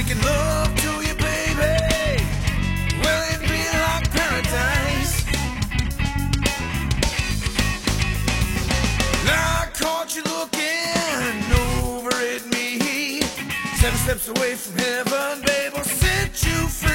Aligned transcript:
Making 0.00 0.22
love 0.22 0.74
to 0.76 0.92
you, 1.06 1.14
baby. 1.14 1.76
Will 3.02 3.22
it 3.34 3.40
be 3.42 3.62
like 3.84 4.10
paradise? 4.10 5.26
Now 9.26 9.60
I 9.60 9.68
caught 9.74 10.16
you 10.16 10.22
looking 10.22 11.52
over 11.52 12.16
at 12.16 12.46
me. 12.46 13.20
Seven 13.76 13.98
steps 13.98 14.28
away 14.28 14.54
from 14.54 14.78
heaven, 14.78 15.42
babe. 15.44 15.72
I'll 15.76 15.84
set 15.84 16.46
you 16.46 16.66
free, 16.68 16.89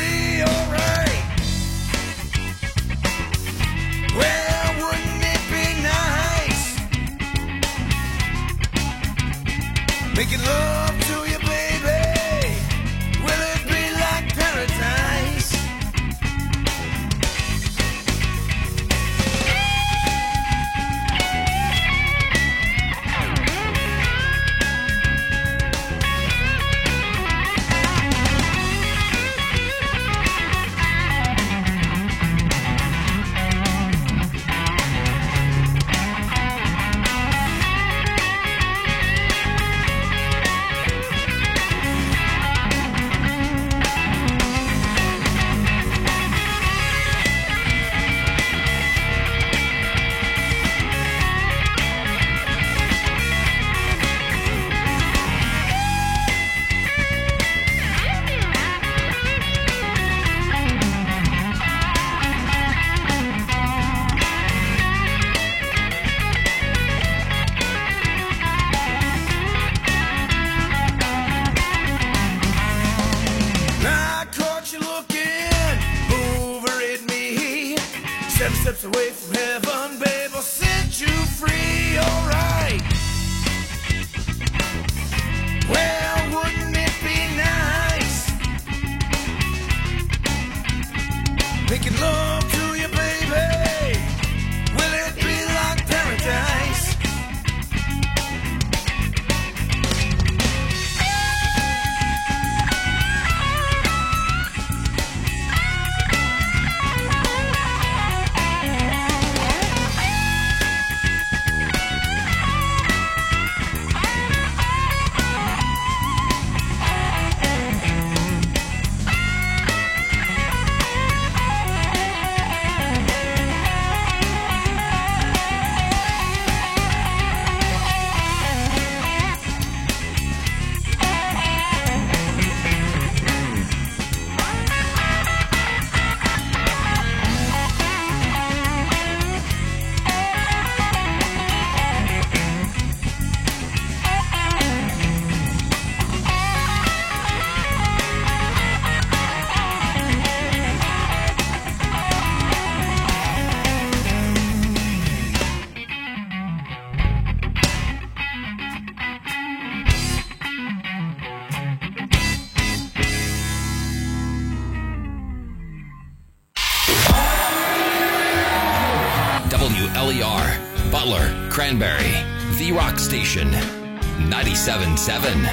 97.7. 174.95 175.43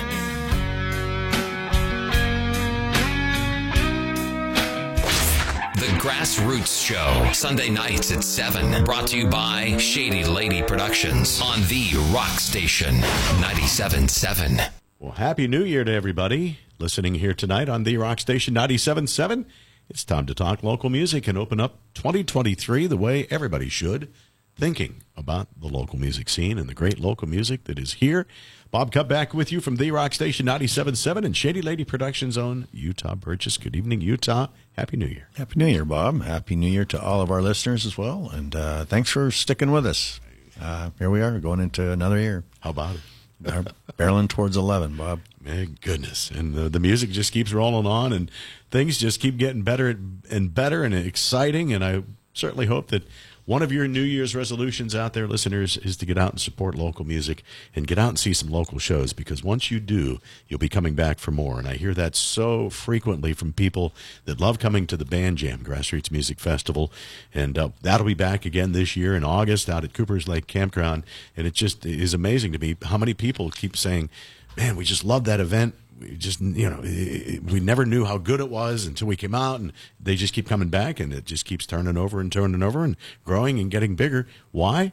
The 5.75 5.87
Grassroots 5.99 6.87
Show, 6.87 7.33
Sunday 7.33 7.69
nights 7.69 8.13
at 8.13 8.23
7. 8.23 8.85
Brought 8.85 9.09
to 9.09 9.19
you 9.19 9.27
by 9.27 9.77
Shady 9.79 10.25
Lady 10.25 10.63
Productions 10.63 11.41
on 11.43 11.61
The 11.63 11.91
Rock 12.15 12.39
Station, 12.39 12.95
97.7. 13.41 14.71
Well, 15.01 15.13
Happy 15.13 15.49
New 15.49 15.65
Year 15.65 15.83
to 15.83 15.93
everybody 15.93 16.59
listening 16.79 17.17
here 17.17 17.35
tonight 17.35 17.69
on 17.69 17.83
the 17.83 17.97
Rock 17.97 18.21
Station 18.21 18.55
97.7. 18.55 19.45
It's 19.91 20.05
time 20.05 20.27
to 20.27 20.35
talk 20.35 20.63
local 20.63 20.89
music 20.89 21.27
and 21.27 21.37
open 21.37 21.59
up 21.59 21.79
2023 21.95 22.87
the 22.87 22.97
way 22.97 23.27
everybody 23.29 23.69
should, 23.69 24.13
thinking 24.57 25.03
about 25.17 25.49
the 25.61 25.67
local 25.67 25.99
music 25.99 26.29
scene 26.29 26.59
and 26.59 26.69
the 26.69 26.75
great 26.75 27.01
local 27.01 27.29
music 27.29 27.65
that 27.65 27.79
is 27.79 27.95
here. 27.95 28.27
Bob 28.73 28.91
Cup 28.91 29.07
back 29.07 29.35
with 29.35 29.53
you 29.53 29.61
from 29.61 29.77
the 29.77 29.91
Rock 29.91 30.15
Station 30.15 30.47
97.7 30.47 31.27
and 31.27 31.37
Shady 31.37 31.61
Lady 31.61 31.85
Productions 31.85 32.39
own 32.39 32.69
Utah 32.73 33.15
Purchase. 33.15 33.59
Good 33.59 33.77
evening, 33.77 34.01
Utah. 34.01 34.47
Happy 34.79 34.97
New 34.97 35.09
Year. 35.09 35.29
Happy 35.37 35.59
New 35.59 35.67
Year, 35.67 35.85
Bob. 35.85 36.23
Happy 36.23 36.57
New 36.57 36.71
Year 36.71 36.87
to 36.87 36.99
all 36.99 37.21
of 37.21 37.31
our 37.31 37.43
listeners 37.43 37.85
as 37.85 37.99
well. 37.99 38.31
And 38.33 38.57
uh, 38.57 38.87
thanks 38.87 39.11
for 39.11 39.31
sticking 39.31 39.73
with 39.73 39.85
us. 39.85 40.21
Uh, 40.59 40.89
here 40.99 41.11
we 41.11 41.21
are 41.21 41.39
going 41.39 41.61
into 41.61 41.93
another 41.93 42.19
year. 42.19 42.45
How 42.61 42.71
about 42.71 42.97
it? 42.97 43.75
Barreling 43.99 44.31
towards 44.31 44.57
11, 44.57 44.97
Bob. 44.97 45.21
Man, 45.39 45.77
goodness. 45.83 46.31
And 46.31 46.55
the, 46.55 46.71
the 46.71 46.81
music 46.81 47.11
just 47.11 47.31
keeps 47.35 47.53
rolling 47.53 47.87
on, 47.87 48.15
and 48.15 48.31
things 48.71 48.97
just 48.97 49.21
keep 49.21 49.37
getting 49.37 49.61
better 49.61 49.99
and 50.31 50.55
better 50.55 50.83
and 50.83 50.95
exciting. 50.95 51.75
And 51.75 51.85
I 51.85 52.05
certainly 52.33 52.65
hope 52.65 52.89
that 52.89 53.07
one 53.45 53.63
of 53.63 53.73
your 53.73 53.89
New 53.89 54.03
Year's 54.03 54.37
resolutions 54.37 54.95
out 54.95 55.15
there, 55.15 55.27
listeners, 55.27 55.77
is 55.77 55.97
to 55.97 56.07
get 56.07 56.17
out 56.17 56.31
and 56.31 56.41
support 56.41 56.77
local 56.77 57.05
music 57.05 57.43
and 57.75 57.89
get 57.89 57.99
out 57.99 58.11
and 58.11 58.19
see 58.19 58.33
some 58.33 58.49
local 58.49 58.79
shows 58.79 59.13
because 59.13 59.43
once 59.43 59.69
you 59.69 59.81
do, 59.81 60.21
you'll 60.47 60.61
be 60.61 60.69
coming 60.69 60.95
back 60.95 61.19
for 61.19 61.33
more. 61.33 61.59
And 61.59 61.67
I 61.67 61.75
hear 61.75 61.93
that 61.95 62.15
so 62.15 62.71
frequently 62.71 63.33
from 63.33 63.53
people 63.53 63.93
that 64.27 64.41
love 64.41 64.61
coming 64.61 64.87
to 64.87 64.97
the 64.97 65.05
Band 65.05 65.39
Jam 65.39 65.65
Grassroots 65.65 66.13
Music 66.13 66.39
Festival. 66.39 66.93
And 67.35 67.59
uh, 67.59 67.71
that'll 67.81 68.07
be 68.07 68.15
back 68.15 68.45
again 68.45 68.71
this 68.71 68.97
year 68.97 69.17
in 69.17 69.25
August 69.25 69.69
out 69.69 69.83
at 69.83 69.93
Cooper's 69.93 70.29
Lake 70.29 70.47
Campground. 70.47 71.03
And 71.37 71.45
it 71.45 71.55
just 71.55 71.85
is 71.85 72.15
amazing 72.15 72.53
to 72.53 72.61
me 72.61 72.77
how 72.85 72.97
many 72.97 73.13
people 73.13 73.51
keep 73.51 73.77
saying, 73.77 74.09
man, 74.57 74.77
we 74.77 74.85
just 74.85 75.05
love 75.05 75.25
that 75.25 75.41
event. 75.41 75.75
Just, 76.17 76.41
you 76.41 76.69
know, 76.69 76.81
it, 76.83 77.45
we 77.45 77.61
never 77.61 77.85
knew 77.85 78.05
how 78.05 78.19
good 78.19 78.41
it 78.41 78.49
was 78.49 78.87
until 78.87 79.09
we 79.09 79.17
came 79.17 79.35
out, 79.35 79.61
and 79.61 79.73
they 80.01 80.17
just 80.17 80.35
keep 80.35 80.49
coming 80.49 80.69
back, 80.69 81.01
and 81.01 81.13
it 81.13 81.25
just 81.25 81.45
keeps 81.45 81.67
turning 81.67 81.97
over 81.97 82.21
and 82.21 82.31
turning 82.31 82.63
over 82.63 82.85
and 82.85 82.97
growing 83.25 83.59
and 83.59 83.71
getting 83.71 83.97
bigger. 83.97 84.27
Why? 84.51 84.93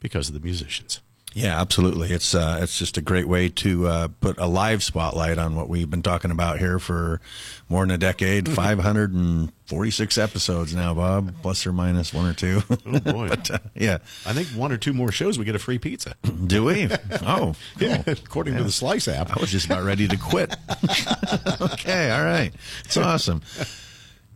Because 0.00 0.28
of 0.28 0.34
the 0.34 0.40
musicians. 0.40 1.00
Yeah, 1.36 1.60
absolutely. 1.60 2.12
It's 2.12 2.34
uh, 2.34 2.60
it's 2.62 2.78
just 2.78 2.96
a 2.96 3.02
great 3.02 3.28
way 3.28 3.50
to 3.50 3.86
uh, 3.86 4.08
put 4.22 4.38
a 4.38 4.46
live 4.46 4.82
spotlight 4.82 5.36
on 5.36 5.54
what 5.54 5.68
we've 5.68 5.90
been 5.90 6.00
talking 6.00 6.30
about 6.30 6.58
here 6.58 6.78
for 6.78 7.20
more 7.68 7.82
than 7.82 7.90
a 7.90 7.98
decade. 7.98 8.48
Five 8.50 8.78
hundred 8.78 9.12
and 9.12 9.52
forty-six 9.66 10.16
episodes 10.16 10.74
now, 10.74 10.94
Bob, 10.94 11.34
plus 11.42 11.66
or 11.66 11.74
minus 11.74 12.14
one 12.14 12.24
or 12.24 12.32
two. 12.32 12.62
Oh 12.70 13.00
boy! 13.00 13.28
but 13.28 13.50
uh, 13.50 13.58
yeah, 13.74 13.98
I 14.24 14.32
think 14.32 14.48
one 14.48 14.72
or 14.72 14.78
two 14.78 14.94
more 14.94 15.12
shows 15.12 15.38
we 15.38 15.44
get 15.44 15.54
a 15.54 15.58
free 15.58 15.78
pizza. 15.78 16.14
do 16.46 16.64
we? 16.64 16.88
Oh, 17.26 17.54
Yeah, 17.78 18.02
cool. 18.02 18.14
according 18.14 18.56
to 18.56 18.64
the 18.64 18.72
Slice 18.72 19.06
app. 19.06 19.36
I 19.36 19.38
was 19.38 19.50
just 19.50 19.66
about 19.66 19.84
ready 19.84 20.08
to 20.08 20.16
quit. 20.16 20.56
okay, 21.60 22.10
all 22.12 22.24
right, 22.24 22.50
it's 22.86 22.96
awesome. 22.96 23.42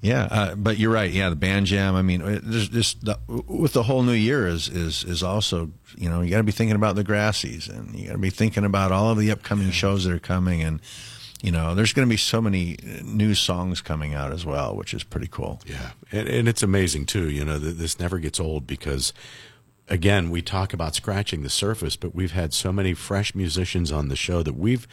Yeah, 0.02 0.28
uh, 0.30 0.54
but 0.54 0.78
you're 0.78 0.92
right. 0.92 1.10
Yeah, 1.10 1.28
the 1.28 1.36
band 1.36 1.66
jam. 1.66 1.94
I 1.94 2.00
mean, 2.00 2.22
there's 2.42 2.70
just 2.70 3.04
the, 3.04 3.18
with 3.28 3.74
the 3.74 3.82
whole 3.82 4.02
new 4.02 4.12
year 4.12 4.46
is 4.46 4.68
is 4.68 5.04
is 5.04 5.22
also 5.22 5.72
you 5.96 6.08
know 6.08 6.22
you 6.22 6.30
got 6.30 6.38
to 6.38 6.42
be 6.42 6.52
thinking 6.52 6.76
about 6.76 6.96
the 6.96 7.04
Grassies 7.04 7.68
and 7.68 7.94
you 7.94 8.06
got 8.06 8.12
to 8.12 8.18
be 8.18 8.30
thinking 8.30 8.64
about 8.64 8.92
all 8.92 9.10
of 9.10 9.18
the 9.18 9.30
upcoming 9.30 9.70
shows 9.70 10.04
that 10.04 10.12
are 10.12 10.18
coming 10.18 10.62
and 10.62 10.80
you 11.42 11.52
know 11.52 11.74
there's 11.74 11.92
going 11.92 12.08
to 12.08 12.10
be 12.10 12.16
so 12.16 12.40
many 12.40 12.78
uh, 12.82 13.02
new 13.02 13.34
songs 13.34 13.82
coming 13.82 14.14
out 14.14 14.32
as 14.32 14.46
well, 14.46 14.74
which 14.74 14.94
is 14.94 15.04
pretty 15.04 15.28
cool. 15.30 15.60
Yeah, 15.66 15.90
and, 16.10 16.26
and 16.28 16.48
it's 16.48 16.62
amazing 16.62 17.04
too. 17.04 17.28
You 17.28 17.44
know, 17.44 17.58
th- 17.58 17.76
this 17.76 18.00
never 18.00 18.18
gets 18.18 18.40
old 18.40 18.66
because, 18.66 19.12
again, 19.86 20.30
we 20.30 20.40
talk 20.40 20.72
about 20.72 20.94
scratching 20.94 21.42
the 21.42 21.50
surface, 21.50 21.96
but 21.96 22.14
we've 22.14 22.32
had 22.32 22.54
so 22.54 22.72
many 22.72 22.94
fresh 22.94 23.34
musicians 23.34 23.92
on 23.92 24.08
the 24.08 24.16
show 24.16 24.42
that 24.42 24.54
we've 24.54 24.88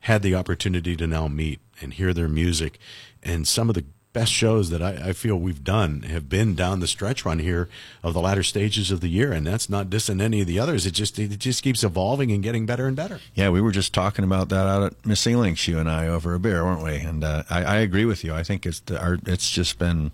had 0.00 0.22
the 0.22 0.34
opportunity 0.34 0.96
to 0.96 1.06
now 1.06 1.28
meet 1.28 1.60
and 1.82 1.92
hear 1.92 2.14
their 2.14 2.28
music, 2.28 2.78
and 3.22 3.46
some 3.46 3.68
of 3.68 3.74
the 3.74 3.84
best 4.16 4.32
shows 4.32 4.70
that 4.70 4.80
I, 4.80 5.08
I 5.08 5.12
feel 5.12 5.36
we've 5.36 5.62
done 5.62 6.02
have 6.04 6.26
been 6.28 6.54
down 6.54 6.80
the 6.80 6.86
stretch 6.86 7.26
run 7.26 7.38
here 7.38 7.68
of 8.02 8.14
the 8.14 8.20
latter 8.22 8.42
stages 8.42 8.90
of 8.90 9.02
the 9.02 9.08
year, 9.08 9.30
and 9.30 9.46
that's 9.46 9.68
not 9.68 9.90
dissing 9.90 10.22
any 10.22 10.40
of 10.40 10.46
the 10.46 10.58
others. 10.58 10.86
It 10.86 10.92
just 10.92 11.18
it 11.18 11.38
just 11.38 11.62
keeps 11.62 11.84
evolving 11.84 12.32
and 12.32 12.42
getting 12.42 12.64
better 12.64 12.86
and 12.86 12.96
better. 12.96 13.20
Yeah, 13.34 13.50
we 13.50 13.60
were 13.60 13.72
just 13.72 13.92
talking 13.92 14.24
about 14.24 14.48
that 14.48 14.66
out 14.66 14.82
at 14.84 15.04
Miss 15.04 15.26
Links, 15.26 15.68
you 15.68 15.78
and 15.78 15.90
I, 15.90 16.08
over 16.08 16.32
a 16.34 16.38
beer, 16.40 16.64
weren't 16.64 16.82
we? 16.82 16.94
And 16.96 17.22
uh, 17.22 17.42
I, 17.50 17.64
I 17.64 17.76
agree 17.76 18.06
with 18.06 18.24
you. 18.24 18.32
I 18.34 18.42
think 18.42 18.64
it's 18.64 18.80
the, 18.80 18.98
our, 18.98 19.18
it's 19.26 19.50
just 19.50 19.78
been, 19.78 20.12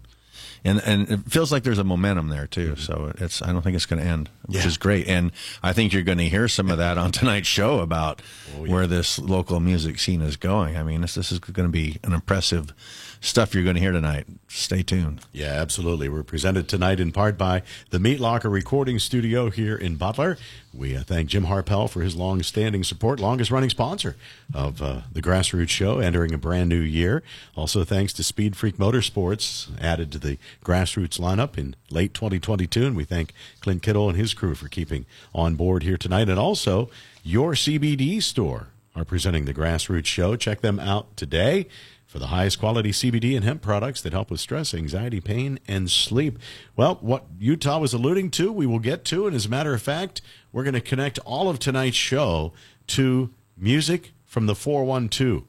and 0.65 0.83
and 0.85 1.09
it 1.09 1.21
feels 1.31 1.53
like 1.53 1.63
there's 1.63 1.79
a 1.79 1.85
momentum 1.85 2.29
there 2.29 2.49
too. 2.49 2.75
So 2.75 3.13
it's 3.19 3.41
I 3.41 3.53
don't 3.53 3.63
think 3.63 3.77
it's 3.77 3.87
going 3.87 4.03
to 4.03 4.09
end, 4.09 4.31
which 4.47 4.59
Yeah. 4.59 4.67
is 4.67 4.77
great. 4.79 5.07
And 5.07 5.31
I 5.63 5.73
think 5.73 5.93
you're 5.93 6.03
going 6.03 6.19
to 6.19 6.29
hear 6.29 6.49
some 6.49 6.71
of 6.73 6.79
that 6.79 6.99
on 6.99 7.13
tonight's 7.13 7.47
show 7.49 7.79
about 7.79 8.21
where 8.57 8.89
this 8.89 9.19
local 9.21 9.61
music 9.61 10.01
scene 10.01 10.23
is 10.23 10.37
going. 10.37 10.77
I 10.77 10.83
mean, 10.83 11.03
this 11.03 11.15
this 11.15 11.31
is 11.31 11.39
going 11.39 11.69
to 11.69 11.73
be 11.73 11.99
an 12.03 12.13
impressive 12.13 12.73
stuff 13.23 13.55
you're 13.55 13.63
going 13.63 13.77
to 13.77 13.81
hear 13.81 13.93
tonight. 13.93 14.27
Stay 14.49 14.83
tuned. 14.83 15.21
Yeah, 15.33 15.47
absolutely. 15.47 16.09
We're 16.09 16.25
presented 16.25 16.69
tonight 16.69 16.99
in 16.99 17.13
part 17.13 17.39
by 17.39 17.63
the 17.91 18.01
Meat 18.01 18.19
Locker 18.19 18.51
Recording 18.51 18.99
Studio 18.99 19.49
here 19.49 19.77
in 19.77 19.95
Butler. 19.97 20.37
We 20.75 20.97
uh, 20.97 21.03
thank 21.05 21.29
Jim 21.29 21.47
Harpel 21.47 21.89
for 21.89 22.03
his 22.03 22.17
long-standing 22.17 22.83
support, 22.83 23.21
longest-running 23.21 23.71
sponsor 23.71 24.17
of 24.53 24.83
uh, 24.83 25.03
the 25.11 25.23
Grassroots 25.23 25.69
Show, 25.69 26.01
entering 26.01 26.35
a 26.35 26.39
brand 26.39 26.69
new 26.69 26.81
year. 26.81 27.23
Also, 27.55 27.85
thanks 27.85 28.13
to 28.15 28.25
Speed 28.25 28.57
Freak 28.57 28.77
Motorsports, 28.77 29.71
added 29.81 30.11
to 30.13 30.19
the 30.19 30.37
Grassroots 30.65 31.21
lineup 31.21 31.57
in 31.57 31.77
late 31.91 32.15
2022, 32.15 32.87
and 32.87 32.97
we 32.97 33.05
thank 33.05 33.33
Clint 33.61 33.83
Kittle 33.83 34.09
and 34.09 34.19
his 34.19 34.35
crew 34.35 34.57
for 34.57 34.69
keeping 34.69 35.07
on 35.33 35.55
board 35.55 35.85
here 35.85 35.97
tonight. 35.97 36.29
And 36.29 36.39
also, 36.39 36.91
your 37.23 37.53
CBD 37.53 38.21
store 38.21 38.69
are 38.97 39.05
presenting 39.05 39.45
the 39.45 39.55
Grassroots 39.55 40.07
Show. 40.07 40.35
Check 40.37 40.61
them 40.61 40.81
out 40.81 41.17
today 41.17 41.69
for 42.13 42.19
the 42.19 42.27
highest 42.27 42.59
quality 42.59 42.91
CBD 42.91 43.35
and 43.35 43.43
hemp 43.43 43.63
products 43.63 44.03
that 44.03 44.13
help 44.13 44.31
with 44.31 44.39
stress, 44.39 44.75
anxiety, 44.75 45.19
pain, 45.19 45.59
and 45.67 45.91
sleep. 45.91 46.39
Well, 46.77 46.99
what 47.01 47.25
Utah 47.39 47.79
was 47.79 47.95
alluding 47.95 48.33
to, 48.33 48.53
we 48.53 48.67
will 48.67 48.81
get 48.81 49.03
to. 49.07 49.27
And 49.27 49.35
as 49.35 49.47
a 49.47 49.49
matter 49.49 49.73
of 49.73 49.81
fact, 49.81 50.21
we're 50.53 50.63
going 50.63 50.75
to 50.75 50.83
connect 50.83 51.19
all 51.21 51.49
of 51.49 51.59
tonight's 51.59 51.97
show 51.97 52.53
to 52.89 53.33
music 53.57 54.13
from 54.27 54.45
the 54.45 54.55
412. 54.55 55.45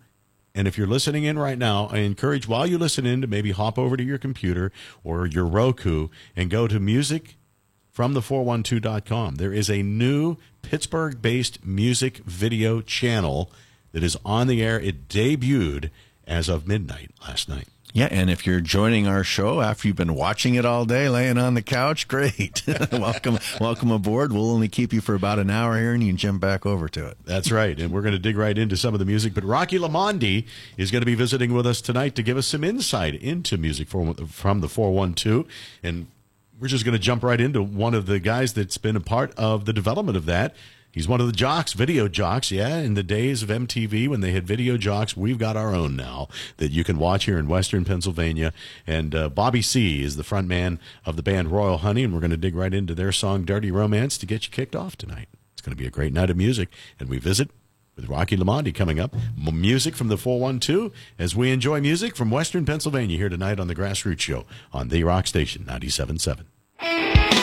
And 0.55 0.65
if 0.65 0.77
you're 0.77 0.87
listening 0.87 1.25
in 1.25 1.37
right 1.37 1.57
now, 1.57 1.89
I 1.91 1.97
encourage 1.97 2.47
while 2.47 2.65
you 2.65 2.77
listen 2.77 3.05
in 3.05 3.19
to 3.19 3.27
maybe 3.27 3.51
hop 3.51 3.77
over 3.77 3.97
to 3.97 4.03
your 4.03 4.17
computer 4.17 4.71
or 5.03 5.25
your 5.25 5.45
Roku 5.45 6.07
and 6.33 6.49
go 6.49 6.69
to 6.69 6.79
music 6.79 7.35
from 7.91 8.13
the 8.13 8.21
412.com. 8.21 9.35
There 9.35 9.51
is 9.51 9.69
a 9.69 9.83
new 9.83 10.37
Pittsburgh 10.61 11.21
based 11.21 11.65
music 11.65 12.19
video 12.19 12.79
channel 12.79 13.51
that 13.91 14.01
is 14.01 14.17
on 14.23 14.47
the 14.47 14.63
air. 14.63 14.79
It 14.79 15.09
debuted 15.09 15.89
as 16.27 16.49
of 16.49 16.67
midnight 16.67 17.11
last 17.27 17.49
night. 17.49 17.67
Yeah, 17.95 18.07
and 18.09 18.31
if 18.31 18.47
you're 18.47 18.59
joining 18.59 19.05
our 19.05 19.23
show 19.23 19.61
after 19.61 19.87
you've 19.87 19.97
been 19.97 20.15
watching 20.15 20.55
it 20.55 20.65
all 20.65 20.83
day, 20.83 21.09
laying 21.09 21.37
on 21.37 21.53
the 21.53 21.61
couch, 21.61 22.07
great. 22.07 22.63
welcome, 22.91 23.37
welcome 23.61 23.91
aboard. 23.91 24.33
We'll 24.33 24.49
only 24.49 24.67
keep 24.67 24.91
you 24.91 24.99
for 24.99 25.13
about 25.13 25.37
an 25.37 25.51
hour 25.51 25.77
here, 25.77 25.93
and 25.93 26.01
you 26.01 26.09
can 26.09 26.17
jump 26.17 26.41
back 26.41 26.65
over 26.65 26.89
to 26.89 27.05
it. 27.07 27.17
That's 27.23 27.51
right. 27.51 27.79
And 27.79 27.91
we're 27.91 28.01
going 28.01 28.13
to 28.13 28.19
dig 28.19 28.35
right 28.35 28.57
into 28.57 28.75
some 28.75 28.95
of 28.95 28.99
the 28.99 29.05
music. 29.05 29.35
But 29.35 29.43
Rocky 29.43 29.77
Lamonde 29.77 30.47
is 30.75 30.89
going 30.89 31.03
to 31.03 31.05
be 31.05 31.13
visiting 31.13 31.53
with 31.53 31.67
us 31.67 31.81
tonight 31.81 32.15
to 32.15 32.23
give 32.23 32.35
us 32.35 32.47
some 32.47 32.63
insight 32.63 33.13
into 33.13 33.59
music 33.59 33.89
from, 33.89 34.15
from 34.25 34.61
the 34.61 34.69
412. 34.69 35.45
And 35.83 36.07
we're 36.59 36.69
just 36.69 36.85
going 36.85 36.93
to 36.93 36.99
jump 36.99 37.21
right 37.21 37.39
into 37.39 37.61
one 37.61 37.93
of 37.93 38.07
the 38.07 38.19
guys 38.19 38.53
that's 38.53 38.79
been 38.79 38.95
a 38.95 39.01
part 39.01 39.37
of 39.37 39.65
the 39.65 39.73
development 39.73 40.17
of 40.17 40.25
that. 40.25 40.55
He's 40.93 41.07
one 41.07 41.19
of 41.19 41.25
the 41.25 41.33
jocks, 41.33 41.73
video 41.73 42.07
jocks. 42.07 42.51
Yeah, 42.51 42.77
in 42.77 42.93
the 42.93 43.01
days 43.01 43.41
of 43.41 43.49
MTV 43.49 44.07
when 44.07 44.21
they 44.21 44.31
had 44.31 44.45
video 44.45 44.77
jocks, 44.77 45.17
we've 45.17 45.39
got 45.39 45.57
our 45.57 45.73
own 45.73 45.95
now 45.95 46.27
that 46.57 46.71
you 46.71 46.83
can 46.83 46.99
watch 46.99 47.25
here 47.25 47.39
in 47.39 47.47
Western 47.47 47.83
Pennsylvania. 47.83 48.53
And 48.85 49.15
uh, 49.15 49.29
Bobby 49.29 49.63
C 49.63 50.03
is 50.03 50.17
the 50.17 50.23
front 50.23 50.47
man 50.47 50.79
of 51.03 51.15
the 51.15 51.23
band 51.23 51.51
Royal 51.51 51.79
Honey, 51.79 52.03
and 52.03 52.13
we're 52.13 52.19
going 52.19 52.29
to 52.29 52.37
dig 52.37 52.55
right 52.55 52.73
into 52.73 52.93
their 52.93 53.11
song 53.11 53.43
"Dirty 53.43 53.71
Romance" 53.71 54.19
to 54.19 54.27
get 54.27 54.45
you 54.45 54.51
kicked 54.51 54.75
off 54.75 54.95
tonight. 54.95 55.29
It's 55.53 55.63
going 55.63 55.75
to 55.75 55.81
be 55.81 55.87
a 55.87 55.91
great 55.91 56.13
night 56.13 56.29
of 56.29 56.37
music, 56.37 56.69
and 56.99 57.09
we 57.09 57.17
visit 57.17 57.49
with 57.95 58.07
Rocky 58.07 58.37
Lamonde 58.37 58.75
coming 58.75 58.99
up. 58.99 59.15
Music 59.35 59.95
from 59.95 60.09
the 60.09 60.17
412 60.17 60.91
as 61.17 61.35
we 61.35 61.51
enjoy 61.51 61.81
music 61.81 62.15
from 62.15 62.29
Western 62.29 62.67
Pennsylvania 62.67 63.17
here 63.17 63.29
tonight 63.29 63.59
on 63.59 63.67
the 63.67 63.75
Grassroots 63.75 64.19
Show 64.19 64.45
on 64.71 64.89
the 64.89 65.03
Rock 65.03 65.25
Station 65.25 65.65
97.7. 65.65 67.42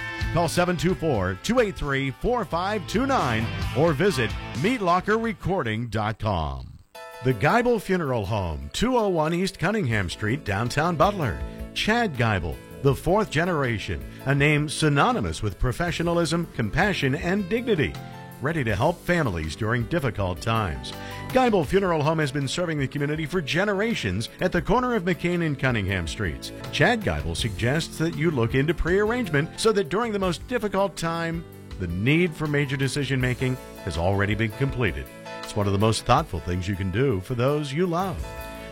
Call 0.33 0.47
724 0.47 1.39
283 1.43 2.11
4529 2.11 3.45
or 3.77 3.93
visit 3.93 4.31
meatlockerrecording.com. 4.55 6.67
The 7.23 7.33
Geibel 7.33 7.81
Funeral 7.81 8.25
Home, 8.25 8.69
201 8.73 9.33
East 9.33 9.57
Cunningham 9.59 10.09
Street, 10.09 10.43
downtown 10.43 10.95
Butler. 10.95 11.39
Chad 11.73 12.15
Geibel, 12.15 12.55
the 12.81 12.95
fourth 12.95 13.29
generation, 13.29 14.03
a 14.25 14.33
name 14.33 14.67
synonymous 14.67 15.43
with 15.43 15.59
professionalism, 15.59 16.47
compassion, 16.55 17.13
and 17.15 17.47
dignity 17.49 17.93
ready 18.41 18.63
to 18.63 18.75
help 18.75 18.99
families 19.01 19.55
during 19.55 19.83
difficult 19.85 20.41
times. 20.41 20.93
Geibel 21.31 21.65
Funeral 21.65 22.03
Home 22.03 22.19
has 22.19 22.29
been 22.29 22.45
serving 22.45 22.77
the 22.77 22.87
community 22.89 23.25
for 23.25 23.39
generations 23.39 24.27
at 24.41 24.51
the 24.51 24.61
corner 24.61 24.95
of 24.95 25.03
McKean 25.03 25.45
and 25.45 25.57
Cunningham 25.57 26.05
Streets. 26.05 26.51
Chad 26.73 26.99
Geibel 26.99 27.37
suggests 27.37 27.97
that 27.99 28.17
you 28.17 28.31
look 28.31 28.53
into 28.53 28.73
prearrangement 28.73 29.49
so 29.57 29.71
that 29.71 29.87
during 29.87 30.11
the 30.11 30.19
most 30.19 30.45
difficult 30.49 30.97
time, 30.97 31.45
the 31.79 31.87
need 31.87 32.33
for 32.33 32.47
major 32.47 32.75
decision 32.75 33.21
making 33.21 33.55
has 33.85 33.97
already 33.97 34.35
been 34.35 34.51
completed. 34.51 35.05
It's 35.41 35.55
one 35.55 35.67
of 35.67 35.73
the 35.73 35.79
most 35.79 36.03
thoughtful 36.05 36.41
things 36.41 36.67
you 36.67 36.75
can 36.75 36.91
do 36.91 37.21
for 37.21 37.33
those 37.33 37.71
you 37.71 37.87
love. 37.87 38.21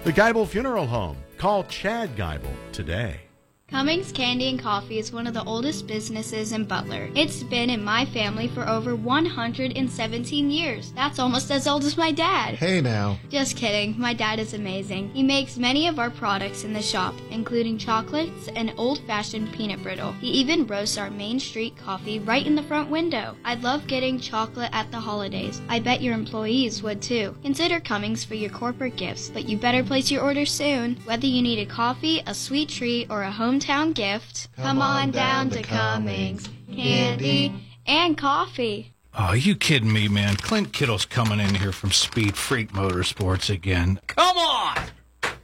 The 0.03 0.11
Geibel 0.11 0.45
Funeral 0.45 0.85
Home. 0.85 1.15
Call 1.37 1.63
Chad 1.63 2.13
Geibel 2.17 2.53
today. 2.73 3.21
Cummings 3.71 4.11
Candy 4.11 4.49
and 4.49 4.59
Coffee 4.59 4.97
is 4.97 5.13
one 5.13 5.27
of 5.27 5.35
the 5.35 5.43
oldest 5.43 5.85
businesses 5.85 6.53
in 6.53 6.65
Butler. 6.65 7.07
It's 7.13 7.43
been 7.43 7.69
in 7.69 7.83
my 7.83 8.03
family 8.05 8.47
for 8.47 8.67
over 8.67 8.95
117 8.95 10.51
years. 10.51 10.91
That's 10.93 11.19
almost 11.19 11.51
as 11.51 11.67
old 11.67 11.83
as 11.83 11.95
my 11.95 12.11
dad. 12.11 12.55
Hey 12.55 12.81
now. 12.81 13.19
Just 13.29 13.55
kidding. 13.55 13.93
My 13.99 14.15
dad 14.15 14.39
is 14.39 14.55
amazing. 14.55 15.11
He 15.11 15.21
makes 15.21 15.57
many 15.57 15.87
of 15.87 15.99
our 15.99 16.09
products 16.09 16.63
in 16.63 16.73
the 16.73 16.81
shop, 16.81 17.13
including 17.29 17.77
chocolates 17.77 18.47
and 18.55 18.73
old-fashioned 18.75 19.53
peanut 19.53 19.83
brittle. 19.83 20.13
He 20.13 20.29
even 20.29 20.65
roasts 20.65 20.97
our 20.97 21.11
Main 21.11 21.39
Street 21.39 21.77
coffee 21.77 22.17
right 22.17 22.47
in 22.47 22.55
the 22.55 22.63
front 22.63 22.89
window. 22.89 23.35
I 23.45 23.53
love 23.53 23.85
getting 23.85 24.19
chocolate 24.19 24.71
at 24.73 24.89
the 24.89 24.99
holidays. 24.99 25.61
I 25.69 25.79
bet 25.79 26.01
your 26.01 26.15
employees 26.15 26.81
would 26.81 27.03
too. 27.03 27.35
Consider 27.43 27.79
Cummings 27.79 28.25
for 28.25 28.33
your 28.33 28.49
corporate 28.49 28.95
gifts, 28.95 29.29
but 29.29 29.47
you 29.47 29.57
better 29.57 29.83
place 29.83 30.09
your 30.09 30.23
order 30.23 30.47
soon. 30.47 30.97
Whether 31.05 31.27
you 31.27 31.43
need 31.43 31.59
a 31.59 31.67
coffee, 31.67 32.23
a 32.25 32.33
sweet 32.33 32.69
treat, 32.69 33.11
or 33.11 33.21
a 33.21 33.31
home 33.31 33.58
hometown 33.59 33.93
gift. 33.93 34.49
Come, 34.55 34.65
Come 34.65 34.81
on, 34.81 35.11
down, 35.11 35.49
down 35.49 35.57
to 35.57 35.63
Cummings. 35.63 36.49
Candy 36.73 37.53
and 37.85 38.17
coffee. 38.17 38.93
Oh, 39.17 39.33
you 39.33 39.55
kidding 39.55 39.91
me, 39.91 40.07
man? 40.07 40.35
Clint 40.35 40.71
Kittle's 40.71 41.05
coming 41.05 41.39
in 41.39 41.55
here 41.55 41.71
from 41.71 41.91
Speed 41.91 42.37
Freak 42.37 42.71
Motorsports 42.71 43.49
again. 43.49 43.99
Come 44.07 44.37
on! 44.37 44.77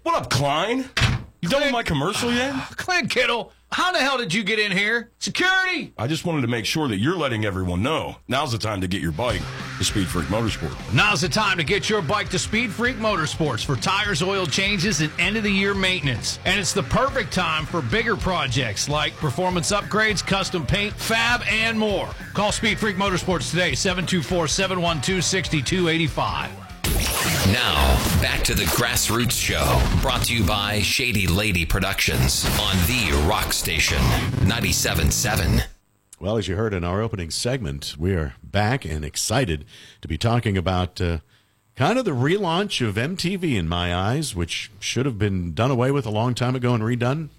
What 0.03 0.15
up, 0.15 0.29
Klein? 0.29 0.89
You 1.45 1.51
done 1.51 1.61
with 1.61 1.73
my 1.73 1.83
commercial 1.83 2.33
yet? 2.33 2.55
Clint 2.75 3.11
Kittle, 3.11 3.51
how 3.71 3.91
the 3.91 3.99
hell 3.99 4.17
did 4.17 4.33
you 4.33 4.43
get 4.43 4.57
in 4.57 4.71
here? 4.71 5.11
Security! 5.19 5.93
I 5.95 6.07
just 6.07 6.25
wanted 6.25 6.41
to 6.41 6.47
make 6.47 6.65
sure 6.65 6.87
that 6.87 6.97
you're 6.97 7.15
letting 7.15 7.45
everyone 7.45 7.83
know. 7.83 8.15
Now's 8.27 8.53
the 8.53 8.57
time 8.57 8.81
to 8.81 8.87
get 8.87 8.99
your 8.99 9.11
bike 9.11 9.43
to 9.77 9.83
Speed 9.83 10.07
Freak 10.07 10.25
Motorsport. 10.25 10.75
Now's 10.91 11.21
the 11.21 11.29
time 11.29 11.59
to 11.59 11.63
get 11.63 11.87
your 11.87 12.01
bike 12.01 12.29
to 12.29 12.39
Speed 12.39 12.71
Freak 12.71 12.95
Motorsports 12.95 13.63
for 13.63 13.75
tires, 13.75 14.23
oil 14.23 14.47
changes, 14.47 15.01
and 15.01 15.11
end 15.19 15.37
of 15.37 15.43
the 15.43 15.51
year 15.51 15.75
maintenance. 15.75 16.39
And 16.45 16.59
it's 16.59 16.73
the 16.73 16.81
perfect 16.81 17.31
time 17.31 17.67
for 17.67 17.83
bigger 17.83 18.15
projects 18.15 18.89
like 18.89 19.15
performance 19.17 19.71
upgrades, 19.71 20.25
custom 20.25 20.65
paint, 20.65 20.95
fab, 20.95 21.43
and 21.47 21.77
more. 21.77 22.09
Call 22.33 22.53
Speed 22.53 22.79
Freak 22.79 22.95
Motorsports 22.95 23.51
today, 23.51 23.75
724 23.75 24.47
712 24.47 25.23
6285. 25.23 26.64
Now, 27.51 27.97
back 28.21 28.43
to 28.45 28.53
the 28.53 28.63
Grassroots 28.63 29.31
Show, 29.31 29.81
brought 30.01 30.25
to 30.25 30.35
you 30.35 30.45
by 30.45 30.81
Shady 30.81 31.27
Lady 31.27 31.65
Productions 31.65 32.45
on 32.59 32.75
the 32.87 33.25
Rock 33.27 33.53
Station 33.53 33.97
97.7. 34.47 35.63
Well, 36.19 36.37
as 36.37 36.47
you 36.47 36.55
heard 36.55 36.73
in 36.73 36.83
our 36.83 37.01
opening 37.01 37.29
segment, 37.29 37.95
we 37.99 38.13
are 38.13 38.35
back 38.41 38.85
and 38.85 39.03
excited 39.03 39.65
to 40.01 40.07
be 40.07 40.17
talking 40.17 40.57
about 40.57 41.01
uh, 41.01 41.19
kind 41.75 41.99
of 41.99 42.05
the 42.05 42.11
relaunch 42.11 42.85
of 42.85 42.95
MTV 42.95 43.55
in 43.55 43.67
my 43.67 43.93
eyes, 43.93 44.33
which 44.33 44.71
should 44.79 45.05
have 45.05 45.19
been 45.19 45.53
done 45.53 45.71
away 45.71 45.91
with 45.91 46.05
a 46.05 46.11
long 46.11 46.33
time 46.33 46.55
ago 46.55 46.73
and 46.73 46.83
redone 46.83 47.29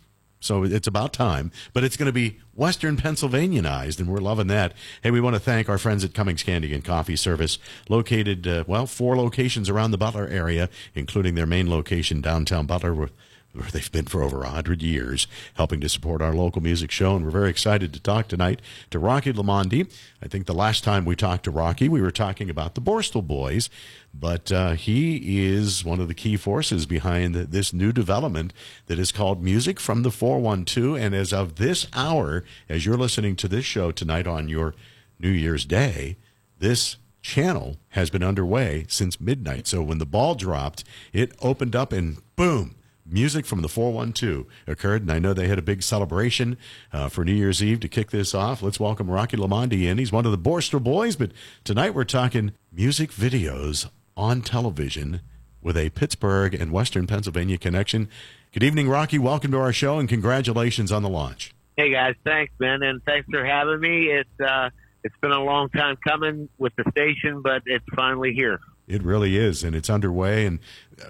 so 0.46 0.64
it's 0.64 0.86
about 0.86 1.12
time. 1.12 1.50
But 1.72 1.84
it's 1.84 1.96
going 1.96 2.06
to 2.06 2.12
be 2.12 2.38
Western 2.54 2.96
Pennsylvanianized, 2.96 3.98
and 3.98 4.08
we're 4.08 4.18
loving 4.18 4.46
that. 4.46 4.72
Hey, 5.02 5.10
we 5.10 5.20
want 5.20 5.34
to 5.34 5.40
thank 5.40 5.68
our 5.68 5.78
friends 5.78 6.04
at 6.04 6.14
Cummings 6.14 6.42
Candy 6.42 6.72
and 6.72 6.84
Coffee 6.84 7.16
Service, 7.16 7.58
located, 7.88 8.46
uh, 8.46 8.64
well, 8.66 8.86
four 8.86 9.16
locations 9.16 9.68
around 9.68 9.90
the 9.90 9.98
Butler 9.98 10.26
area, 10.28 10.70
including 10.94 11.34
their 11.34 11.46
main 11.46 11.68
location 11.68 12.20
downtown 12.20 12.66
Butler 12.66 13.10
where 13.56 13.70
they've 13.70 13.90
been 13.90 14.06
for 14.06 14.22
over 14.22 14.38
100 14.38 14.82
years, 14.82 15.26
helping 15.54 15.80
to 15.80 15.88
support 15.88 16.22
our 16.22 16.34
local 16.34 16.62
music 16.62 16.90
show. 16.90 17.16
And 17.16 17.25
we're 17.25 17.30
very 17.30 17.50
excited 17.50 17.92
to 17.92 18.00
talk 18.00 18.28
tonight 18.28 18.60
to 18.90 18.98
Rocky 18.98 19.32
Lamonde. 19.32 19.92
I 20.22 20.28
think 20.28 20.46
the 20.46 20.54
last 20.54 20.84
time 20.84 21.04
we 21.04 21.16
talked 21.16 21.44
to 21.44 21.50
Rocky, 21.50 21.88
we 21.88 22.00
were 22.00 22.10
talking 22.10 22.50
about 22.50 22.75
the 22.75 22.80
Borstal 22.80 23.26
Boys, 23.26 23.68
but 24.12 24.50
uh, 24.52 24.72
he 24.72 25.46
is 25.46 25.84
one 25.84 26.00
of 26.00 26.08
the 26.08 26.14
key 26.14 26.36
forces 26.36 26.86
behind 26.86 27.34
this 27.34 27.72
new 27.72 27.92
development 27.92 28.52
that 28.86 28.98
is 28.98 29.12
called 29.12 29.42
Music 29.42 29.78
from 29.80 30.02
the 30.02 30.10
412. 30.10 30.96
And 30.96 31.14
as 31.14 31.32
of 31.32 31.56
this 31.56 31.86
hour, 31.94 32.44
as 32.68 32.86
you're 32.86 32.96
listening 32.96 33.36
to 33.36 33.48
this 33.48 33.64
show 33.64 33.90
tonight 33.92 34.26
on 34.26 34.48
your 34.48 34.75
New 35.18 35.30
Year's 35.30 35.64
Day, 35.64 36.16
this 36.58 36.96
channel 37.26 37.76
has 37.90 38.08
been 38.08 38.22
underway 38.22 38.86
since 38.88 39.20
midnight. 39.20 39.66
So 39.66 39.82
when 39.82 39.98
the 39.98 40.06
ball 40.06 40.34
dropped, 40.34 40.84
it 41.12 41.32
opened 41.42 41.75
up 41.75 41.92
and 41.92 42.18
boom, 42.36 42.76
music 43.08 43.46
from 43.46 43.62
the 43.62 43.68
412 43.68 44.46
occurred, 44.66 45.02
and 45.02 45.12
I 45.12 45.18
know 45.18 45.32
they 45.32 45.48
had 45.48 45.58
a 45.58 45.62
big 45.62 45.82
celebration 45.82 46.56
uh, 46.92 47.08
for 47.08 47.25
New 47.25 47.34
Year's 47.34 47.62
Eve 47.62 47.80
to 47.80 47.88
kick 47.88 48.10
this 48.10 48.34
off. 48.34 48.62
Let's 48.62 48.80
welcome 48.80 49.10
Rocky 49.10 49.36
Lamonde 49.36 49.84
in. 49.84 49.98
He's 49.98 50.12
one 50.12 50.26
of 50.26 50.32
the 50.32 50.38
Borstal 50.38 50.82
Boys, 50.82 51.16
but 51.16 51.32
tonight 51.64 51.94
we're 51.94 52.04
talking 52.04 52.52
music 52.72 53.10
videos 53.10 53.88
on 54.16 54.42
television 54.42 55.20
with 55.62 55.76
a 55.76 55.90
Pittsburgh 55.90 56.54
and 56.54 56.72
Western 56.72 57.06
Pennsylvania 57.06 57.58
connection. 57.58 58.08
Good 58.52 58.62
evening, 58.62 58.88
Rocky. 58.88 59.18
Welcome 59.18 59.50
to 59.52 59.58
our 59.58 59.72
show, 59.72 59.98
and 59.98 60.08
congratulations 60.08 60.92
on 60.92 61.02
the 61.02 61.08
launch. 61.08 61.52
Hey 61.76 61.90
guys, 61.92 62.14
thanks, 62.25 62.52
man, 62.58 62.82
and 62.82 63.02
thanks 63.04 63.28
for 63.30 63.44
having 63.44 63.80
me. 63.80 64.06
It's 64.06 64.40
uh, 64.40 64.70
it's 65.04 65.14
been 65.20 65.32
a 65.32 65.42
long 65.42 65.68
time 65.68 65.96
coming 66.06 66.48
with 66.56 66.72
the 66.76 66.84
station, 66.90 67.42
but 67.42 67.62
it's 67.66 67.84
finally 67.94 68.32
here. 68.32 68.60
It 68.88 69.02
really 69.02 69.36
is, 69.36 69.62
and 69.62 69.76
it's 69.76 69.90
underway. 69.90 70.46
And 70.46 70.58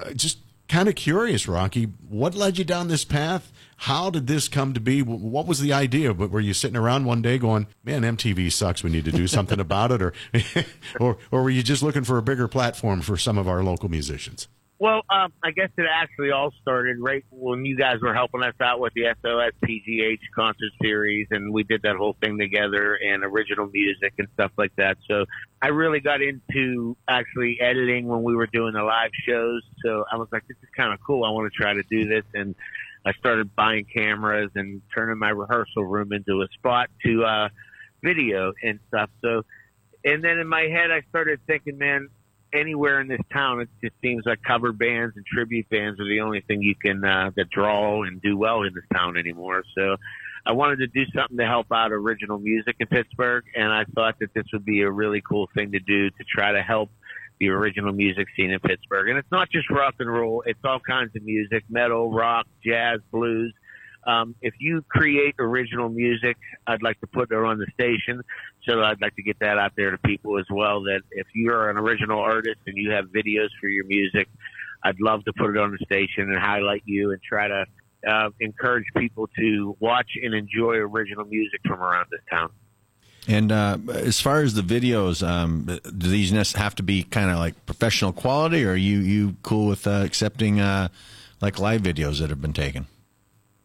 uh, 0.01 0.13
just 0.13 0.39
kind 0.69 0.89
of 0.89 0.95
curious, 0.95 1.49
Rocky. 1.49 1.85
What 2.09 2.35
led 2.35 2.59
you 2.59 2.65
down 2.65 2.89
this 2.89 3.05
path? 3.05 3.53
How 3.79 4.11
did 4.11 4.27
this 4.27 4.49
come 4.49 4.73
to 4.75 4.81
be? 4.81 5.03
What 5.03 5.47
was 5.47 5.61
the 5.61 5.73
idea? 5.73 6.15
But 6.15 6.31
were 6.31 6.41
you 6.41 6.55
sitting 6.55 6.77
around 6.77 7.05
one 7.05 7.23
day 7.23 7.39
going, 7.39 7.67
"Man, 7.85 8.03
MTV 8.03 8.51
sucks. 8.51 8.83
We 8.83 8.91
need 8.91 9.05
to 9.05 9.13
do 9.13 9.27
something 9.27 9.61
about 9.61 9.93
it," 9.93 10.03
or, 10.03 10.13
or, 11.01 11.19
or 11.31 11.43
were 11.43 11.51
you 11.51 11.63
just 11.63 11.83
looking 11.83 12.05
for 12.05 12.19
a 12.19 12.23
bigger 12.23 12.49
platform 12.49 13.01
for 13.03 13.17
some 13.17 13.39
of 13.39 13.49
our 13.49 13.63
local 13.63 13.89
musicians? 13.89 14.49
Well, 14.79 15.03
um, 15.09 15.33
I 15.43 15.53
guess 15.53 15.71
it 15.79 15.87
actually 15.91 16.33
all 16.33 16.53
started 16.61 16.99
right 17.01 17.25
when 17.31 17.65
you 17.65 17.79
guys 17.79 17.97
were 18.03 18.13
helping 18.13 18.43
us 18.43 18.55
out 18.61 18.79
with 18.79 18.93
the 18.93 19.05
SOS 19.23 19.53
PGH 19.65 20.21
concert 20.35 20.71
series, 20.83 21.29
and 21.31 21.51
we 21.51 21.63
did 21.63 21.81
that 21.83 21.97
whole 21.97 22.15
thing 22.21 22.39
together 22.39 22.95
and 22.95 23.25
original 23.25 23.69
music 23.73 24.13
and 24.19 24.29
stuff 24.35 24.53
like 24.59 24.77
that. 24.77 24.99
So 25.09 25.25
I 25.63 25.69
really 25.69 26.01
got 26.01 26.21
into 26.21 26.95
actually 27.09 27.59
editing 27.59 28.07
when 28.07 28.23
we 28.23 28.37
were 28.37 28.49
doing 28.49 28.75
the 28.75 28.83
live 28.83 29.13
shows. 29.27 29.63
So 29.83 30.05
I 30.13 30.17
was 30.17 30.29
like, 30.31 30.47
this 30.47 30.59
is 30.63 30.69
kind 30.77 30.93
of 30.93 30.99
cool. 31.07 31.25
I 31.25 31.31
want 31.31 31.51
to 31.51 31.57
try 31.57 31.73
to 31.73 31.83
do 31.91 32.07
this, 32.07 32.25
and 32.35 32.55
I 33.07 33.13
started 33.13 33.57
buying 33.57 33.87
cameras 33.87 34.51
and 34.57 34.83
turning 34.95 35.19
my 35.19 35.31
rehearsal 35.31 35.85
room 35.85 36.13
into 36.13 36.43
a 36.43 36.49
spot 36.53 36.91
to 37.03 37.25
uh, 37.25 37.49
video 38.03 38.53
and 38.63 38.79
stuff. 38.89 39.09
So, 39.23 39.43
and 40.05 40.23
then 40.23 40.37
in 40.39 40.49
my 40.49 40.65
head, 40.65 40.91
I 40.91 41.01
started 41.09 41.41
thinking, 41.47 41.79
man, 41.79 42.09
anywhere 42.53 43.01
in 43.01 43.09
this 43.09 43.21
town, 43.33 43.61
it 43.61 43.69
just 43.83 43.95
seems 44.03 44.25
like 44.27 44.43
cover 44.43 44.73
bands 44.73 45.17
and 45.17 45.25
tribute 45.27 45.69
bands 45.69 46.01
are 46.01 46.09
the 46.09 46.21
only 46.21 46.41
thing 46.41 46.63
you 46.63 46.75
can 46.75 47.05
uh, 47.05 47.31
that 47.37 47.51
draw 47.51 48.03
and 48.03 48.21
do 48.23 48.37
well 48.37 48.63
in 48.63 48.75
this 48.75 48.85
town 48.95 49.17
anymore. 49.17 49.63
So 49.77 49.97
I 50.47 50.53
wanted 50.53 50.79
to 50.79 50.87
do 50.87 51.05
something 51.15 51.37
to 51.39 51.47
help 51.47 51.67
out 51.73 51.93
original 51.93 52.39
music 52.39 52.77
in 52.79 52.87
Pittsburgh, 52.87 53.45
and 53.55 53.73
I 53.73 53.85
thought 53.95 54.19
that 54.21 54.33
this 54.35 54.45
would 54.53 54.65
be 54.65 54.83
a 54.83 54.91
really 54.91 55.21
cool 55.21 55.49
thing 55.55 55.73
to 55.73 55.81
do 55.81 56.09
to 56.11 56.25
try 56.25 56.53
to 56.53 56.63
help 56.63 56.91
the 57.41 57.49
original 57.49 57.93
music 57.93 58.29
scene 58.37 58.51
in 58.51 58.61
Pittsburgh. 58.61 59.09
And 59.09 59.19
it's 59.19 59.31
not 59.31 59.51
just 59.51 59.69
rock 59.71 59.95
and 59.99 60.11
roll; 60.11 60.43
it's 60.47 60.61
all 60.65 60.81
kinds 60.81 61.15
of 61.17 61.23
music: 61.23 61.65
metal, 61.69 62.13
rock, 62.13 62.47
jazz, 62.65 63.01
blues. 63.11 63.53
Um, 64.07 64.37
if 64.41 64.55
you 64.61 64.85
create 64.89 65.35
original 65.39 65.89
music, 65.89 66.37
I'd 66.67 66.83
like 66.83 67.01
to 67.01 67.09
put 67.09 67.33
it 67.33 67.37
on 67.37 67.59
the 67.59 67.67
station. 67.75 68.23
So 68.63 68.81
I'd 68.83 69.01
like 69.01 69.17
to 69.17 69.23
get 69.23 69.39
that 69.41 69.59
out 69.59 69.73
there 69.77 69.91
to 69.91 69.99
people 69.99 70.39
as 70.39 70.47
well. 70.51 70.83
That 70.83 71.01
if 71.11 71.27
you're 71.35 71.69
an 71.71 71.77
original 71.77 72.21
artist 72.21 72.61
and 72.67 72.77
you 72.77 72.93
have 72.93 73.07
videos 73.07 73.49
for 73.61 73.69
your 73.69 73.85
music, 73.85 74.29
I'd 74.85 75.01
love 75.01 75.25
to 75.25 75.33
put 75.33 75.51
it 75.51 75.59
on 75.59 75.73
the 75.73 75.85
station 75.85 76.31
and 76.31 76.39
highlight 76.39 76.83
you 76.85 77.11
and 77.11 77.21
try 77.21 77.49
to 77.49 77.65
uh, 78.07 78.31
encourage 78.41 78.87
people 78.97 79.29
to 79.39 79.77
watch 79.81 80.11
and 80.23 80.35
enjoy 80.35 80.75
original 80.75 81.25
music 81.25 81.61
from 81.67 81.83
around 81.83 82.07
this 82.11 82.21
town. 82.31 82.51
And 83.29 83.51
uh, 83.51 83.79
as 83.89 84.21
far 84.21 84.43
as 84.43 84.55
the 84.55 84.63
videos, 84.63 85.27
um, 85.27 85.65
do 85.65 86.09
these 86.09 86.31
have 86.53 86.77
to 86.77 86.85
be 86.85 87.03
kind 87.03 87.29
of 87.29 87.39
like 87.39 87.67
professional 87.67 88.13
quality, 88.13 88.65
or 88.65 88.73
are 88.73 88.77
you 88.77 88.99
you 88.99 89.37
cool 89.43 89.67
with 89.67 89.85
uh, 89.85 90.03
accepting 90.05 90.61
uh, 90.61 90.89
like 91.41 91.59
live 91.59 91.83
videos 91.83 92.21
that 92.21 92.31
have 92.31 92.41
been 92.41 92.53
taken? 92.53 92.87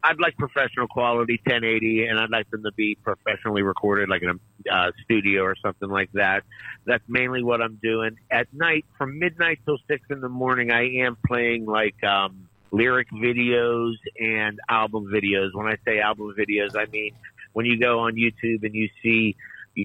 I'd 0.03 0.19
like 0.19 0.35
professional 0.37 0.87
quality 0.87 1.39
1080, 1.45 2.05
and 2.05 2.19
I'd 2.19 2.29
like 2.29 2.49
them 2.49 2.63
to 2.63 2.71
be 2.71 2.97
professionally 3.03 3.61
recorded, 3.61 4.09
like 4.09 4.23
in 4.23 4.29
a 4.29 4.73
uh, 4.73 4.91
studio 5.03 5.43
or 5.43 5.55
something 5.61 5.89
like 5.89 6.11
that. 6.13 6.43
That's 6.85 7.03
mainly 7.07 7.43
what 7.43 7.61
I'm 7.61 7.79
doing. 7.81 8.17
At 8.31 8.47
night, 8.53 8.85
from 8.97 9.19
midnight 9.19 9.59
till 9.65 9.77
six 9.87 10.03
in 10.09 10.21
the 10.21 10.29
morning, 10.29 10.71
I 10.71 11.03
am 11.03 11.17
playing 11.27 11.65
like 11.65 12.03
um, 12.03 12.47
lyric 12.71 13.09
videos 13.11 13.93
and 14.19 14.59
album 14.69 15.05
videos. 15.13 15.53
When 15.53 15.67
I 15.67 15.77
say 15.85 15.99
album 15.99 16.33
videos, 16.37 16.75
I 16.75 16.85
mean 16.91 17.13
when 17.53 17.65
you 17.65 17.77
go 17.77 17.99
on 17.99 18.15
YouTube 18.15 18.63
and 18.63 18.73
you 18.73 18.89
see 19.03 19.35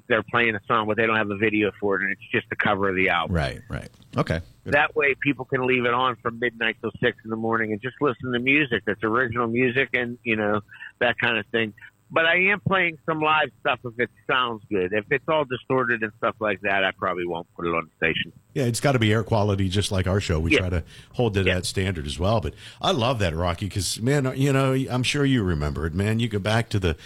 they're 0.09 0.23
playing 0.23 0.55
a 0.55 0.61
song, 0.67 0.87
but 0.87 0.97
they 0.97 1.07
don't 1.07 1.17
have 1.17 1.31
a 1.31 1.37
video 1.37 1.71
for 1.81 1.97
it, 1.97 2.03
and 2.03 2.13
it's 2.13 2.21
just 2.33 2.49
the 2.51 2.57
cover 2.57 2.89
of 2.89 2.97
the 2.97 3.09
album. 3.09 3.37
Right, 3.37 3.61
right. 3.69 3.89
Okay. 4.17 4.41
Good. 4.65 4.75
That 4.75 4.97
way, 4.97 5.15
people 5.21 5.45
can 5.45 5.67
leave 5.67 5.85
it 5.85 5.95
on 5.95 6.17
from 6.23 6.39
midnight 6.41 6.77
till 6.81 6.91
six 7.01 7.19
in 7.25 7.31
the 7.31 7.37
morning 7.37 7.73
and 7.73 7.81
just 7.81 7.97
listen 8.01 8.33
to 8.33 8.39
music 8.39 8.83
that's 8.87 9.03
original 9.05 9.47
music 9.47 9.91
and 9.93 10.19
you 10.25 10.37
know 10.37 10.61
that 10.99 11.17
kind 11.21 11.39
of 11.39 11.47
thing. 11.47 11.73
But 12.09 12.25
I 12.25 12.37
am 12.53 12.61
playing 12.61 12.99
some 13.05 13.21
live 13.21 13.51
stuff 13.61 13.81
if 13.85 13.99
it 13.99 14.11
sounds 14.31 14.63
good. 14.71 14.93
If 14.93 15.07
it's 15.11 15.25
all 15.29 15.45
distorted 15.45 16.03
and 16.05 16.13
stuff 16.19 16.37
like 16.39 16.61
that, 16.61 16.85
I 16.85 16.93
probably 16.93 17.27
won't 17.27 17.49
put 17.57 17.67
it 17.67 17.71
on 17.75 17.89
the 17.91 17.97
station. 17.97 18.33
Yeah, 18.55 18.63
it's 18.65 18.79
got 18.79 18.93
to 18.93 19.01
be 19.01 19.13
air 19.13 19.25
quality, 19.25 19.69
just 19.69 19.91
like 19.91 20.07
our 20.07 20.21
show. 20.21 20.39
We 20.39 20.53
Yeah. 20.53 20.59
try 20.61 20.69
to 20.71 20.85
hold 21.15 21.35
to 21.35 21.43
Yeah. 21.43 21.55
that 21.55 21.67
standard 21.67 22.07
as 22.07 22.17
well. 22.17 22.41
But 22.41 22.55
I 22.81 22.93
love 22.93 23.19
that, 23.19 23.35
Rocky, 23.35 23.67
because, 23.67 24.01
man, 24.01 24.33
you 24.37 24.53
know, 24.53 24.73
I'm 24.89 25.03
sure 25.03 25.25
you 25.25 25.43
remember 25.43 25.85
it, 25.85 25.95
man. 25.95 26.21
You 26.21 26.29
go 26.29 26.39
back 26.39 26.69
to 26.71 26.79
the 26.79 26.97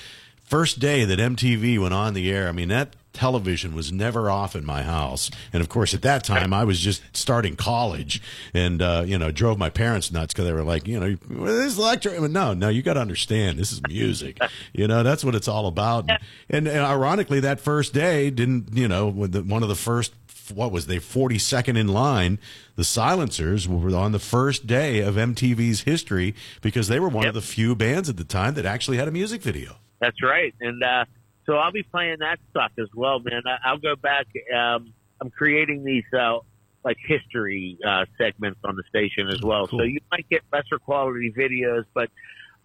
first 0.51 0.81
day 0.81 1.05
that 1.05 1.21
MTV 1.21 1.81
went 1.81 1.95
on 1.95 2.13
the 2.13 2.31
air. 2.31 2.49
I 2.49 2.53
mean, 2.53 2.69
that 2.69 2.97
television 3.13 3.75
was 3.75 3.93
never 3.93 4.29
off 4.29 4.57
in 4.57 4.65
my 4.65 4.83
house. 4.83 5.31
And 5.53 5.61
of 5.61 5.69
course, 5.69 5.95
at 5.95 6.03
that 6.03 6.25
time, 6.25 6.53
I 6.53 6.65
was 6.65 6.81
just 6.81 7.03
starting 7.13 7.55
college 7.55 8.21
and, 8.53 8.83
uh, 8.83 9.05
you 9.07 9.17
know, 9.17 9.31
drove 9.31 9.59
my 9.59 9.71
parents 9.71 10.11
nuts 10.11 10.35
because 10.35 10.47
they 10.47 10.53
were 10.53 10.65
like, 10.65 10.89
you 10.89 10.99
know, 10.99 11.15
this 11.15 11.79
mean, 12.21 12.33
no, 12.33 12.53
no, 12.53 12.69
you 12.69 12.83
got 12.83 12.95
to 12.95 13.01
understand, 13.01 13.59
this 13.59 13.73
is 13.73 13.81
music. 13.89 14.39
You 14.73 14.87
know, 14.87 15.03
that's 15.03 15.25
what 15.25 15.35
it's 15.35 15.49
all 15.49 15.67
about. 15.67 16.09
And, 16.09 16.19
and, 16.49 16.69
and 16.69 16.79
ironically, 16.79 17.41
that 17.41 17.61
first 17.61 17.93
day 17.93 18.31
didn't, 18.31 18.69
you 18.73 18.89
know, 18.89 19.09
with 19.09 19.33
the, 19.33 19.43
one 19.43 19.63
of 19.63 19.69
the 19.69 19.75
first 19.75 20.13
what 20.55 20.73
was 20.73 20.87
they 20.87 20.97
42nd 20.97 21.79
in 21.79 21.87
line 21.89 22.39
the 22.75 22.83
silencers 22.83 23.69
were 23.69 23.95
on 23.95 24.11
the 24.11 24.19
first 24.19 24.67
day 24.67 24.99
of 25.01 25.15
mtv's 25.15 25.83
history 25.83 26.35
because 26.61 26.89
they 26.89 26.99
were 26.99 27.09
one 27.09 27.27
of 27.27 27.35
the 27.35 27.41
few 27.41 27.77
bands 27.77 28.09
at 28.09 28.17
the 28.17 28.25
time 28.25 28.55
that 28.55 28.67
actually 28.67 28.97
had 28.97 29.07
a 29.07 29.13
music 29.13 29.43
video 29.43 29.77
That's 30.01 30.23
right. 30.23 30.55
And 30.61 30.83
uh, 30.83 31.05
so 31.47 31.55
I'll 31.55 31.73
be 31.73 31.83
playing 31.83 32.19
that 32.21 32.39
stuff 32.51 32.73
as 32.79 32.89
well, 32.95 33.21
man. 33.21 33.43
I- 33.47 33.71
I'll 33.71 33.79
go 33.79 33.97
back. 33.97 34.27
Um, 34.55 34.93
I'm 35.21 35.31
creating 35.31 35.85
these 35.85 36.05
uh, 36.19 36.39
like 36.85 36.97
history 37.07 37.79
uh, 37.87 38.07
segments 38.19 38.61
on 38.65 38.77
the 38.77 38.83
station 38.89 39.29
as 39.29 39.43
well. 39.43 39.67
So 39.67 39.83
you 39.83 40.01
might 40.11 40.29
get 40.31 40.43
lesser 40.53 40.79
quality 40.79 41.33
videos, 41.37 41.85
but 41.95 42.09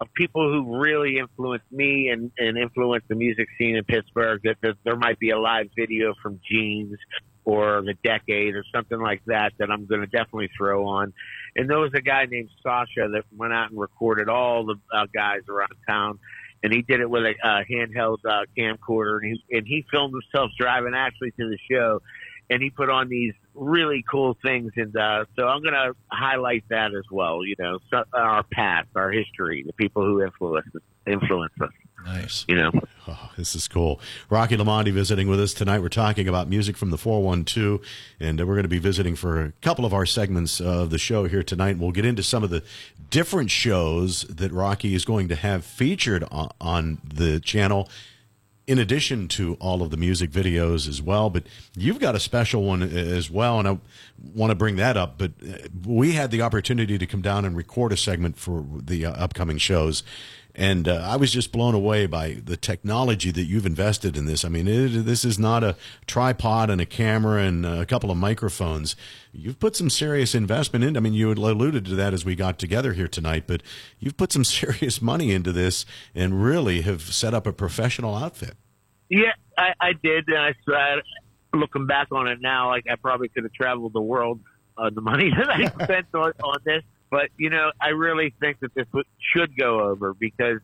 of 0.00 0.12
people 0.14 0.50
who 0.50 0.78
really 0.78 1.18
influenced 1.18 1.70
me 1.70 2.08
and, 2.08 2.30
and 2.38 2.58
influenced 2.58 3.08
the 3.08 3.14
music 3.14 3.48
scene 3.58 3.76
in 3.76 3.84
Pittsburgh, 3.84 4.40
that, 4.44 4.56
that 4.62 4.76
there 4.84 4.96
might 4.96 5.18
be 5.18 5.30
a 5.30 5.38
live 5.38 5.68
video 5.76 6.14
from 6.22 6.40
Jeans 6.50 6.98
or 7.44 7.82
the 7.82 7.94
Decade 8.04 8.54
or 8.54 8.64
something 8.74 9.00
like 9.00 9.22
that 9.26 9.52
that 9.58 9.70
I'm 9.70 9.86
going 9.86 10.00
to 10.02 10.06
definitely 10.06 10.50
throw 10.56 10.86
on. 10.86 11.12
And 11.54 11.70
there 11.70 11.78
was 11.78 11.92
a 11.94 12.02
guy 12.02 12.26
named 12.26 12.50
Sasha 12.62 13.08
that 13.12 13.22
went 13.34 13.52
out 13.54 13.70
and 13.70 13.80
recorded 13.80 14.28
all 14.28 14.66
the 14.66 14.74
uh, 14.92 15.06
guys 15.14 15.42
around 15.48 15.72
town 15.88 16.18
and 16.66 16.74
he 16.74 16.82
did 16.82 17.00
it 17.00 17.08
with 17.08 17.22
a 17.22 17.34
uh, 17.46 17.62
handheld 17.70 18.18
uh, 18.28 18.44
camcorder, 18.58 19.18
and 19.22 19.38
he 19.48 19.56
and 19.56 19.66
he 19.68 19.84
filmed 19.88 20.12
himself 20.12 20.50
driving 20.58 20.94
actually 20.96 21.30
to 21.30 21.48
the 21.48 21.56
show, 21.70 22.02
and 22.50 22.60
he 22.60 22.70
put 22.70 22.90
on 22.90 23.08
these 23.08 23.34
really 23.54 24.04
cool 24.10 24.36
things, 24.42 24.72
and 24.74 24.96
uh, 24.96 25.26
so 25.36 25.46
I'm 25.46 25.62
going 25.62 25.74
to 25.74 25.94
highlight 26.10 26.64
that 26.70 26.86
as 26.86 27.04
well. 27.08 27.44
You 27.44 27.54
know, 27.56 27.78
so, 27.88 28.02
our 28.12 28.42
past, 28.42 28.88
our 28.96 29.12
history, 29.12 29.62
the 29.64 29.74
people 29.74 30.04
who 30.04 30.24
influence 30.24 30.66
influence 31.06 31.52
us. 31.60 31.70
Nice. 32.04 32.44
You 32.48 32.56
know. 32.56 32.72
Oh, 33.08 33.30
this 33.36 33.54
is 33.54 33.68
cool. 33.68 34.00
Rocky 34.28 34.56
Lamonde 34.56 34.92
visiting 34.92 35.28
with 35.28 35.40
us 35.40 35.54
tonight. 35.54 35.78
We're 35.78 35.88
talking 35.88 36.26
about 36.26 36.48
music 36.48 36.76
from 36.76 36.90
the 36.90 36.98
412, 36.98 37.80
and 38.18 38.40
we're 38.40 38.54
going 38.54 38.64
to 38.64 38.68
be 38.68 38.80
visiting 38.80 39.14
for 39.14 39.40
a 39.40 39.52
couple 39.62 39.84
of 39.84 39.94
our 39.94 40.04
segments 40.04 40.60
of 40.60 40.90
the 40.90 40.98
show 40.98 41.26
here 41.26 41.44
tonight. 41.44 41.78
We'll 41.78 41.92
get 41.92 42.04
into 42.04 42.24
some 42.24 42.42
of 42.42 42.50
the 42.50 42.64
different 43.10 43.52
shows 43.52 44.22
that 44.22 44.50
Rocky 44.50 44.94
is 44.94 45.04
going 45.04 45.28
to 45.28 45.36
have 45.36 45.64
featured 45.64 46.24
on, 46.32 46.50
on 46.60 46.98
the 47.04 47.38
channel. 47.38 47.88
In 48.66 48.80
addition 48.80 49.28
to 49.28 49.56
all 49.60 49.82
of 49.82 49.92
the 49.92 49.96
music 49.96 50.32
videos 50.32 50.88
as 50.88 51.00
well, 51.00 51.30
but 51.30 51.44
you've 51.76 52.00
got 52.00 52.16
a 52.16 52.20
special 52.20 52.64
one 52.64 52.82
as 52.82 53.30
well, 53.30 53.60
and 53.60 53.68
I 53.68 53.78
want 54.34 54.50
to 54.50 54.56
bring 54.56 54.74
that 54.76 54.96
up. 54.96 55.18
But 55.18 55.30
uh, 55.40 55.68
we 55.86 56.12
had 56.12 56.32
the 56.32 56.42
opportunity 56.42 56.98
to 56.98 57.06
come 57.06 57.22
down 57.22 57.44
and 57.44 57.56
record 57.56 57.92
a 57.92 57.96
segment 57.96 58.36
for 58.36 58.64
the 58.76 59.06
uh, 59.06 59.12
upcoming 59.12 59.58
shows, 59.58 60.02
and 60.56 60.88
uh, 60.88 60.94
I 60.94 61.16
was 61.16 61.30
just 61.30 61.52
blown 61.52 61.74
away 61.74 62.06
by 62.06 62.38
the 62.42 62.56
technology 62.56 63.30
that 63.30 63.44
you've 63.44 63.66
invested 63.66 64.16
in 64.16 64.24
this. 64.24 64.42
I 64.42 64.48
mean, 64.48 64.66
it, 64.66 65.04
this 65.04 65.22
is 65.22 65.38
not 65.38 65.62
a 65.62 65.76
tripod 66.06 66.70
and 66.70 66.80
a 66.80 66.86
camera 66.86 67.42
and 67.42 67.66
a 67.66 67.84
couple 67.84 68.10
of 68.10 68.16
microphones. 68.16 68.96
You've 69.32 69.60
put 69.60 69.76
some 69.76 69.90
serious 69.90 70.34
investment 70.34 70.82
in. 70.82 70.96
I 70.96 71.00
mean, 71.00 71.12
you 71.12 71.30
alluded 71.30 71.84
to 71.84 71.94
that 71.96 72.14
as 72.14 72.24
we 72.24 72.34
got 72.34 72.58
together 72.58 72.94
here 72.94 73.06
tonight, 73.06 73.44
but 73.46 73.62
you've 73.98 74.16
put 74.16 74.32
some 74.32 74.44
serious 74.44 75.02
money 75.02 75.30
into 75.30 75.52
this 75.52 75.84
and 76.14 76.42
really 76.42 76.80
have 76.80 77.02
set 77.02 77.34
up 77.34 77.46
a 77.46 77.52
professional 77.52 78.16
outfit. 78.16 78.54
Yeah, 79.10 79.32
I, 79.58 79.74
I 79.78 79.92
did. 80.02 80.26
And 80.28 80.38
I, 80.38 80.54
I 80.74 80.96
looking 81.52 81.86
back 81.86 82.08
on 82.12 82.28
it 82.28 82.40
now, 82.40 82.70
like 82.70 82.86
I 82.90 82.96
probably 82.96 83.28
could 83.28 83.44
have 83.44 83.52
traveled 83.52 83.92
the 83.92 84.00
world 84.00 84.40
on 84.78 84.94
the 84.94 85.02
money 85.02 85.30
that 85.36 85.50
I 85.50 85.84
spent 85.84 86.06
on, 86.14 86.32
on 86.42 86.58
this. 86.64 86.82
But 87.16 87.30
you 87.38 87.48
know, 87.48 87.72
I 87.80 87.88
really 87.88 88.34
think 88.40 88.60
that 88.60 88.74
this 88.74 88.84
should 89.32 89.56
go 89.56 89.80
over 89.80 90.12
because, 90.12 90.58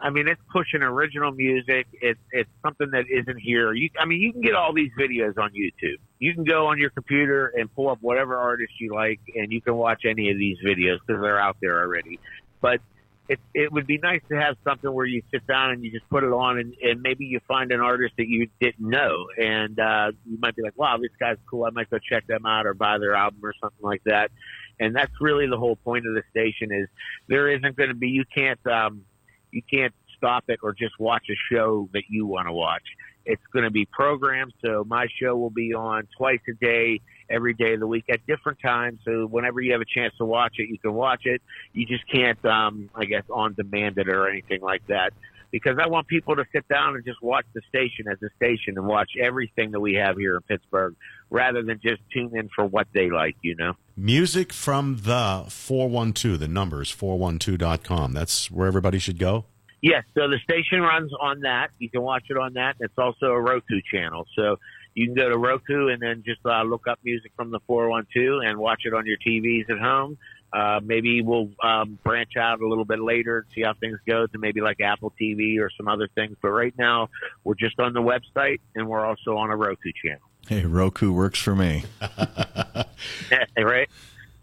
I 0.00 0.08
mean, 0.08 0.26
it's 0.26 0.40
pushing 0.50 0.80
original 0.80 1.32
music. 1.32 1.86
It's 2.00 2.18
it's 2.32 2.48
something 2.64 2.92
that 2.92 3.04
isn't 3.10 3.36
here. 3.36 3.74
You, 3.74 3.90
I 4.00 4.06
mean, 4.06 4.22
you 4.22 4.32
can 4.32 4.40
get 4.40 4.54
all 4.54 4.72
these 4.72 4.90
videos 4.98 5.36
on 5.36 5.50
YouTube. 5.50 5.98
You 6.18 6.32
can 6.32 6.44
go 6.44 6.68
on 6.68 6.78
your 6.78 6.88
computer 6.88 7.52
and 7.54 7.70
pull 7.74 7.90
up 7.90 7.98
whatever 8.00 8.38
artist 8.38 8.72
you 8.80 8.94
like, 8.94 9.20
and 9.36 9.52
you 9.52 9.60
can 9.60 9.74
watch 9.74 10.06
any 10.06 10.30
of 10.30 10.38
these 10.38 10.56
videos 10.64 10.96
because 11.06 11.20
they're 11.20 11.38
out 11.38 11.58
there 11.60 11.78
already. 11.78 12.18
But 12.62 12.80
it 13.28 13.38
it 13.52 13.70
would 13.70 13.86
be 13.86 13.98
nice 13.98 14.22
to 14.30 14.40
have 14.40 14.56
something 14.64 14.90
where 14.90 15.04
you 15.04 15.22
sit 15.30 15.46
down 15.46 15.72
and 15.72 15.84
you 15.84 15.90
just 15.90 16.08
put 16.08 16.24
it 16.24 16.32
on 16.32 16.58
and, 16.58 16.74
and 16.82 17.02
maybe 17.02 17.26
you 17.26 17.38
find 17.46 17.70
an 17.70 17.80
artist 17.80 18.14
that 18.16 18.28
you 18.28 18.48
didn't 18.62 18.88
know 18.88 19.26
and 19.36 19.78
uh 19.78 20.10
you 20.24 20.38
might 20.40 20.56
be 20.56 20.62
like 20.62 20.76
wow 20.78 20.96
this 20.96 21.10
guy's 21.20 21.36
cool 21.50 21.66
i 21.66 21.70
might 21.70 21.90
go 21.90 21.98
check 21.98 22.26
them 22.26 22.46
out 22.46 22.66
or 22.66 22.72
buy 22.72 22.96
their 22.96 23.14
album 23.14 23.40
or 23.42 23.52
something 23.60 23.82
like 23.82 24.02
that 24.04 24.30
and 24.80 24.94
that's 24.94 25.12
really 25.20 25.46
the 25.46 25.56
whole 25.56 25.76
point 25.76 26.06
of 26.06 26.14
the 26.14 26.22
station 26.30 26.72
is 26.72 26.88
there 27.28 27.48
isn't 27.48 27.76
going 27.76 27.88
to 27.88 27.94
be 27.94 28.08
you 28.08 28.24
can't 28.34 28.64
um 28.66 29.02
you 29.50 29.62
can't 29.70 29.94
stop 30.16 30.44
it 30.48 30.58
or 30.62 30.72
just 30.72 30.98
watch 30.98 31.26
a 31.30 31.54
show 31.54 31.88
that 31.92 32.04
you 32.08 32.26
want 32.26 32.46
to 32.46 32.52
watch 32.52 32.82
it's 33.24 33.42
going 33.52 33.64
to 33.64 33.70
be 33.70 33.86
programmed 33.86 34.52
so 34.64 34.84
my 34.86 35.06
show 35.20 35.36
will 35.36 35.50
be 35.50 35.74
on 35.74 36.06
twice 36.16 36.40
a 36.48 36.64
day 36.64 37.00
every 37.30 37.54
day 37.54 37.74
of 37.74 37.80
the 37.80 37.86
week 37.86 38.04
at 38.10 38.24
different 38.26 38.58
times. 38.60 39.00
So 39.04 39.26
whenever 39.26 39.60
you 39.60 39.72
have 39.72 39.80
a 39.80 39.86
chance 39.86 40.14
to 40.18 40.24
watch 40.24 40.54
it, 40.58 40.68
you 40.68 40.78
can 40.78 40.94
watch 40.94 41.22
it. 41.24 41.42
You 41.72 41.86
just 41.86 42.08
can't, 42.10 42.42
um, 42.44 42.90
I 42.94 43.04
guess, 43.04 43.24
on 43.30 43.54
demand 43.54 43.98
it 43.98 44.08
or 44.08 44.28
anything 44.28 44.60
like 44.60 44.86
that. 44.88 45.12
Because 45.50 45.78
I 45.82 45.88
want 45.88 46.06
people 46.08 46.36
to 46.36 46.44
sit 46.52 46.68
down 46.68 46.94
and 46.94 47.04
just 47.04 47.22
watch 47.22 47.46
the 47.54 47.62
station 47.68 48.06
as 48.10 48.18
a 48.22 48.28
station 48.36 48.76
and 48.76 48.86
watch 48.86 49.12
everything 49.18 49.70
that 49.70 49.80
we 49.80 49.94
have 49.94 50.18
here 50.18 50.36
in 50.36 50.42
Pittsburgh 50.42 50.94
rather 51.30 51.62
than 51.62 51.80
just 51.82 52.00
tune 52.12 52.36
in 52.36 52.48
for 52.54 52.64
what 52.64 52.86
they 52.92 53.10
like, 53.10 53.36
you 53.42 53.54
know? 53.56 53.74
Music 53.96 54.52
from 54.52 54.98
the 55.02 55.44
412, 55.48 56.38
the 56.38 56.48
numbers, 56.48 56.94
412.com. 56.94 58.12
That's 58.12 58.50
where 58.50 58.66
everybody 58.66 58.98
should 58.98 59.18
go. 59.18 59.44
Yes, 59.80 60.04
so 60.14 60.28
the 60.28 60.38
station 60.42 60.80
runs 60.80 61.12
on 61.20 61.40
that. 61.40 61.68
You 61.78 61.88
can 61.88 62.02
watch 62.02 62.24
it 62.30 62.36
on 62.36 62.54
that. 62.54 62.76
It's 62.80 62.98
also 62.98 63.26
a 63.26 63.40
Roku 63.40 63.80
channel. 63.92 64.26
So 64.34 64.56
you 64.94 65.06
can 65.06 65.14
go 65.14 65.28
to 65.28 65.38
Roku 65.38 65.88
and 65.88 66.02
then 66.02 66.24
just 66.26 66.40
uh, 66.44 66.62
look 66.62 66.88
up 66.88 66.98
music 67.04 67.30
from 67.36 67.52
the 67.52 67.60
412 67.66 68.42
and 68.44 68.58
watch 68.58 68.82
it 68.84 68.94
on 68.94 69.06
your 69.06 69.16
TVs 69.18 69.70
at 69.70 69.78
home. 69.78 70.18
Uh, 70.52 70.80
maybe 70.82 71.20
we'll 71.20 71.50
um, 71.62 71.98
branch 72.02 72.36
out 72.36 72.60
a 72.60 72.66
little 72.66 72.84
bit 72.84 72.98
later 73.00 73.38
and 73.38 73.46
see 73.54 73.62
how 73.62 73.74
things 73.74 73.98
go 74.06 74.26
to 74.26 74.38
maybe 74.38 74.60
like 74.60 74.80
Apple 74.80 75.12
TV 75.20 75.60
or 75.60 75.70
some 75.76 75.88
other 75.88 76.08
things. 76.14 76.36
But 76.40 76.50
right 76.50 76.74
now, 76.78 77.10
we're 77.44 77.54
just 77.54 77.78
on 77.78 77.92
the 77.92 78.00
website 78.00 78.60
and 78.74 78.88
we're 78.88 79.04
also 79.04 79.36
on 79.36 79.50
a 79.50 79.56
Roku 79.56 79.92
channel. 80.02 80.27
Hey, 80.48 80.64
Roku 80.64 81.12
works 81.12 81.38
for 81.38 81.54
me. 81.54 81.84
right? 83.58 83.88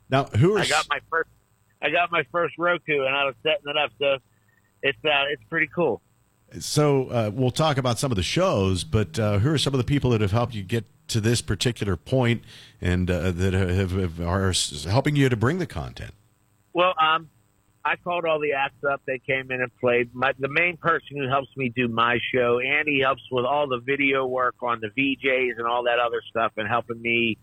Now, 0.10 0.26
who 0.26 0.56
are 0.56 0.60
I 0.60 0.68
got 0.68 0.86
my 0.88 1.00
first, 1.10 1.30
I 1.82 1.90
got 1.90 2.12
my 2.12 2.24
first 2.32 2.56
Roku 2.60 3.04
and 3.06 3.16
I 3.16 3.26
was 3.26 3.34
setting 3.42 3.68
it 3.68 3.76
up. 3.76 3.92
So 4.00 4.18
it's 4.84 5.00
uh, 5.04 5.24
it's 5.32 5.44
pretty 5.50 5.68
cool. 5.74 6.02
So 6.60 7.10
uh, 7.10 7.32
we'll 7.34 7.50
talk 7.50 7.78
about 7.78 7.98
some 7.98 8.12
of 8.12 8.18
the 8.18 8.24
shows, 8.24 8.84
but 8.84 9.18
uh, 9.18 9.40
who 9.40 9.52
are 9.52 9.58
some 9.58 9.74
of 9.74 9.80
the 9.80 9.84
people 9.84 10.12
that 10.12 10.22
have 10.22 10.32
helped 10.32 10.54
you 10.54 10.62
get 10.62 10.86
to 11.08 11.20
this 11.20 11.42
particular 11.42 11.98
point 11.98 12.44
and 12.80 13.10
uh, 13.10 13.32
that 13.32 13.54
have, 13.54 13.92
have, 13.92 14.22
are 14.22 14.54
helping 14.88 15.16
you 15.16 15.28
to 15.28 15.36
bring 15.36 15.58
the 15.58 15.66
content? 15.66 16.14
Well, 16.74 16.94
um, 17.02 17.30
I 17.86 17.96
called 17.98 18.26
all 18.26 18.40
the 18.40 18.54
acts 18.54 18.84
up. 18.84 19.04
They 19.06 19.20
came 19.20 19.52
in 19.52 19.62
and 19.62 19.72
played. 19.80 20.10
My, 20.14 20.32
the 20.40 20.50
main 20.50 20.76
person 20.76 21.18
who 21.18 21.28
helps 21.28 21.56
me 21.56 21.70
do 21.70 21.88
my 21.88 22.18
show, 22.34 22.60
and 22.60 22.88
he 22.88 23.00
helps 23.00 23.22
with 23.32 23.46
all 23.46 23.68
the 23.68 23.80
video 23.80 24.26
work 24.26 24.56
on 24.64 24.82
the 24.82 24.88
VJs 24.88 25.60
and 25.60 25.68
all 25.68 25.84
that 25.84 26.00
other 26.00 26.22
stuff, 26.28 26.54
and 26.58 26.68
helping 26.68 27.00
me 27.00 27.38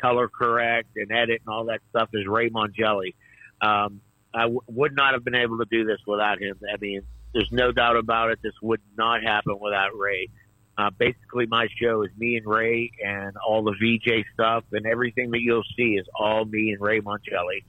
color 0.00 0.28
correct 0.28 0.90
and 0.94 1.10
edit 1.10 1.42
and 1.44 1.52
all 1.52 1.64
that 1.64 1.80
stuff 1.90 2.10
is 2.14 2.28
Ray 2.28 2.48
Mongelli. 2.48 3.14
Um, 3.60 4.00
I 4.32 4.42
w- 4.42 4.60
would 4.68 4.94
not 4.94 5.14
have 5.14 5.24
been 5.24 5.34
able 5.34 5.58
to 5.58 5.64
do 5.68 5.84
this 5.84 5.98
without 6.06 6.40
him. 6.40 6.56
I 6.72 6.76
mean, 6.80 7.02
there's 7.34 7.50
no 7.50 7.72
doubt 7.72 7.96
about 7.96 8.30
it. 8.30 8.38
This 8.40 8.54
would 8.62 8.80
not 8.96 9.24
happen 9.24 9.58
without 9.60 9.98
Ray. 9.98 10.28
Uh, 10.76 10.90
basically, 10.96 11.46
my 11.46 11.66
show 11.82 12.02
is 12.02 12.10
me 12.16 12.36
and 12.36 12.46
Ray 12.46 12.92
and 13.04 13.36
all 13.36 13.64
the 13.64 13.72
VJ 13.72 14.24
stuff, 14.32 14.62
and 14.70 14.86
everything 14.86 15.32
that 15.32 15.40
you'll 15.40 15.64
see 15.76 15.96
is 15.96 16.06
all 16.16 16.44
me 16.44 16.70
and 16.70 16.80
Ray 16.80 17.00
Mongelli. 17.00 17.64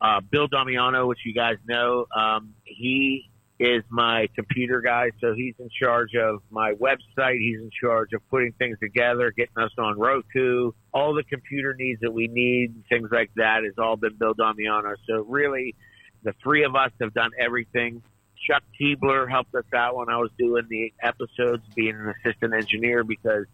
Uh, 0.00 0.20
Bill 0.20 0.48
Damiano, 0.48 1.06
which 1.06 1.20
you 1.24 1.34
guys 1.34 1.56
know, 1.68 2.06
um, 2.16 2.54
he 2.64 3.30
is 3.60 3.82
my 3.90 4.26
computer 4.34 4.80
guy, 4.80 5.10
so 5.20 5.34
he's 5.34 5.54
in 5.58 5.68
charge 5.82 6.14
of 6.14 6.40
my 6.50 6.72
website. 6.72 7.38
He's 7.38 7.60
in 7.60 7.70
charge 7.78 8.14
of 8.14 8.26
putting 8.30 8.52
things 8.52 8.78
together, 8.80 9.30
getting 9.36 9.62
us 9.62 9.72
on 9.76 9.98
Roku, 9.98 10.72
all 10.94 11.12
the 11.12 11.24
computer 11.24 11.74
needs 11.78 12.00
that 12.00 12.10
we 12.10 12.26
need, 12.26 12.84
things 12.88 13.10
like 13.12 13.30
that, 13.36 13.64
has 13.64 13.74
all 13.76 13.96
been 13.96 14.16
Bill 14.18 14.32
Damiano. 14.32 14.94
So 15.06 15.24
really, 15.28 15.74
the 16.22 16.32
three 16.42 16.64
of 16.64 16.74
us 16.74 16.90
have 17.02 17.12
done 17.12 17.32
everything. 17.38 18.02
Chuck 18.46 18.62
Keebler 18.80 19.30
helped 19.30 19.54
us 19.54 19.66
out 19.74 19.96
when 19.96 20.08
I 20.08 20.16
was 20.16 20.30
doing 20.38 20.64
the 20.70 20.94
episodes, 21.02 21.62
being 21.76 21.96
an 21.96 22.14
assistant 22.24 22.54
engineer 22.54 23.04
because 23.04 23.44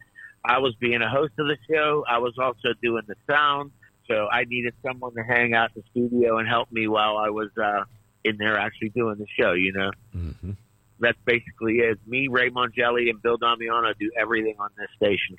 I 0.44 0.59
was 0.59 0.76
being 0.76 1.02
a 1.02 1.11
host 1.11 1.32
of 1.38 1.48
the 1.48 1.56
show. 1.68 2.04
I 2.09 2.18
was 2.18 2.35
also 2.38 2.68
doing 2.80 3.02
the 3.09 3.16
sound. 3.28 3.72
So 4.09 4.29
I 4.31 4.45
needed 4.45 4.75
someone 4.85 5.14
to 5.14 5.23
hang 5.23 5.55
out 5.55 5.71
in 5.75 5.83
the 5.83 5.90
studio 5.90 6.38
and 6.38 6.49
help 6.49 6.71
me 6.71 6.87
while 6.87 7.16
I 7.16 7.31
was 7.31 7.51
uh, 7.62 7.85
in 8.25 8.37
there 8.37 8.59
actually 8.59 8.90
doing 8.90 9.16
the 9.19 9.27
show, 9.38 9.53
you 9.53 9.73
know? 9.73 9.90
Mm-hmm. 10.14 10.53
That's 10.99 11.19
basically 11.25 11.79
it. 11.79 11.99
Me, 12.07 12.29
Ray 12.29 12.51
Mongelli, 12.51 13.11
and 13.11 13.21
Bill 13.21 13.37
Damiano 13.37 13.92
do 13.99 14.11
everything 14.19 14.57
on 14.59 14.71
this 14.79 14.88
station. 14.97 15.37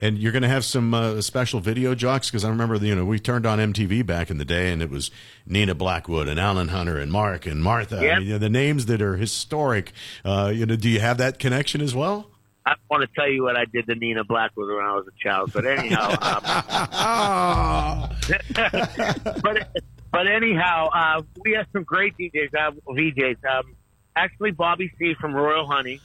And 0.00 0.18
you're 0.18 0.32
going 0.32 0.42
to 0.42 0.48
have 0.48 0.64
some 0.64 0.94
uh, 0.94 1.20
special 1.20 1.58
video 1.60 1.94
jocks 1.94 2.30
because 2.30 2.44
I 2.44 2.50
remember, 2.50 2.76
you 2.76 2.94
know, 2.94 3.04
we 3.04 3.18
turned 3.18 3.46
on 3.46 3.58
MTV 3.58 4.06
back 4.06 4.30
in 4.30 4.38
the 4.38 4.44
day, 4.44 4.70
and 4.70 4.80
it 4.80 4.90
was 4.90 5.10
Nina 5.44 5.74
Blackwood 5.74 6.28
and 6.28 6.38
Alan 6.38 6.68
Hunter 6.68 6.98
and 6.98 7.10
Mark 7.10 7.46
and 7.46 7.62
Martha. 7.62 7.96
Yep. 8.00 8.16
I 8.16 8.18
mean, 8.18 8.28
you 8.28 8.32
know, 8.34 8.38
the 8.38 8.48
names 8.48 8.86
that 8.86 9.02
are 9.02 9.16
historic. 9.16 9.92
Uh, 10.24 10.52
you 10.54 10.66
know, 10.66 10.76
do 10.76 10.88
you 10.88 11.00
have 11.00 11.18
that 11.18 11.38
connection 11.38 11.80
as 11.80 11.94
well? 11.94 12.30
I 12.66 12.74
want 12.90 13.02
to 13.02 13.08
tell 13.14 13.28
you 13.28 13.44
what 13.44 13.56
I 13.56 13.64
did 13.64 13.86
to 13.86 13.94
Nina 13.94 14.24
Blackwood 14.24 14.68
when 14.68 14.84
I 14.84 14.94
was 14.94 15.06
a 15.06 15.22
child, 15.22 15.52
but 15.54 15.64
anyhow, 15.64 16.10
um, 16.92 18.10
but 19.42 19.82
but 20.10 20.26
anyhow, 20.26 20.88
uh, 20.88 21.22
we 21.44 21.52
have 21.52 21.66
some 21.72 21.84
great 21.84 22.16
DJs, 22.18 22.54
uh, 22.54 22.70
VJs. 22.88 23.44
Um, 23.44 23.76
actually, 24.16 24.50
Bobby 24.50 24.90
C 24.98 25.14
from 25.20 25.34
Royal 25.34 25.66
Honey 25.66 26.00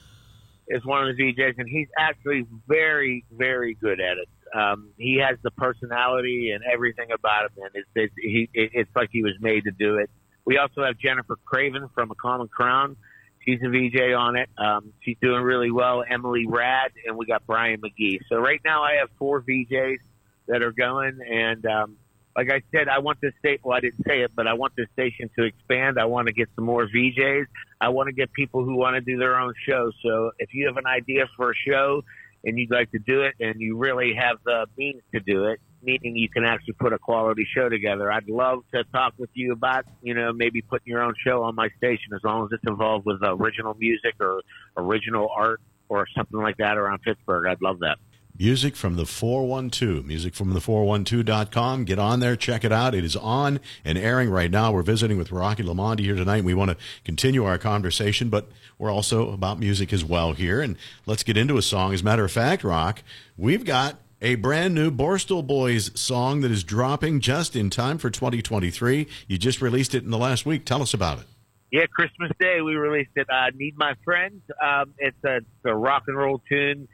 is 0.67 0.85
one 0.85 1.07
of 1.07 1.15
the 1.15 1.23
VJs, 1.23 1.55
and 1.57 1.67
he's 1.67 1.87
actually 1.97 2.45
very, 2.67 3.25
very 3.31 3.75
good 3.75 3.99
at 3.99 4.17
it. 4.17 4.29
Um, 4.55 4.89
he 4.97 5.17
has 5.17 5.37
the 5.41 5.51
personality 5.51 6.51
and 6.51 6.63
everything 6.71 7.11
about 7.11 7.45
him, 7.45 7.63
and 7.63 7.71
it's 7.73 7.89
it's, 7.95 8.13
he, 8.15 8.49
it's 8.53 8.91
like 8.95 9.09
he 9.11 9.23
was 9.23 9.33
made 9.39 9.63
to 9.63 9.71
do 9.71 9.97
it. 9.97 10.09
We 10.45 10.57
also 10.57 10.83
have 10.83 10.97
Jennifer 10.97 11.37
Craven 11.45 11.89
from 11.95 12.11
A 12.11 12.15
Common 12.15 12.47
Crown. 12.47 12.97
She's 13.45 13.59
a 13.63 13.69
VJ 13.69 14.13
on 14.17 14.35
it. 14.35 14.49
Um, 14.57 14.93
she's 15.01 15.17
doing 15.21 15.41
really 15.41 15.71
well. 15.71 16.03
Emily 16.07 16.45
Rad, 16.47 16.91
and 17.05 17.17
we 17.17 17.25
got 17.25 17.45
Brian 17.45 17.81
McGee. 17.81 18.19
So 18.29 18.37
right 18.37 18.61
now 18.63 18.83
I 18.83 18.93
have 18.99 19.09
four 19.19 19.41
VJs 19.41 19.99
that 20.47 20.61
are 20.61 20.71
going, 20.71 21.19
and 21.29 21.65
um, 21.65 21.97
like 22.35 22.51
I 22.51 22.61
said, 22.71 22.87
I 22.87 22.99
want 22.99 23.19
this 23.21 23.33
state. 23.39 23.61
Well, 23.63 23.77
I 23.77 23.79
didn't 23.79 24.03
say 24.07 24.21
it, 24.21 24.31
but 24.35 24.47
I 24.47 24.53
want 24.53 24.75
this 24.75 24.87
station 24.93 25.29
to 25.37 25.45
expand. 25.45 25.99
I 25.99 26.05
want 26.05 26.27
to 26.27 26.33
get 26.33 26.49
some 26.55 26.65
more 26.65 26.87
VJs. 26.87 27.45
I 27.79 27.89
want 27.89 28.07
to 28.07 28.13
get 28.13 28.31
people 28.33 28.63
who 28.63 28.75
want 28.75 28.95
to 28.95 29.01
do 29.01 29.17
their 29.17 29.39
own 29.39 29.53
show. 29.67 29.91
So 30.03 30.31
if 30.39 30.53
you 30.53 30.67
have 30.67 30.77
an 30.77 30.87
idea 30.87 31.25
for 31.35 31.51
a 31.51 31.55
show 31.55 32.03
and 32.43 32.57
you'd 32.57 32.71
like 32.71 32.91
to 32.91 32.99
do 32.99 33.21
it, 33.21 33.35
and 33.39 33.61
you 33.61 33.77
really 33.77 34.13
have 34.15 34.37
the 34.45 34.65
means 34.77 35.01
to 35.13 35.19
do 35.19 35.45
it, 35.45 35.59
meaning 35.83 36.15
you 36.15 36.29
can 36.29 36.45
actually 36.45 36.73
put 36.73 36.93
a 36.93 36.99
quality 36.99 37.45
show 37.55 37.69
together, 37.69 38.11
I'd 38.11 38.29
love 38.29 38.63
to 38.73 38.83
talk 38.85 39.13
with 39.17 39.29
you 39.33 39.53
about, 39.53 39.85
you 40.01 40.13
know, 40.13 40.31
maybe 40.33 40.61
putting 40.61 40.91
your 40.91 41.01
own 41.01 41.13
show 41.25 41.43
on 41.43 41.55
my 41.55 41.69
station 41.77 42.13
as 42.15 42.21
long 42.23 42.45
as 42.45 42.49
it's 42.51 42.63
involved 42.67 43.05
with 43.05 43.19
original 43.23 43.75
music 43.75 44.15
or 44.19 44.41
original 44.77 45.29
art 45.35 45.61
or 45.89 46.07
something 46.15 46.39
like 46.39 46.57
that 46.57 46.77
around 46.77 47.01
Pittsburgh. 47.01 47.47
I'd 47.47 47.61
love 47.61 47.79
that. 47.79 47.97
Music 48.39 48.75
from 48.75 48.95
the 48.95 49.05
412. 49.05 50.05
Music 50.05 50.33
from 50.33 50.53
the 50.53 50.59
412.com. 50.59 51.85
Get 51.85 51.99
on 51.99 52.19
there, 52.19 52.35
check 52.35 52.63
it 52.63 52.71
out. 52.71 52.95
It 52.95 53.05
is 53.05 53.15
on 53.15 53.59
and 53.85 53.95
airing 53.95 54.31
right 54.31 54.49
now. 54.49 54.71
We're 54.71 54.81
visiting 54.81 55.19
with 55.19 55.31
Rocky 55.31 55.61
Lamonde 55.61 55.99
here 55.99 56.15
tonight. 56.15 56.43
We 56.43 56.55
want 56.55 56.71
to 56.71 56.77
continue 57.05 57.45
our 57.45 57.59
conversation, 57.59 58.29
but 58.29 58.49
we're 58.79 58.89
also 58.89 59.31
about 59.31 59.59
music 59.59 59.93
as 59.93 60.03
well 60.03 60.33
here. 60.33 60.61
And 60.61 60.77
let's 61.05 61.21
get 61.21 61.37
into 61.37 61.57
a 61.57 61.61
song. 61.61 61.93
As 61.93 62.01
a 62.01 62.03
matter 62.03 62.25
of 62.25 62.31
fact, 62.31 62.63
Rock, 62.63 63.03
we've 63.37 63.63
got 63.63 63.97
a 64.23 64.35
brand 64.35 64.73
new 64.73 64.89
Borstal 64.89 65.45
Boys 65.45 65.91
song 65.99 66.39
that 66.41 66.49
is 66.49 66.63
dropping 66.63 67.19
just 67.19 67.57
in 67.57 67.69
time 67.69 67.97
for 67.97 68.09
2023. 68.09 69.05
You 69.27 69.37
just 69.37 69.61
released 69.61 69.93
it 69.93 70.05
in 70.05 70.11
the 70.11 70.17
last 70.17 70.45
week. 70.45 70.65
Tell 70.65 70.81
us 70.81 70.93
about 70.93 71.19
it. 71.19 71.25
Yeah, 71.71 71.85
Christmas 71.87 72.31
Day 72.39 72.61
we 72.61 72.75
released 72.75 73.11
it. 73.17 73.27
Uh, 73.29 73.51
Need 73.53 73.77
My 73.77 73.95
Friends. 74.05 74.41
Um, 74.63 74.93
it's, 74.97 75.17
a, 75.25 75.37
it's 75.37 75.45
a 75.65 75.75
rock 75.75 76.03
and 76.07 76.15
roll 76.15 76.41
tune. 76.47 76.87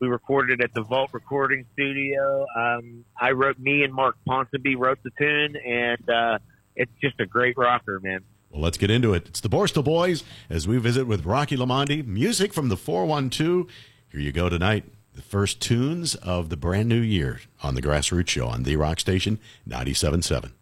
We 0.00 0.08
recorded 0.08 0.60
it 0.60 0.64
at 0.64 0.74
the 0.74 0.82
Vault 0.82 1.10
Recording 1.12 1.66
Studio. 1.74 2.46
Um, 2.56 3.04
I 3.20 3.32
wrote, 3.32 3.58
me 3.58 3.84
and 3.84 3.92
Mark 3.92 4.16
Ponsonby 4.26 4.74
wrote 4.76 4.98
the 5.04 5.10
tune, 5.18 5.54
and 5.56 6.08
uh, 6.08 6.38
it's 6.74 6.90
just 7.02 7.20
a 7.20 7.26
great 7.26 7.58
rocker, 7.58 8.00
man. 8.00 8.20
Well, 8.50 8.62
let's 8.62 8.78
get 8.78 8.90
into 8.90 9.12
it. 9.12 9.28
It's 9.28 9.40
the 9.40 9.50
Borstal 9.50 9.84
Boys 9.84 10.24
as 10.48 10.66
we 10.66 10.78
visit 10.78 11.06
with 11.06 11.26
Rocky 11.26 11.56
Lamonde. 11.56 12.06
Music 12.06 12.54
from 12.54 12.70
the 12.70 12.78
412. 12.78 13.66
Here 14.10 14.20
you 14.20 14.32
go 14.32 14.48
tonight. 14.48 14.84
The 15.14 15.22
first 15.22 15.60
tunes 15.60 16.14
of 16.14 16.48
the 16.48 16.56
brand 16.56 16.88
new 16.88 17.00
year 17.00 17.40
on 17.62 17.74
the 17.74 17.82
Grassroots 17.82 18.28
Show 18.28 18.46
on 18.46 18.62
the 18.62 18.76
Rock 18.76 18.98
Station 18.98 19.38
97.7. 19.68 20.52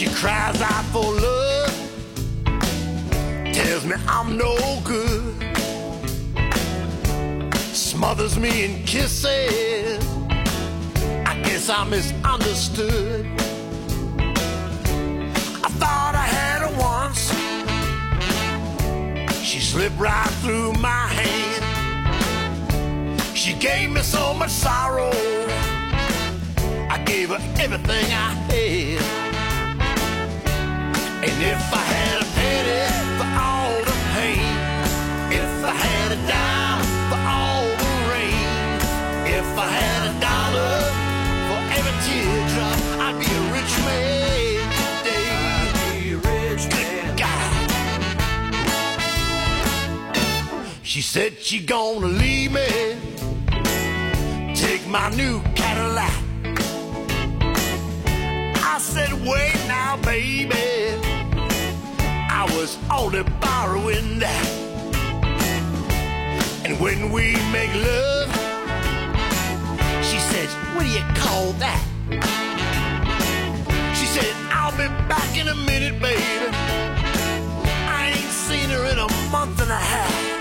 She 0.00 0.06
cries 0.06 0.58
out 0.62 0.84
for 0.94 1.04
love, 1.04 1.74
tells 3.52 3.84
me 3.84 3.96
I'm 4.08 4.38
no 4.38 4.56
good, 4.82 5.34
smothers 7.74 8.38
me 8.38 8.64
in 8.64 8.82
kisses. 8.84 10.02
I 11.26 11.38
guess 11.44 11.68
I 11.68 11.84
misunderstood. 11.84 13.26
I 15.66 15.68
thought 15.80 16.14
I 16.14 16.26
had 16.38 16.62
her 16.62 16.72
once. 16.80 17.30
She 19.44 19.60
slipped 19.60 19.98
right 19.98 20.30
through 20.40 20.72
my 20.80 21.08
hand. 21.08 21.62
She 23.36 23.52
gave 23.52 23.90
me 23.90 24.00
so 24.00 24.32
much 24.32 24.48
sorrow. 24.48 25.12
I 26.88 26.96
gave 27.04 27.28
her 27.28 27.40
everything 27.58 28.06
I 28.06 28.32
had. 28.48 29.19
And 31.22 31.42
if 31.42 31.62
I 31.70 31.76
had 31.76 32.22
a 32.22 32.24
penny 32.38 32.80
for 33.18 33.28
all 33.44 33.76
the 33.84 33.96
pain, 34.16 34.56
if 35.30 35.52
I 35.62 35.74
had 35.86 36.12
a 36.12 36.20
dime 36.26 36.82
for 37.10 37.20
all 37.36 37.64
the 37.82 37.92
rain, 38.08 38.48
if 39.28 39.48
I 39.58 39.68
had 39.68 40.00
a 40.08 40.12
dollar 40.18 40.80
for 41.46 41.60
every 41.76 41.96
teardrop, 42.06 42.78
I'd 43.04 43.16
be 43.20 43.28
a 43.36 43.42
rich 43.52 43.74
man 43.84 44.64
today. 45.04 45.28
I'd 45.76 46.00
be 46.00 46.08
a 46.12 46.16
rich 46.16 46.64
man. 46.72 47.04
God. 47.20 47.52
She 50.82 51.02
said 51.02 51.38
she 51.38 51.58
gonna 51.60 52.06
leave 52.06 52.52
me, 52.52 52.96
take 54.54 54.86
my 54.88 55.10
new 55.10 55.42
Cadillac. 55.54 56.16
I 58.72 58.78
said, 58.78 59.12
wait 59.12 59.58
now, 59.68 59.98
baby. 59.98 60.79
Was 62.60 62.76
only 62.92 63.22
borrowing 63.40 64.18
that. 64.18 64.46
And 66.62 66.78
when 66.78 67.10
we 67.10 67.32
make 67.50 67.72
love, 67.74 68.28
she 70.04 70.18
said, 70.18 70.46
what 70.74 70.82
do 70.82 70.90
you 70.90 71.02
call 71.14 71.52
that? 71.54 71.82
She 73.96 74.04
said, 74.04 74.30
I'll 74.52 74.72
be 74.72 74.88
back 75.08 75.38
in 75.38 75.48
a 75.48 75.54
minute, 75.54 76.02
baby. 76.02 76.20
I 77.88 78.12
ain't 78.14 78.30
seen 78.30 78.68
her 78.68 78.84
in 78.92 78.98
a 78.98 79.08
month 79.32 79.62
and 79.62 79.70
a 79.70 79.74
half. 79.74 80.39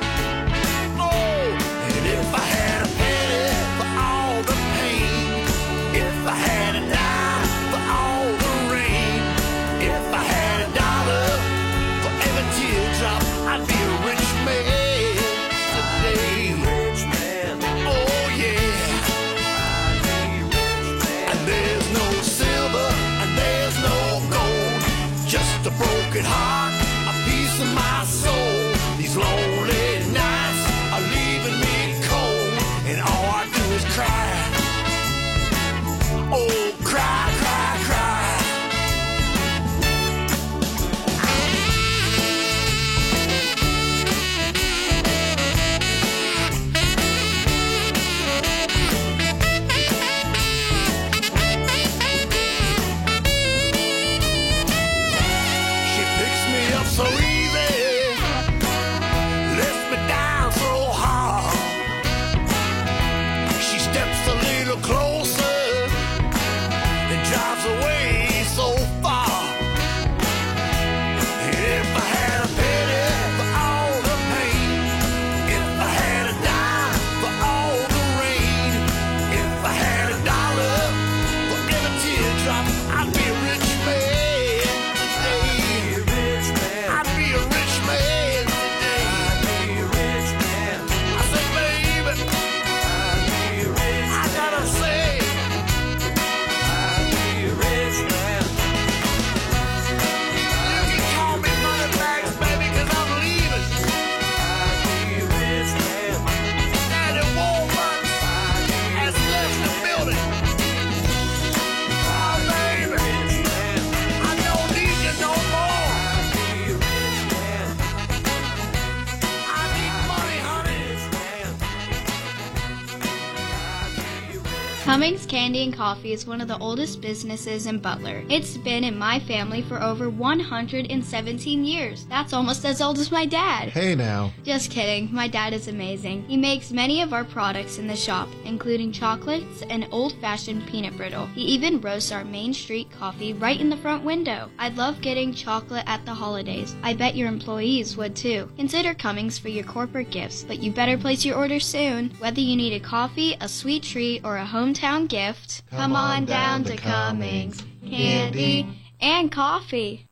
Candy 125.50 125.64
and 125.64 125.74
Coffee 125.74 126.14
is 126.14 126.28
one 126.28 126.42
of 126.42 126.48
the 126.48 126.60
oldest 126.60 127.02
businesses 127.02 127.66
in 127.66 127.80
Butler. 127.80 128.22
It's 128.30 128.56
been 128.56 128.84
in 128.84 128.96
my 128.96 129.20
family 129.22 129.64
for 129.64 129.82
over 129.82 130.08
117 130.08 131.66
years. 131.66 132.06
That's 132.06 132.34
almost 132.34 132.66
as 132.66 132.84
old 132.84 133.00
as 133.00 133.12
my 133.12 133.26
dad. 133.26 133.70
Hey 133.70 133.96
now. 133.96 134.32
Just 134.44 134.70
kidding. 134.70 135.12
My 135.12 135.28
dad 135.28 135.54
is 135.54 135.68
amazing. 135.68 136.24
He 136.26 136.38
makes 136.38 136.70
many 136.70 137.02
of 137.02 137.14
our 137.14 137.24
products 137.24 137.80
in 137.80 137.88
the 137.88 137.96
shop, 137.96 138.28
including 138.46 138.92
chocolates 138.92 139.64
and 139.72 139.88
old-fashioned 139.90 140.68
peanut 140.68 140.96
brittle. 140.96 141.26
He 141.34 141.42
even 141.42 141.82
roasts 141.82 142.12
our 142.12 142.24
Main 142.24 142.54
Street 142.54 142.92
coffee 142.92 143.34
right 143.34 143.60
in 143.60 143.72
the 143.72 143.78
front 143.78 144.04
window. 144.04 144.52
I 144.60 144.70
love 144.70 145.02
getting 145.02 145.34
chocolate 145.34 145.86
at 145.88 146.06
the 146.06 146.14
holidays. 146.14 146.76
I 146.84 146.94
bet 146.94 147.16
your 147.16 147.28
employees 147.28 147.98
would 147.98 148.16
too. 148.16 148.52
Consider 148.56 148.94
Cummings 148.94 149.40
for 149.40 149.50
your 149.50 149.64
corporate 149.64 150.12
gifts, 150.12 150.44
but 150.44 150.60
you 150.60 150.72
better 150.72 150.96
place 150.96 151.26
your 151.26 151.38
order 151.38 151.60
soon. 151.60 152.12
Whether 152.20 152.42
you 152.42 152.56
need 152.56 152.74
a 152.74 152.80
coffee, 152.80 153.36
a 153.42 153.50
sweet 153.50 153.82
treat, 153.82 154.24
or 154.24 154.38
a 154.38 154.46
hometown 154.46 155.08
gift, 155.08 155.39
come, 155.70 155.96
on 155.96 156.26
down, 156.26 156.64
to 156.66 156.76
Cummings. 156.76 157.64
Candy 157.88 158.68
and 159.00 159.32
coffee. 159.32 160.08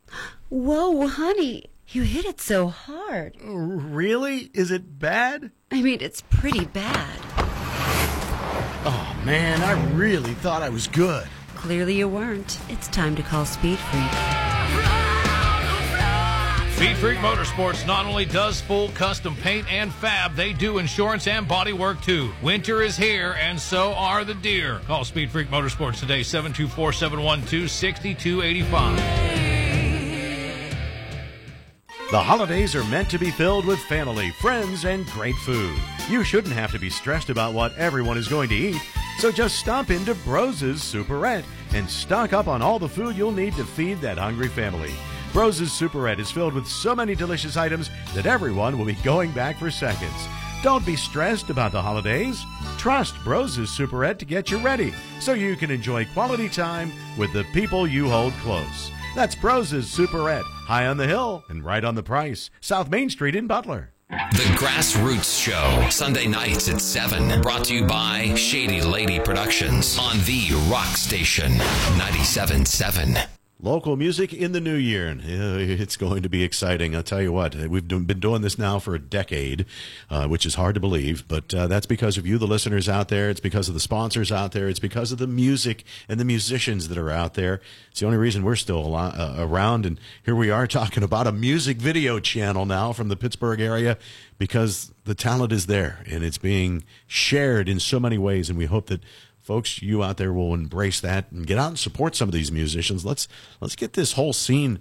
Whoa, 0.50 1.08
honey, 1.08 1.66
you 1.90 2.04
hit 2.04 2.26
it 2.26 2.42
so 2.42 2.68
hard. 2.68 3.36
Really? 3.42 4.50
Is 4.54 4.72
it 4.72 5.00
bad? 5.00 5.52
I 5.72 5.82
mean, 5.82 6.00
it's 6.02 6.22
pretty 6.22 6.66
bad. 6.66 7.20
Oh 8.86 9.16
man, 9.26 9.62
I 9.62 9.74
really 9.94 10.34
thought 10.36 10.62
I 10.62 10.70
was 10.70 10.88
good. 10.88 11.28
Clearly 11.56 11.96
you 11.96 12.08
weren't. 12.08 12.60
It's 12.70 12.88
time 12.88 13.16
to 13.16 13.24
call 13.24 13.46
Speed 13.46 13.78
Freak. 13.80 15.07
Speed 16.78 16.98
Freak 16.98 17.18
Motorsports 17.18 17.88
not 17.88 18.06
only 18.06 18.24
does 18.24 18.62
full 18.62 18.90
custom 18.90 19.36
paint 19.38 19.66
and 19.74 19.92
fab, 19.92 20.36
they 20.36 20.54
do 20.54 20.78
insurance 20.78 21.26
and 21.26 21.48
body 21.48 21.74
work 21.74 22.00
too. 22.02 22.32
Winter 22.44 22.84
is 22.84 22.96
here, 22.96 23.36
and 23.40 23.60
so 23.60 23.94
are 23.96 24.24
the 24.24 24.36
deer. 24.36 24.80
Call 24.86 25.04
Speed 25.04 25.32
Freak 25.32 25.48
Motorsports 25.48 26.00
today, 26.00 26.22
724 26.22 26.94
712 26.94 27.72
6285. 27.72 28.98
The 32.12 32.22
holidays 32.22 32.76
are 32.76 32.84
meant 32.84 33.10
to 33.10 33.18
be 33.18 33.32
filled 33.32 33.66
with 33.66 33.80
family, 33.80 34.30
friends, 34.40 34.86
and 34.86 35.04
great 35.08 35.36
food. 35.38 35.76
You 36.12 36.24
shouldn't 36.24 36.54
have 36.54 36.72
to 36.74 36.80
be 36.80 36.92
stressed 36.92 37.32
about 37.32 37.56
what 37.56 37.76
everyone 37.80 38.20
is 38.20 38.28
going 38.28 38.50
to 38.50 38.56
eat, 38.56 38.80
so 39.18 39.32
just 39.32 39.56
stop 39.58 39.90
into 39.90 40.14
Broses 40.14 40.76
Superette 40.76 41.44
and 41.74 41.90
stock 41.90 42.34
up 42.34 42.48
on 42.48 42.62
all 42.62 42.78
the 42.78 42.88
food 42.88 43.16
you'll 43.16 43.32
need 43.32 43.56
to 43.56 43.66
feed 43.66 44.00
that 44.02 44.20
hungry 44.20 44.48
family. 44.48 44.94
Broses 45.38 45.70
Superette 45.70 46.18
is 46.18 46.32
filled 46.32 46.56
with 46.56 46.66
so 46.66 46.96
many 46.96 47.14
delicious 47.14 47.58
items 47.58 47.92
that 48.16 48.26
everyone 48.26 48.76
will 48.76 48.88
be 48.88 48.96
going 48.96 49.30
back 49.34 49.60
for 49.60 49.70
seconds. 49.70 50.28
Don't 50.64 50.84
be 50.84 50.96
stressed 50.96 51.52
about 51.52 51.72
the 51.72 51.80
holidays. 51.80 52.44
Trust 52.80 53.14
Broses 53.18 53.70
Superette 53.70 54.18
to 54.18 54.26
get 54.26 54.50
you 54.50 54.58
ready 54.58 54.96
so 55.20 55.34
you 55.34 55.56
can 55.56 55.70
enjoy 55.70 56.06
quality 56.06 56.50
time 56.50 56.92
with 57.20 57.32
the 57.34 57.44
people 57.54 57.86
you 57.86 58.10
hold 58.10 58.34
close. 58.42 58.90
That's 59.14 59.36
Broses 59.36 59.96
Superette, 59.96 60.42
high 60.42 60.88
on 60.88 60.98
the 60.98 61.06
hill 61.06 61.44
and 61.50 61.64
right 61.64 61.84
on 61.84 61.94
the 61.94 62.02
price. 62.02 62.50
South 62.60 62.90
Main 62.90 63.12
Street 63.12 63.36
in 63.36 63.46
Butler. 63.46 63.92
The 64.10 64.56
Grassroots 64.58 65.40
Show, 65.40 65.88
Sunday 65.92 66.26
nights 66.26 66.68
at 66.68 66.82
7. 66.82 67.44
Brought 67.44 67.66
to 67.66 67.76
you 67.76 67.86
by 67.86 68.34
Shady 68.34 68.82
Lady 68.82 69.20
Productions 69.20 70.00
on 70.00 70.18
the 70.26 70.50
Rock 70.72 70.98
Station 70.98 71.52
97.7. 71.52 73.37
Local 73.60 73.96
music 73.96 74.34
in 74.34 74.52
the 74.52 74.62
new 74.62 74.76
year, 74.76 75.10
uh, 75.10 75.58
it's 75.58 75.98
going 75.98 76.22
to 76.22 76.30
be 76.30 76.44
exciting. 76.44 76.96
I'll 76.96 77.02
tell 77.02 77.24
you 77.24 77.32
what, 77.32 77.56
we've 77.56 77.88
been 77.88 78.20
doing 78.20 78.44
this 78.44 78.60
now 78.60 78.78
for 78.78 78.94
a 78.94 79.00
decade, 79.00 79.66
uh, 80.12 80.28
which 80.28 80.46
is 80.46 80.54
hard 80.54 80.76
to 80.76 80.80
believe, 80.80 81.28
but 81.28 81.52
uh, 81.56 81.66
that's 81.66 81.88
because 81.88 82.20
of 82.20 82.28
you, 82.28 82.38
the 82.38 82.46
listeners 82.46 82.88
out 82.88 83.08
there. 83.08 83.32
It's 83.32 83.40
because 83.40 83.68
of 83.68 83.74
the 83.74 83.80
sponsors 83.80 84.32
out 84.32 84.52
there. 84.52 84.70
It's 84.70 84.78
because 84.78 85.12
of 85.12 85.18
the 85.18 85.26
music 85.26 85.86
and 86.08 86.20
the 86.20 86.26
musicians 86.26 86.88
that 86.90 87.00
are 87.00 87.10
out 87.10 87.34
there. 87.34 87.60
It's 87.90 88.00
the 88.00 88.06
only 88.06 88.20
reason 88.20 88.44
we're 88.44 88.58
still 88.58 88.96
al- 88.96 89.20
uh, 89.20 89.36
around, 89.40 89.88
and 89.88 90.00
here 90.24 90.36
we 90.36 90.52
are 90.52 90.68
talking 90.68 91.02
about 91.02 91.26
a 91.26 91.32
music 91.32 91.78
video 91.78 92.20
channel 92.20 92.68
now 92.68 92.94
from 92.94 93.08
the 93.08 93.16
Pittsburgh 93.16 93.60
area 93.60 93.98
because 94.38 94.94
the 95.06 95.16
talent 95.16 95.52
is 95.52 95.66
there 95.66 96.04
and 96.06 96.24
it's 96.24 96.38
being 96.38 96.84
shared 97.08 97.68
in 97.68 97.80
so 97.80 98.00
many 98.00 98.20
ways, 98.20 98.50
and 98.50 98.58
we 98.60 98.66
hope 98.66 98.86
that 98.86 99.02
folks 99.48 99.82
you 99.82 100.04
out 100.04 100.18
there 100.18 100.34
will 100.34 100.54
embrace 100.54 101.00
that 101.00 101.32
and 101.32 101.48
get 101.48 101.58
out 101.58 101.70
and 101.70 101.80
support 101.80 102.16
some 102.18 102.28
of 102.28 102.34
these 102.34 102.52
musicians 102.52 103.06
let's 103.06 103.30
let's 103.62 103.78
get 103.78 103.94
this 103.94 104.12
whole 104.14 104.34
scene 104.34 104.78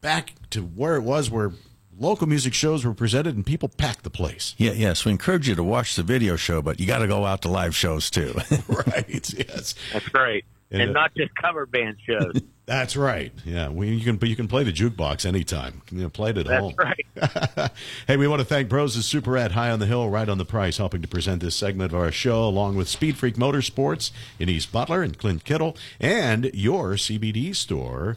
back 0.00 0.32
to 0.48 0.62
where 0.62 0.96
it 0.96 1.02
was 1.02 1.30
where 1.30 1.52
local 1.98 2.26
music 2.26 2.54
shows 2.54 2.84
were 2.84 2.94
presented 2.94 3.36
and 3.36 3.44
people 3.44 3.68
packed 3.68 4.04
the 4.04 4.10
place 4.10 4.54
Yeah, 4.56 4.72
yes. 4.72 5.04
We 5.04 5.12
encourage 5.12 5.48
you 5.48 5.54
to 5.56 5.64
watch 5.64 5.94
the 5.94 6.02
video 6.02 6.36
show, 6.36 6.62
but 6.62 6.80
you 6.80 6.86
got 6.86 6.98
to 7.00 7.06
go 7.06 7.26
out 7.26 7.42
to 7.42 7.48
live 7.48 7.76
shows 7.76 8.08
too. 8.08 8.34
right 8.68 9.34
yes 9.34 9.74
That's 9.92 10.14
right. 10.14 10.44
And, 10.70 10.82
And, 10.82 10.92
not 10.92 11.14
just 11.16 11.30
cover 11.34 11.66
band 11.66 11.96
shows. 12.06 12.40
that's 12.66 12.98
right 12.98 13.32
yeah 13.46 13.70
we, 13.70 13.88
you 13.88 14.04
can 14.04 14.28
you 14.28 14.36
can 14.36 14.46
play 14.46 14.62
the 14.62 14.72
jukebox 14.72 15.24
anytime 15.24 15.80
you 15.90 16.02
know, 16.02 16.10
play 16.10 16.28
it 16.28 16.36
at 16.36 16.44
That's 16.44 16.60
home 16.60 16.74
That's 16.76 17.56
right. 17.56 17.70
hey, 18.06 18.16
we 18.16 18.28
want 18.28 18.40
to 18.40 18.44
thank 18.44 18.68
Broses 18.68 19.08
Superette 19.08 19.52
High 19.52 19.70
on 19.70 19.78
the 19.78 19.86
Hill, 19.86 20.08
right 20.08 20.28
on 20.28 20.38
the 20.38 20.44
price, 20.44 20.78
helping 20.78 21.02
to 21.02 21.08
present 21.08 21.40
this 21.40 21.54
segment 21.54 21.92
of 21.92 21.98
our 21.98 22.12
show, 22.12 22.44
along 22.44 22.76
with 22.76 22.88
Speed 22.88 23.16
Freak 23.16 23.36
Motorsports 23.36 24.10
East 24.38 24.72
Butler 24.72 25.02
and 25.02 25.18
Clint 25.18 25.44
Kittle, 25.44 25.76
and 26.00 26.50
your 26.54 26.92
CBD 26.92 27.54
store, 27.54 28.16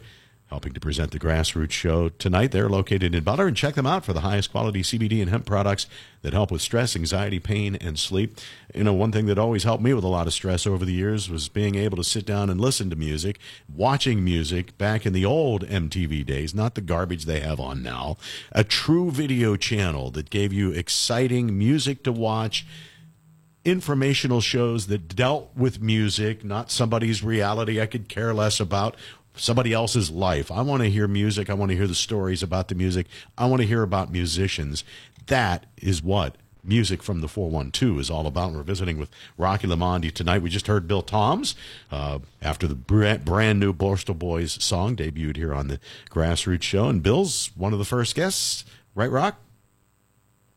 helping 0.51 0.73
to 0.73 0.81
present 0.81 1.11
the 1.11 1.19
Grassroots 1.19 1.71
Show 1.71 2.09
tonight. 2.09 2.51
They're 2.51 2.67
located 2.67 3.15
in 3.15 3.23
Butler, 3.23 3.47
and 3.47 3.55
check 3.55 3.75
them 3.75 3.87
out 3.87 4.03
for 4.03 4.11
the 4.11 4.19
highest 4.19 4.51
quality 4.51 4.81
CBD 4.81 5.21
and 5.21 5.29
hemp 5.29 5.45
products 5.45 5.87
that 6.23 6.33
help 6.33 6.51
with 6.51 6.61
stress, 6.61 6.93
anxiety, 6.93 7.39
pain, 7.39 7.77
and 7.77 7.97
sleep. 7.97 8.37
You 8.75 8.83
know, 8.83 8.93
one 8.93 9.13
thing 9.13 9.27
that 9.27 9.39
always 9.39 9.63
helped 9.63 9.81
me 9.81 9.93
with 9.93 10.03
a 10.03 10.09
lot 10.09 10.27
of 10.27 10.33
stress 10.33 10.67
over 10.67 10.83
the 10.83 10.91
years 10.91 11.29
was 11.29 11.47
being 11.47 11.75
able 11.75 11.95
to 11.95 12.03
sit 12.03 12.25
down 12.25 12.49
and 12.49 12.59
listen 12.59 12.89
to 12.89 12.97
music, 12.97 13.39
watching 13.73 14.25
music 14.25 14.77
back 14.77 15.05
in 15.05 15.13
the 15.13 15.23
old 15.23 15.65
MTV 15.65 16.25
days, 16.25 16.53
not 16.53 16.75
the 16.75 16.81
garbage 16.81 17.23
they 17.23 17.39
have 17.39 17.61
on 17.61 17.81
now. 17.81 18.17
A 18.51 18.65
true 18.65 19.09
video 19.09 19.55
channel 19.55 20.11
that 20.11 20.29
gave 20.29 20.51
you 20.51 20.71
exciting 20.71 21.57
music 21.57 22.03
to 22.03 22.11
watch 22.11 22.65
informational 23.63 24.41
shows 24.41 24.87
that 24.87 25.15
dealt 25.15 25.55
with 25.55 25.81
music, 25.81 26.43
not 26.43 26.71
somebody's 26.71 27.23
reality 27.23 27.79
I 27.79 27.85
could 27.85 28.09
care 28.09 28.33
less 28.33 28.59
about, 28.59 28.95
somebody 29.36 29.73
else's 29.73 30.11
life. 30.11 30.51
I 30.51 30.61
want 30.61 30.84
to 30.84 30.89
hear 30.89 31.07
music. 31.07 31.49
I 31.49 31.53
want 31.53 31.71
to 31.71 31.77
hear 31.77 31.88
the 31.88 31.95
stories 31.95 32.43
about 32.43 32.67
the 32.67 32.75
music. 32.75 33.07
I 33.38 33.45
want 33.45 33.61
to 33.61 33.67
hear 33.67 33.84
about 33.84 34.11
musicians. 34.11 34.84
That 35.27 35.65
is 35.77 36.03
what 36.03 36.36
music 36.63 37.01
from 37.01 37.21
the 37.21 37.27
412 37.27 37.99
is 37.99 38.09
all 38.09 38.27
about. 38.27 38.53
We're 38.53 38.63
visiting 38.63 38.97
with 38.97 39.09
Rocky 39.38 39.67
Lamonde 39.67 40.11
tonight. 40.11 40.41
We 40.41 40.49
just 40.49 40.67
heard 40.67 40.88
Bill 40.88 41.01
Toms 41.01 41.55
uh, 41.91 42.19
after 42.41 42.67
the 42.67 42.75
brand, 42.75 43.59
new 43.59 43.73
Borstal 43.73 44.17
Boys 44.17 44.63
song 44.63 44.95
debuted 44.95 45.38
here 45.38 45.53
on 45.53 45.67
the 45.67 45.79
Grassroots 46.09 46.63
Show. 46.63 46.88
And 46.88 47.01
Bill's 47.01 47.51
one 47.55 47.73
of 47.73 47.79
the 47.79 47.86
first 47.86 48.15
guests, 48.15 48.65
right, 48.95 49.09
Rock? 49.09 49.39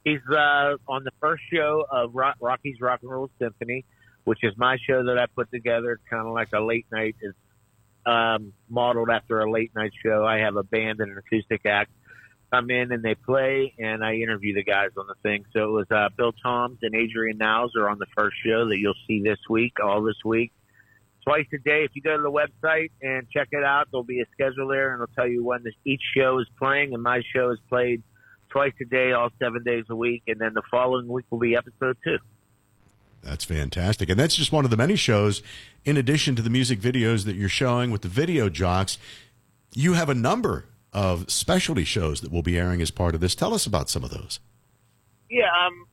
He's 0.04 0.20
uh, 0.30 0.76
on 0.86 1.04
the 1.04 1.12
first 1.20 1.42
show 1.50 1.86
of 1.90 2.14
Rock, 2.14 2.36
Rocky's 2.40 2.78
Rock 2.80 3.00
and 3.02 3.10
Roll 3.10 3.30
Symphony, 3.38 3.86
which 4.24 4.40
is 4.42 4.52
my 4.58 4.76
show 4.86 5.04
that 5.04 5.18
I 5.18 5.26
put 5.34 5.50
together. 5.50 5.98
Kind 6.10 6.26
of 6.26 6.34
like 6.34 6.48
a 6.52 6.60
late 6.60 6.84
night. 6.92 7.16
It's 7.22 7.36
um, 8.06 8.52
modeled 8.68 9.10
after 9.10 9.40
a 9.40 9.50
late 9.50 9.72
night 9.74 9.92
show. 10.04 10.24
I 10.24 10.38
have 10.38 10.56
a 10.56 10.62
band 10.62 11.00
and 11.00 11.12
an 11.12 11.18
acoustic 11.18 11.66
act 11.66 11.90
come 12.54 12.70
in 12.70 12.92
and 12.92 13.02
they 13.02 13.14
play, 13.14 13.74
and 13.78 14.04
I 14.04 14.14
interview 14.14 14.54
the 14.54 14.62
guys 14.62 14.90
on 14.96 15.06
the 15.06 15.14
thing. 15.22 15.44
So 15.52 15.64
it 15.64 15.70
was 15.70 15.86
uh, 15.90 16.08
Bill 16.16 16.32
Toms 16.32 16.78
and 16.82 16.94
Adrian 16.94 17.38
Niles 17.38 17.72
are 17.76 17.88
on 17.88 17.98
the 17.98 18.06
first 18.16 18.36
show 18.44 18.68
that 18.68 18.78
you'll 18.78 18.94
see 19.08 19.22
this 19.22 19.38
week, 19.48 19.74
all 19.82 20.02
this 20.02 20.16
week. 20.24 20.52
Twice 21.24 21.46
a 21.54 21.58
day. 21.58 21.84
If 21.84 21.92
you 21.94 22.02
go 22.02 22.16
to 22.16 22.22
the 22.22 22.30
website 22.30 22.90
and 23.00 23.26
check 23.30 23.48
it 23.52 23.64
out, 23.64 23.88
there'll 23.90 24.04
be 24.04 24.20
a 24.20 24.26
schedule 24.32 24.68
there, 24.68 24.92
and 24.92 25.02
it'll 25.02 25.14
tell 25.14 25.26
you 25.26 25.42
when 25.42 25.62
this, 25.64 25.72
each 25.84 26.02
show 26.14 26.38
is 26.38 26.46
playing. 26.58 26.92
And 26.92 27.02
my 27.02 27.22
show 27.34 27.50
is 27.50 27.58
played 27.68 28.02
twice 28.50 28.74
a 28.80 28.84
day, 28.84 29.12
all 29.12 29.30
seven 29.40 29.62
days 29.64 29.84
a 29.88 29.96
week, 29.96 30.24
and 30.26 30.38
then 30.38 30.52
the 30.54 30.62
following 30.70 31.08
week 31.08 31.24
will 31.30 31.38
be 31.38 31.56
episode 31.56 31.96
two. 32.04 32.18
That's 33.24 33.44
fantastic. 33.44 34.10
And 34.10 34.20
that's 34.20 34.36
just 34.36 34.52
one 34.52 34.64
of 34.64 34.70
the 34.70 34.76
many 34.76 34.96
shows. 34.96 35.42
In 35.84 35.96
addition 35.96 36.36
to 36.36 36.42
the 36.42 36.50
music 36.50 36.78
videos 36.78 37.24
that 37.24 37.36
you're 37.36 37.48
showing 37.48 37.90
with 37.90 38.02
the 38.02 38.08
video 38.08 38.48
jocks, 38.48 38.98
you 39.74 39.94
have 39.94 40.08
a 40.08 40.14
number 40.14 40.66
of 40.92 41.30
specialty 41.30 41.84
shows 41.84 42.20
that 42.20 42.30
will 42.30 42.42
be 42.42 42.58
airing 42.58 42.80
as 42.82 42.90
part 42.90 43.14
of 43.14 43.20
this. 43.20 43.34
Tell 43.34 43.54
us 43.54 43.66
about 43.66 43.88
some 43.88 44.04
of 44.04 44.10
those. 44.10 44.40
Yeah, 45.30 45.48
um, 45.66 45.86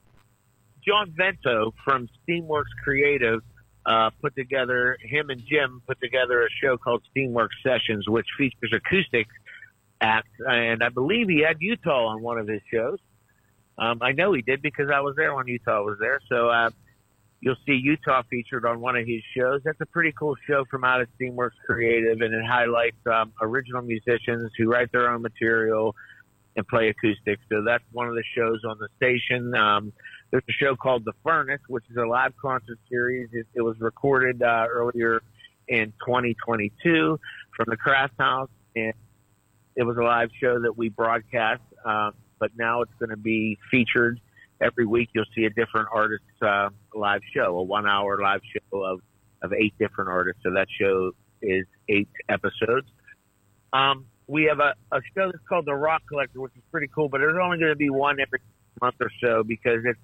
John 0.86 1.14
Vento 1.16 1.74
from 1.84 2.10
Steamworks 2.28 2.66
Creative 2.84 3.42
uh, 3.86 4.12
put 4.22 4.36
together, 4.36 4.98
him 5.02 5.30
and 5.30 5.42
Jim 5.46 5.82
put 5.88 6.00
together 6.02 6.44
a 6.44 6.50
show 6.62 6.78
called 6.78 7.02
Steamworks 7.16 7.50
Sessions, 7.64 8.08
which 8.08 8.28
features 8.38 8.74
acoustic 8.74 9.28
acts. 10.02 10.30
And 10.46 10.84
I 10.84 10.90
believe 10.90 11.30
he 11.30 11.42
had 11.42 11.58
Utah 11.60 12.08
on 12.08 12.22
one 12.22 12.38
of 12.38 12.48
his 12.48 12.62
shows. 12.72 13.00
Um, 13.78 14.00
I 14.02 14.12
know 14.12 14.34
he 14.34 14.42
did 14.42 14.62
because 14.62 14.90
I 14.94 15.00
was 15.00 15.16
there 15.16 15.34
when 15.34 15.48
Utah 15.48 15.82
was 15.82 15.98
there. 16.00 16.20
So 16.30 16.50
uh, 16.50 16.70
you'll 17.42 17.56
see 17.66 17.74
Utah 17.74 18.22
featured 18.30 18.66
on 18.66 18.80
one 18.80 18.96
of 18.96 19.06
his 19.06 19.22
shows. 19.36 19.62
That's 19.66 19.82
a 19.82 19.86
pretty 19.88 20.14
cool 20.18 20.36
show 20.48 20.64
from 20.70 20.84
out 20.84 21.02
of 21.02 21.08
Steamworks 21.20 21.58
Creative, 21.66 22.22
and 22.22 22.34
it 22.34 22.46
highlights 22.46 22.98
um, 23.12 23.34
original 23.42 23.82
musicians 23.82 24.52
who 24.58 24.72
write 24.72 24.92
their 24.92 25.10
own 25.10 25.22
material 25.22 25.96
and 26.56 26.68
play 26.68 26.90
acoustic. 26.90 27.40
So 27.50 27.64
that's 27.64 27.84
one 27.92 28.08
of 28.08 28.14
the 28.14 28.24
shows 28.36 28.62
on 28.68 28.78
the 28.78 28.88
station. 28.98 29.56
Um, 29.56 29.92
there's 30.30 30.44
a 30.48 30.54
show 30.54 30.76
called 30.76 31.04
The 31.04 31.14
Furnace, 31.24 31.62
which 31.68 31.84
is 31.90 31.98
a 31.98 32.06
live 32.06 32.34
concert 32.42 32.78
series. 32.90 33.30
It, 33.34 33.48
it 33.56 33.62
was 33.62 33.76
recorded 33.80 34.44
uh, 34.44 34.68
earlier 34.70 35.22
in 35.68 35.94
2022 36.06 37.20
from 37.56 37.66
the 37.68 37.78
Craft 37.78 38.14
House, 38.20 38.50
and 38.76 38.94
it 39.76 39.84
was 39.84 39.98
a 39.98 40.04
live 40.04 40.30
show 40.40 40.62
that 40.62 40.78
we 40.78 40.90
broadcast. 40.90 41.62
Uh, 41.84 42.12
but 42.40 42.52
now 42.58 42.82
it's 42.82 42.94
going 43.00 43.10
to 43.10 43.18
be 43.18 43.58
featured 43.72 44.20
every 44.62 44.86
week. 44.86 45.10
You'll 45.14 45.26
see 45.36 45.46
a 45.46 45.50
different 45.50 45.90
artist's 45.92 46.42
uh, 46.42 46.70
live 46.94 47.22
show, 47.34 47.58
a 47.58 47.64
one-hour 47.64 48.22
live 48.22 48.42
show 48.54 48.84
of 48.84 49.02
of 49.42 49.54
eight 49.54 49.74
different 49.80 50.10
artists. 50.10 50.42
So 50.44 50.52
that 50.54 50.68
show 50.80 51.12
is 51.42 51.66
eight 51.90 52.10
episodes. 52.30 52.88
Um, 53.74 54.06
we 54.28 54.44
have 54.46 54.60
a, 54.60 54.74
a 54.96 55.02
show 55.16 55.32
that's 55.32 55.44
called 55.50 55.66
The 55.66 55.74
Rock 55.74 56.04
Collector, 56.08 56.40
which 56.40 56.54
is 56.56 56.62
pretty 56.72 56.88
cool, 56.94 57.10
but 57.10 57.18
there's 57.20 57.38
only 57.42 57.58
going 57.58 57.72
to 57.72 57.76
be 57.76 57.90
one 57.90 58.20
every 58.20 58.40
month 58.80 58.96
or 59.02 59.12
so 59.22 59.44
because 59.44 59.80
it's 59.84 60.00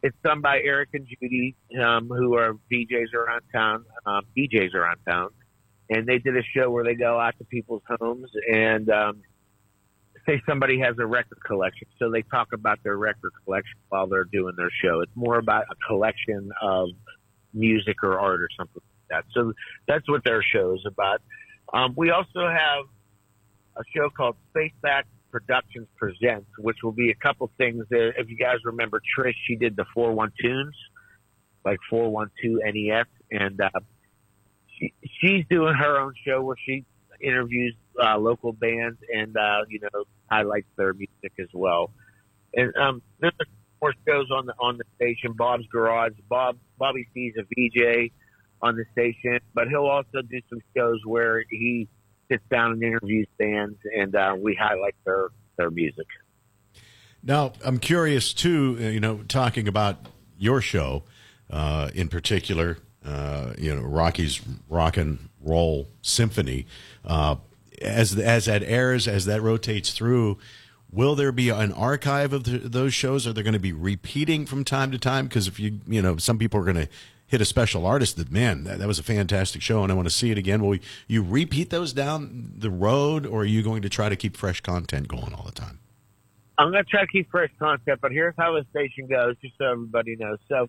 it's 0.00 0.16
done 0.22 0.40
by 0.40 0.60
Eric 0.60 0.90
and 0.94 1.06
Judy, 1.06 1.56
um, 1.82 2.08
who 2.08 2.34
are 2.36 2.54
DJs 2.72 3.14
around 3.14 3.42
town, 3.52 3.84
um, 4.06 4.22
DJs 4.36 4.72
around 4.74 4.98
town, 5.08 5.30
and 5.90 6.06
they 6.06 6.18
did 6.18 6.36
a 6.36 6.42
show 6.54 6.70
where 6.70 6.84
they 6.84 6.94
go 6.94 7.18
out 7.18 7.36
to 7.38 7.44
people's 7.44 7.82
homes 7.98 8.30
and 8.48 8.88
um, 8.90 9.22
say 10.28 10.42
somebody 10.46 10.78
has 10.80 10.96
a 10.98 11.06
record 11.06 11.38
collection, 11.44 11.88
so 11.98 12.10
they 12.10 12.22
talk 12.22 12.48
about 12.52 12.82
their 12.82 12.96
record 12.96 13.32
collection 13.44 13.78
while 13.88 14.06
they're 14.06 14.24
doing 14.24 14.54
their 14.56 14.70
show. 14.82 15.00
It's 15.00 15.12
more 15.14 15.38
about 15.38 15.64
a 15.70 15.74
collection 15.86 16.50
of 16.60 16.88
music 17.54 18.02
or 18.02 18.18
art 18.18 18.42
or 18.42 18.48
something 18.56 18.82
like 19.10 19.24
that. 19.24 19.24
So 19.32 19.52
that's 19.86 20.08
what 20.08 20.24
their 20.24 20.42
show 20.42 20.74
is 20.74 20.84
about. 20.86 21.22
Um, 21.72 21.94
we 21.96 22.10
also 22.10 22.46
have 22.46 22.84
a 23.76 23.82
show 23.96 24.10
called 24.10 24.36
Spaceback 24.54 25.04
Productions 25.30 25.88
Presents, 25.96 26.48
which 26.58 26.78
will 26.82 26.92
be 26.92 27.10
a 27.10 27.14
couple 27.14 27.50
things. 27.58 27.84
That, 27.90 28.12
if 28.18 28.28
you 28.28 28.36
guys 28.36 28.56
remember 28.64 29.00
Trish, 29.18 29.34
she 29.46 29.56
did 29.56 29.76
the 29.76 29.84
412 29.94 30.32
tunes, 30.40 30.74
like 31.64 31.78
412 31.88 32.74
NES, 32.74 33.06
and 33.30 33.60
uh, 33.60 33.70
she, 34.78 34.92
she's 35.20 35.44
doing 35.50 35.74
her 35.74 35.98
own 35.98 36.14
show 36.26 36.42
where 36.42 36.56
she 36.64 36.84
interviews 37.20 37.74
uh, 38.02 38.16
local 38.16 38.52
bands 38.52 38.98
and 39.12 39.36
uh, 39.36 39.62
you 39.68 39.80
know 39.80 40.04
highlights 40.30 40.68
their 40.76 40.92
music 40.94 41.32
as 41.38 41.48
well. 41.52 41.90
And 42.54 42.74
um, 42.76 43.02
there's 43.20 43.32
more 43.80 43.92
shows 44.06 44.30
on 44.30 44.46
the 44.46 44.54
on 44.60 44.78
the 44.78 44.84
station. 44.96 45.32
Bob's 45.32 45.66
Garage. 45.66 46.12
Bob 46.28 46.56
Bobby 46.78 47.06
C's 47.14 47.34
a 47.38 47.42
VJ 47.42 48.10
on 48.62 48.76
the 48.76 48.84
station, 48.92 49.38
but 49.54 49.68
he'll 49.68 49.86
also 49.86 50.22
do 50.22 50.40
some 50.48 50.60
shows 50.76 51.00
where 51.04 51.44
he 51.48 51.88
sits 52.30 52.42
down 52.50 52.72
and 52.72 52.82
interviews 52.82 53.28
bands, 53.38 53.78
and 53.96 54.14
uh, 54.14 54.34
we 54.38 54.54
highlight 54.54 54.94
their 55.04 55.28
their 55.56 55.70
music. 55.70 56.06
Now, 57.22 57.52
I'm 57.64 57.78
curious 57.78 58.32
too. 58.32 58.78
uh, 58.80 58.84
You 58.84 59.00
know, 59.00 59.18
talking 59.28 59.68
about 59.68 59.96
your 60.38 60.60
show 60.60 61.02
uh, 61.50 61.90
in 61.94 62.08
particular, 62.08 62.78
uh, 63.04 63.54
you 63.58 63.74
know, 63.74 63.82
Rocky's 63.82 64.40
Rock 64.68 64.96
and 64.96 65.18
Roll 65.40 65.88
Symphony. 66.02 66.66
As 67.82 68.16
as 68.18 68.46
that 68.46 68.62
airs, 68.62 69.06
as 69.06 69.24
that 69.26 69.42
rotates 69.42 69.92
through, 69.92 70.38
will 70.90 71.14
there 71.14 71.32
be 71.32 71.48
an 71.48 71.72
archive 71.72 72.32
of 72.32 72.44
the, 72.44 72.58
those 72.58 72.94
shows? 72.94 73.26
Are 73.26 73.32
they 73.32 73.42
going 73.42 73.52
to 73.52 73.58
be 73.58 73.72
repeating 73.72 74.46
from 74.46 74.64
time 74.64 74.90
to 74.90 74.98
time? 74.98 75.26
Because 75.26 75.46
if 75.46 75.60
you 75.60 75.80
you 75.86 76.02
know, 76.02 76.16
some 76.16 76.38
people 76.38 76.60
are 76.60 76.64
going 76.64 76.86
to 76.86 76.88
hit 77.26 77.40
a 77.42 77.44
special 77.44 77.84
artist 77.84 78.16
that 78.16 78.32
man 78.32 78.64
that, 78.64 78.78
that 78.78 78.88
was 78.88 78.98
a 78.98 79.02
fantastic 79.02 79.60
show 79.60 79.82
and 79.82 79.92
I 79.92 79.94
want 79.94 80.08
to 80.08 80.14
see 80.14 80.30
it 80.30 80.38
again. 80.38 80.62
Will 80.62 80.78
you 81.06 81.22
repeat 81.22 81.70
those 81.70 81.92
down 81.92 82.54
the 82.56 82.70
road, 82.70 83.26
or 83.26 83.42
are 83.42 83.44
you 83.44 83.62
going 83.62 83.82
to 83.82 83.88
try 83.88 84.08
to 84.08 84.16
keep 84.16 84.36
fresh 84.36 84.60
content 84.60 85.08
going 85.08 85.34
all 85.34 85.44
the 85.44 85.52
time? 85.52 85.78
I'm 86.56 86.72
going 86.72 86.82
to 86.82 86.90
try 86.90 87.02
to 87.02 87.06
keep 87.06 87.30
fresh 87.30 87.50
content, 87.58 88.00
but 88.00 88.10
here's 88.10 88.34
how 88.36 88.52
the 88.54 88.66
station 88.70 89.06
goes, 89.06 89.36
just 89.40 89.56
so 89.58 89.66
everybody 89.66 90.16
knows. 90.16 90.38
So 90.48 90.68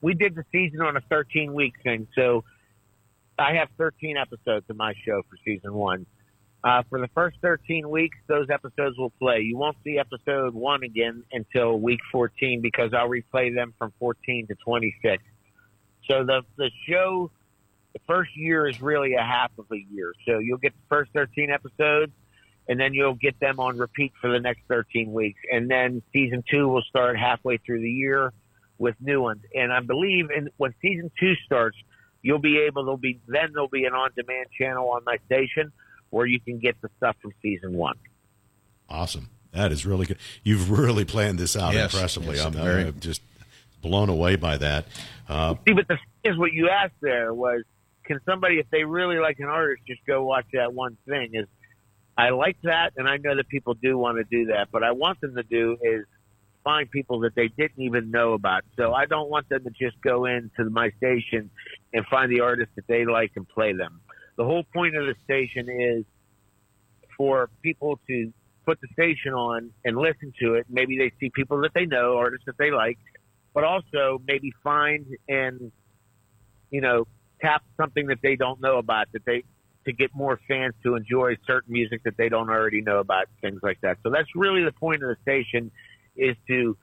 we 0.00 0.14
did 0.14 0.34
the 0.34 0.44
season 0.50 0.80
on 0.80 0.96
a 0.96 1.00
13 1.02 1.54
week 1.54 1.74
thing. 1.84 2.08
So 2.16 2.42
I 3.40 3.54
have 3.54 3.68
13 3.78 4.16
episodes 4.18 4.66
of 4.68 4.76
my 4.76 4.92
show 5.04 5.22
for 5.28 5.36
season 5.44 5.72
one. 5.72 6.04
Uh, 6.62 6.82
for 6.90 7.00
the 7.00 7.08
first 7.14 7.38
13 7.40 7.88
weeks, 7.88 8.18
those 8.26 8.50
episodes 8.50 8.98
will 8.98 9.12
play. 9.18 9.40
You 9.40 9.56
won't 9.56 9.78
see 9.82 9.98
episode 9.98 10.52
one 10.52 10.82
again 10.82 11.24
until 11.32 11.78
week 11.78 12.00
14 12.12 12.60
because 12.60 12.92
I'll 12.92 13.08
replay 13.08 13.54
them 13.54 13.72
from 13.78 13.94
14 13.98 14.46
to 14.48 14.54
26. 14.56 15.22
So 16.06 16.24
the, 16.24 16.42
the 16.58 16.70
show, 16.86 17.30
the 17.94 18.00
first 18.06 18.36
year 18.36 18.68
is 18.68 18.82
really 18.82 19.14
a 19.14 19.22
half 19.22 19.52
of 19.58 19.64
a 19.72 19.86
year. 19.90 20.12
So 20.26 20.38
you'll 20.38 20.58
get 20.58 20.74
the 20.74 20.94
first 20.94 21.10
13 21.14 21.50
episodes 21.50 22.12
and 22.68 22.78
then 22.78 22.92
you'll 22.92 23.14
get 23.14 23.40
them 23.40 23.58
on 23.58 23.78
repeat 23.78 24.12
for 24.20 24.30
the 24.30 24.38
next 24.38 24.60
13 24.68 25.12
weeks. 25.12 25.40
And 25.50 25.70
then 25.70 26.02
season 26.12 26.44
two 26.50 26.68
will 26.68 26.82
start 26.82 27.18
halfway 27.18 27.56
through 27.56 27.80
the 27.80 27.90
year 27.90 28.34
with 28.76 28.96
new 29.00 29.22
ones. 29.22 29.42
And 29.54 29.72
I 29.72 29.80
believe 29.80 30.30
in 30.30 30.50
when 30.58 30.74
season 30.82 31.10
two 31.18 31.34
starts, 31.46 31.78
you'll 32.22 32.38
be 32.38 32.58
able, 32.58 32.84
there'll 32.84 32.96
be, 32.96 33.20
then 33.26 33.50
there'll 33.52 33.68
be 33.68 33.84
an 33.84 33.92
on 33.94 34.10
demand 34.16 34.46
channel 34.58 34.90
on 34.90 35.02
my 35.04 35.16
station 35.26 35.72
where 36.10 36.26
you 36.26 36.40
can 36.40 36.58
get 36.58 36.80
the 36.82 36.90
stuff 36.96 37.16
from 37.22 37.32
season 37.42 37.72
one. 37.74 37.96
Awesome. 38.88 39.28
That 39.52 39.72
is 39.72 39.84
really 39.86 40.06
good. 40.06 40.18
You've 40.42 40.70
really 40.70 41.04
planned 41.04 41.38
this 41.38 41.56
out 41.56 41.74
Yes. 41.74 41.92
impressively. 41.94 42.36
Yes, 42.36 42.44
I'm, 42.46 42.52
very- 42.52 42.84
I'm 42.88 43.00
just 43.00 43.22
blown 43.82 44.08
away 44.08 44.36
by 44.36 44.56
that. 44.58 44.86
Uh, 45.28 45.54
See, 45.66 45.72
but 45.74 45.88
the 45.88 45.96
thing 45.96 46.32
is 46.32 46.38
what 46.38 46.52
you 46.52 46.68
asked 46.68 46.94
there 47.00 47.32
was, 47.32 47.62
can 48.04 48.20
somebody, 48.26 48.58
if 48.58 48.68
they 48.70 48.84
really 48.84 49.18
like 49.18 49.38
an 49.38 49.46
artist, 49.46 49.82
just 49.86 50.04
go 50.06 50.24
watch 50.24 50.46
that 50.52 50.72
one 50.74 50.96
thing? 51.08 51.30
Is 51.34 51.46
I 52.18 52.30
like 52.30 52.56
that, 52.64 52.92
and 52.96 53.08
I 53.08 53.16
know 53.18 53.36
that 53.36 53.48
people 53.48 53.74
do 53.74 53.96
want 53.96 54.18
to 54.18 54.24
do 54.24 54.46
that, 54.52 54.68
but 54.72 54.82
I 54.82 54.90
want 54.90 55.20
them 55.20 55.36
to 55.36 55.42
do 55.44 55.76
is 55.80 56.04
find 56.64 56.90
people 56.90 57.20
that 57.20 57.34
they 57.36 57.48
didn't 57.48 57.80
even 57.80 58.10
know 58.10 58.32
about. 58.32 58.62
So 58.76 58.92
I 58.92 59.06
don't 59.06 59.30
want 59.30 59.48
them 59.48 59.62
to 59.64 59.70
just 59.70 60.00
go 60.02 60.24
into 60.26 60.68
my 60.70 60.90
station 60.98 61.50
and 61.92 62.06
find 62.06 62.30
the 62.30 62.40
artists 62.40 62.72
that 62.76 62.86
they 62.86 63.04
like 63.04 63.32
and 63.36 63.48
play 63.48 63.72
them. 63.72 64.00
The 64.36 64.44
whole 64.44 64.64
point 64.74 64.96
of 64.96 65.06
the 65.06 65.14
station 65.24 65.68
is 65.68 66.04
for 67.16 67.50
people 67.62 68.00
to 68.08 68.32
put 68.64 68.80
the 68.80 68.88
station 68.92 69.32
on 69.32 69.70
and 69.84 69.96
listen 69.96 70.32
to 70.40 70.54
it. 70.54 70.66
Maybe 70.68 70.96
they 70.96 71.12
see 71.20 71.30
people 71.34 71.60
that 71.62 71.72
they 71.74 71.86
know, 71.86 72.16
artists 72.16 72.46
that 72.46 72.56
they 72.58 72.70
like, 72.70 72.98
but 73.54 73.64
also 73.64 74.22
maybe 74.26 74.52
find 74.62 75.06
and 75.28 75.72
you 76.70 76.80
know 76.80 77.06
tap 77.40 77.62
something 77.76 78.06
that 78.06 78.18
they 78.22 78.36
don't 78.36 78.60
know 78.60 78.78
about 78.78 79.06
that 79.12 79.24
they 79.24 79.42
to 79.86 79.92
get 79.92 80.14
more 80.14 80.38
fans 80.46 80.74
to 80.82 80.94
enjoy 80.94 81.36
certain 81.46 81.72
music 81.72 82.02
that 82.04 82.16
they 82.16 82.28
don't 82.28 82.50
already 82.50 82.82
know 82.82 82.98
about 82.98 83.26
things 83.40 83.60
like 83.62 83.80
that 83.80 83.96
so 84.02 84.10
that's 84.10 84.28
really 84.34 84.62
the 84.62 84.72
point 84.72 85.02
of 85.02 85.08
the 85.08 85.16
station 85.22 85.70
is 86.16 86.36
to 86.46 86.76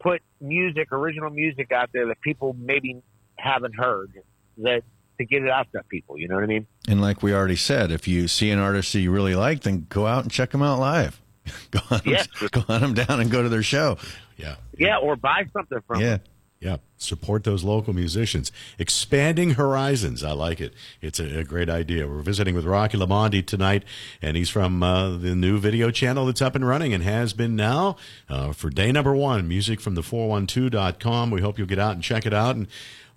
put 0.00 0.20
music 0.40 0.92
original 0.92 1.30
music 1.30 1.72
out 1.72 1.88
there 1.92 2.06
that 2.06 2.20
people 2.20 2.54
maybe 2.58 3.00
haven't 3.36 3.74
heard 3.74 4.12
that 4.58 4.82
to 5.18 5.24
get 5.24 5.42
it 5.42 5.50
out 5.50 5.66
to 5.72 5.82
people 5.88 6.18
you 6.18 6.28
know 6.28 6.34
what 6.34 6.44
i 6.44 6.46
mean 6.46 6.66
And 6.88 7.00
like 7.00 7.22
we 7.22 7.32
already 7.34 7.56
said, 7.56 7.90
if 7.90 8.06
you 8.06 8.28
see 8.28 8.50
an 8.50 8.58
artist 8.58 8.92
that 8.92 9.00
you 9.00 9.10
really 9.10 9.34
like, 9.34 9.60
then 9.62 9.86
go 9.88 10.06
out 10.06 10.22
and 10.24 10.30
check 10.32 10.50
them 10.50 10.62
out 10.62 10.78
live. 10.78 11.20
go 11.70 11.80
on, 11.90 12.00
Yes. 12.04 12.26
go 12.50 12.62
on 12.68 12.80
them 12.80 12.94
down 12.94 13.20
and 13.20 13.30
go 13.30 13.42
to 13.42 13.48
their 13.48 13.62
show. 13.62 13.96
yeah. 14.36 14.56
yeah 14.78 14.96
or 14.98 15.16
buy 15.16 15.44
something 15.52 15.78
from 15.86 16.00
Yeah. 16.00 16.08
them. 16.18 16.20
Yeah, 16.58 16.78
support 16.96 17.44
those 17.44 17.64
local 17.64 17.92
musicians. 17.92 18.50
Expanding 18.78 19.50
horizons. 19.50 20.24
I 20.24 20.32
like 20.32 20.58
it. 20.58 20.72
It's 21.02 21.20
a, 21.20 21.40
a 21.40 21.44
great 21.44 21.68
idea. 21.68 22.08
We're 22.08 22.22
visiting 22.22 22.54
with 22.54 22.64
Rocky 22.64 22.96
Lamonde 22.96 23.46
tonight, 23.46 23.84
and 24.22 24.38
he's 24.38 24.48
from 24.48 24.82
uh, 24.82 25.18
the 25.18 25.34
new 25.36 25.58
video 25.58 25.90
channel 25.90 26.24
that's 26.24 26.40
up 26.40 26.54
and 26.54 26.66
running 26.66 26.94
and 26.94 27.04
has 27.04 27.34
been 27.34 27.56
now 27.56 27.96
uh, 28.30 28.52
for 28.52 28.70
day 28.70 28.90
number 28.90 29.14
one. 29.14 29.46
Music 29.46 29.82
from 29.82 29.96
the 29.96 30.02
412.com. 30.02 31.30
We 31.30 31.42
hope 31.42 31.58
you'll 31.58 31.66
get 31.66 31.78
out 31.78 31.92
and 31.92 32.02
check 32.02 32.24
it 32.24 32.32
out. 32.32 32.56
And 32.56 32.68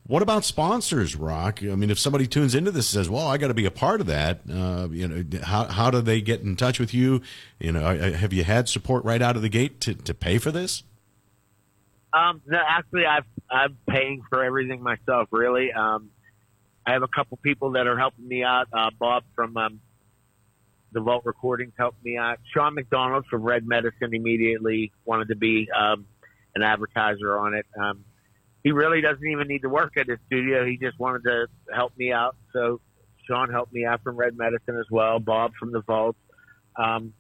what 0.10 0.24
about 0.24 0.44
sponsors, 0.44 1.16
Rock? 1.16 1.60
I 1.62 1.76
mean, 1.76 1.92
if 1.92 2.00
somebody 2.00 2.26
tunes 2.26 2.56
into 2.56 2.72
this 2.72 2.92
and 2.92 3.04
says, 3.04 3.12
"Well, 3.12 3.28
I 3.28 3.38
got 3.38 3.50
to 3.50 3.54
be 3.54 3.66
a 3.66 3.72
part 3.72 4.02
of 4.02 4.08
that," 4.08 4.40
uh, 4.52 4.88
you 4.90 5.08
know, 5.08 5.24
how 5.44 5.66
how 5.66 5.92
do 5.92 6.02
they 6.02 6.20
get 6.20 6.42
in 6.42 6.56
touch 6.56 6.80
with 6.80 6.96
you? 6.96 7.22
You 7.60 7.74
know, 7.74 7.86
uh, 7.86 8.14
have 8.14 8.34
you 8.34 8.44
had 8.44 8.68
support 8.68 9.06
right 9.06 9.22
out 9.22 9.36
of 9.36 9.44
the 9.44 9.50
gate 9.50 9.80
to 9.82 9.94
to 9.94 10.14
pay 10.16 10.40
for 10.40 10.50
this? 10.50 10.82
Um, 12.12 12.42
no, 12.48 12.58
actually, 12.58 13.06
I've, 13.06 13.26
I'm 13.52 13.78
paying 13.88 14.24
for 14.28 14.44
everything 14.44 14.82
myself, 14.82 15.28
really. 15.30 15.72
Um, 15.72 16.10
I 16.88 16.94
have 16.94 17.04
a 17.04 17.08
couple 17.08 17.38
people 17.38 17.74
that 17.74 17.86
are 17.86 17.96
helping 17.96 18.28
me 18.28 18.44
out. 18.44 18.68
Uh, 18.74 18.90
Bob 18.98 19.26
from 19.36 19.56
um, 19.58 19.80
the 20.92 21.02
Vault 21.02 21.24
Recordings 21.24 21.74
helped 21.78 22.04
me 22.04 22.18
out. 22.18 22.40
Sean 22.52 22.74
McDonald 22.74 23.28
from 23.30 23.44
Red 23.44 23.64
Medicine 23.64 24.16
immediately 24.16 24.92
wanted 25.06 25.28
to 25.28 25.36
be 25.36 25.70
um, 25.70 26.08
an 26.56 26.64
advertiser 26.64 27.38
on 27.38 27.54
it. 27.54 27.68
Um, 27.80 28.06
he 28.64 28.72
really 28.72 29.02
doesn't 29.02 29.26
even 29.26 29.48
need 29.48 29.62
to 29.62 29.70
work 29.70 29.94
at 29.98 30.08
his 30.08 30.20
studio. 30.28 30.66
He 30.66 30.78
just 30.78 31.00
wanted 31.00 31.24
to 31.24 31.48
help 31.74 31.98
me 31.98 32.12
out. 32.12 32.36
So 32.54 32.82
Sean 33.26 33.50
helped 33.52 33.74
me 33.74 33.86
out 33.86 34.04
from 34.04 34.18
Red 34.18 34.38
Medicine 34.38 34.78
as 34.78 34.88
well. 34.90 35.20
Bob 35.20 35.54
from 35.60 35.72
the 35.72 35.82
Vault. 35.82 36.16
Um, 36.76 37.14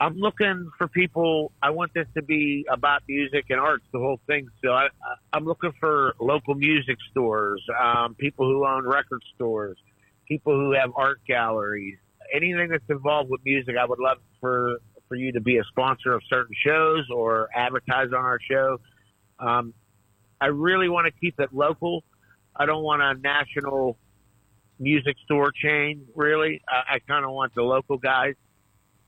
I'm 0.00 0.16
looking 0.16 0.70
for 0.78 0.86
people. 0.86 1.50
I 1.60 1.70
want 1.70 1.92
this 1.92 2.06
to 2.14 2.22
be 2.22 2.64
about 2.70 3.02
music 3.08 3.46
and 3.50 3.58
arts, 3.58 3.84
the 3.92 3.98
whole 3.98 4.20
thing. 4.28 4.48
So 4.64 4.70
I, 4.70 4.88
I'm 5.32 5.44
looking 5.44 5.72
for 5.80 6.14
local 6.20 6.54
music 6.54 6.98
stores, 7.10 7.64
um, 7.80 8.14
people 8.14 8.46
who 8.46 8.64
own 8.64 8.86
record 8.86 9.22
stores, 9.34 9.76
people 10.28 10.52
who 10.54 10.72
have 10.72 10.92
art 10.94 11.20
galleries, 11.26 11.98
anything 12.32 12.68
that's 12.68 12.88
involved 12.88 13.28
with 13.28 13.40
music. 13.44 13.74
I 13.80 13.84
would 13.84 13.98
love 13.98 14.18
for 14.40 14.78
for 15.08 15.16
you 15.16 15.32
to 15.32 15.40
be 15.40 15.56
a 15.56 15.64
sponsor 15.64 16.12
of 16.12 16.22
certain 16.28 16.54
shows 16.64 17.06
or 17.12 17.48
advertise 17.54 18.08
on 18.08 18.24
our 18.24 18.38
show. 18.48 18.78
Um, 19.40 19.72
I 20.40 20.46
really 20.46 20.88
want 20.88 21.06
to 21.06 21.20
keep 21.20 21.38
it 21.40 21.52
local. 21.52 22.04
I 22.54 22.66
don't 22.66 22.82
want 22.82 23.02
a 23.02 23.14
national 23.20 23.96
music 24.78 25.16
store 25.24 25.52
chain. 25.52 26.06
Really, 26.14 26.60
I, 26.68 26.94
I 26.94 26.98
kind 27.00 27.24
of 27.24 27.32
want 27.32 27.54
the 27.54 27.62
local 27.62 27.98
guys. 27.98 28.34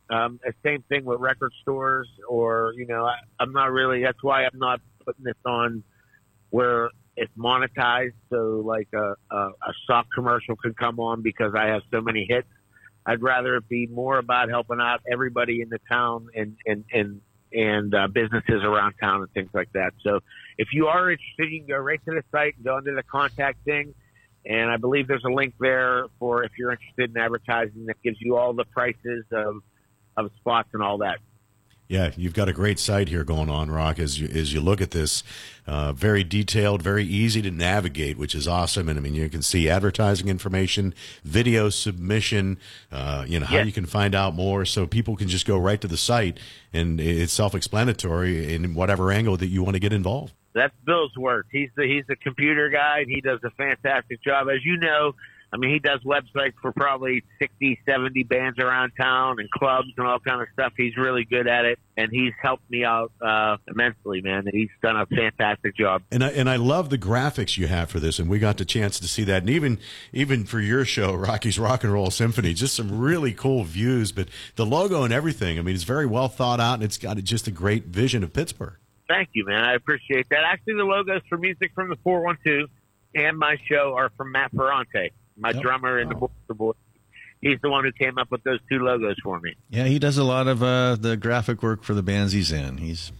Um, 0.08 0.40
the 0.44 0.52
same 0.64 0.82
thing 0.88 1.04
with 1.04 1.20
record 1.20 1.52
stores, 1.62 2.08
or 2.28 2.74
you 2.76 2.86
know, 2.86 3.04
I, 3.04 3.14
I'm 3.38 3.52
not 3.52 3.70
really. 3.70 4.02
That's 4.02 4.22
why 4.22 4.44
I'm 4.44 4.58
not 4.58 4.80
putting 5.04 5.24
this 5.24 5.34
on 5.44 5.84
where 6.50 6.90
it's 7.16 7.32
monetized. 7.36 8.14
So 8.28 8.62
like 8.64 8.88
a, 8.92 9.14
a, 9.30 9.36
a 9.36 9.72
sock 9.86 10.06
commercial 10.14 10.56
could 10.56 10.76
come 10.76 10.98
on 10.98 11.22
because 11.22 11.52
I 11.56 11.66
have 11.66 11.82
so 11.92 12.00
many 12.00 12.26
hits. 12.28 12.48
I'd 13.06 13.22
rather 13.22 13.56
it 13.56 13.68
be 13.68 13.86
more 13.86 14.18
about 14.18 14.48
helping 14.48 14.80
out 14.80 15.00
everybody 15.10 15.62
in 15.62 15.68
the 15.68 15.78
town 15.90 16.28
and 16.34 16.56
and 16.66 16.84
and 16.92 17.20
and 17.52 17.94
uh, 17.94 18.06
businesses 18.08 18.62
around 18.62 18.94
town 19.00 19.22
and 19.22 19.32
things 19.32 19.50
like 19.52 19.72
that. 19.72 19.92
So 20.02 20.20
if 20.60 20.68
you 20.74 20.88
are 20.88 21.10
interested, 21.10 21.50
you 21.50 21.60
can 21.60 21.68
go 21.68 21.78
right 21.78 22.00
to 22.04 22.10
the 22.10 22.22
site 22.30 22.54
and 22.56 22.64
go 22.64 22.76
into 22.76 22.92
the 22.92 23.02
contact 23.02 23.64
thing. 23.64 23.94
And 24.44 24.70
I 24.70 24.76
believe 24.76 25.08
there's 25.08 25.24
a 25.24 25.32
link 25.32 25.54
there 25.58 26.06
for 26.18 26.44
if 26.44 26.52
you're 26.58 26.70
interested 26.70 27.10
in 27.14 27.16
advertising 27.16 27.86
that 27.86 27.96
gives 28.02 28.18
you 28.20 28.36
all 28.36 28.52
the 28.52 28.66
prices 28.66 29.24
of 29.32 29.62
of 30.16 30.30
spots 30.38 30.68
and 30.74 30.82
all 30.82 30.98
that. 30.98 31.18
Yeah, 31.88 32.12
you've 32.16 32.34
got 32.34 32.48
a 32.48 32.52
great 32.52 32.78
site 32.78 33.08
here 33.08 33.24
going 33.24 33.50
on, 33.50 33.70
Rock. 33.70 33.98
As 33.98 34.20
you 34.20 34.28
as 34.28 34.52
you 34.52 34.60
look 34.60 34.80
at 34.80 34.92
this, 34.92 35.24
uh, 35.66 35.92
very 35.92 36.22
detailed, 36.22 36.82
very 36.82 37.04
easy 37.04 37.42
to 37.42 37.50
navigate, 37.50 38.16
which 38.16 38.34
is 38.34 38.46
awesome. 38.46 38.88
And 38.88 38.98
I 38.98 39.02
mean, 39.02 39.14
you 39.14 39.28
can 39.28 39.42
see 39.42 39.68
advertising 39.68 40.28
information, 40.28 40.94
video 41.24 41.68
submission, 41.68 42.58
uh, 42.92 43.24
you 43.26 43.40
know 43.40 43.46
how 43.46 43.56
Yes. 43.56 43.66
you 43.66 43.72
can 43.72 43.86
find 43.86 44.14
out 44.14 44.34
more, 44.34 44.64
so 44.64 44.86
people 44.86 45.16
can 45.16 45.26
just 45.26 45.46
go 45.46 45.58
right 45.58 45.80
to 45.80 45.88
the 45.88 45.96
site, 45.96 46.38
and 46.72 47.00
it's 47.00 47.32
self-explanatory 47.32 48.54
in 48.54 48.74
whatever 48.74 49.10
angle 49.10 49.36
that 49.38 49.48
you 49.48 49.62
want 49.64 49.74
to 49.74 49.80
get 49.80 49.92
involved. 49.92 50.34
That's 50.52 50.74
Bill's 50.84 51.16
work. 51.16 51.46
He's 51.50 51.70
the 51.76 51.84
he's 51.84 52.04
the 52.08 52.16
computer 52.16 52.68
guy. 52.68 53.00
And 53.00 53.10
he 53.10 53.20
does 53.20 53.40
a 53.44 53.50
fantastic 53.50 54.22
job, 54.22 54.48
as 54.48 54.64
you 54.64 54.76
know. 54.76 55.14
I 55.52 55.56
mean, 55.56 55.72
he 55.72 55.80
does 55.80 56.00
websites 56.04 56.54
for 56.62 56.70
probably 56.72 57.24
60, 57.40 57.80
70 57.84 58.22
bands 58.24 58.58
around 58.60 58.92
town 58.92 59.40
and 59.40 59.50
clubs 59.50 59.88
and 59.96 60.06
all 60.06 60.20
kind 60.20 60.40
of 60.40 60.46
stuff. 60.52 60.72
He's 60.76 60.96
really 60.96 61.24
good 61.24 61.48
at 61.48 61.64
it, 61.64 61.80
and 61.96 62.08
he's 62.12 62.32
helped 62.40 62.70
me 62.70 62.84
out 62.84 63.10
uh, 63.20 63.56
immensely, 63.66 64.20
man. 64.20 64.44
He's 64.52 64.68
done 64.80 64.96
a 64.96 65.06
fantastic 65.06 65.76
job. 65.76 66.02
And 66.12 66.22
I 66.22 66.28
and 66.30 66.48
I 66.48 66.54
love 66.54 66.90
the 66.90 66.98
graphics 66.98 67.58
you 67.58 67.66
have 67.66 67.90
for 67.90 67.98
this, 67.98 68.20
and 68.20 68.30
we 68.30 68.38
got 68.38 68.58
the 68.58 68.64
chance 68.64 69.00
to 69.00 69.08
see 69.08 69.24
that. 69.24 69.42
And 69.42 69.50
even 69.50 69.78
even 70.12 70.44
for 70.44 70.60
your 70.60 70.84
show, 70.84 71.14
Rocky's 71.14 71.58
Rock 71.58 71.82
and 71.82 71.92
Roll 71.92 72.10
Symphony, 72.10 72.54
just 72.54 72.76
some 72.76 73.00
really 73.00 73.32
cool 73.32 73.64
views. 73.64 74.12
But 74.12 74.28
the 74.54 74.66
logo 74.66 75.02
and 75.02 75.12
everything, 75.12 75.58
I 75.58 75.62
mean, 75.62 75.74
it's 75.74 75.84
very 75.84 76.06
well 76.06 76.28
thought 76.28 76.60
out, 76.60 76.74
and 76.74 76.84
it's 76.84 76.98
got 76.98 77.16
just 77.18 77.48
a 77.48 77.52
great 77.52 77.86
vision 77.86 78.22
of 78.22 78.32
Pittsburgh. 78.32 78.76
Thank 79.10 79.30
you, 79.32 79.44
man. 79.44 79.64
I 79.64 79.74
appreciate 79.74 80.28
that. 80.30 80.44
Actually, 80.46 80.74
the 80.74 80.84
logos 80.84 81.22
for 81.28 81.36
music 81.36 81.72
from 81.74 81.88
the 81.88 81.96
412 82.04 82.68
and 83.16 83.36
my 83.36 83.56
show 83.68 83.94
are 83.96 84.10
from 84.16 84.30
Matt 84.30 84.52
Ferrante, 84.52 85.10
my 85.36 85.50
Yep. 85.50 85.62
drummer 85.62 85.98
in 85.98 86.08
the 86.08 86.54
Boys. 86.54 86.76
he's 87.40 87.58
the 87.60 87.68
one 87.70 87.82
who 87.84 87.90
came 87.90 88.18
up 88.18 88.30
with 88.30 88.42
those 88.44 88.60
two 88.70 88.78
logos 88.78 89.16
for 89.24 89.40
me. 89.40 89.54
Yeah, 89.68 89.86
he 89.86 89.98
does 89.98 90.16
a 90.16 90.22
lot 90.22 90.46
of 90.46 90.62
uh, 90.62 90.94
the 90.94 91.16
graphic 91.16 91.60
work 91.62 91.82
for 91.82 91.92
the 91.94 92.02
bands 92.04 92.32
he's 92.32 92.52
in. 92.52 92.76
He's 92.78 93.10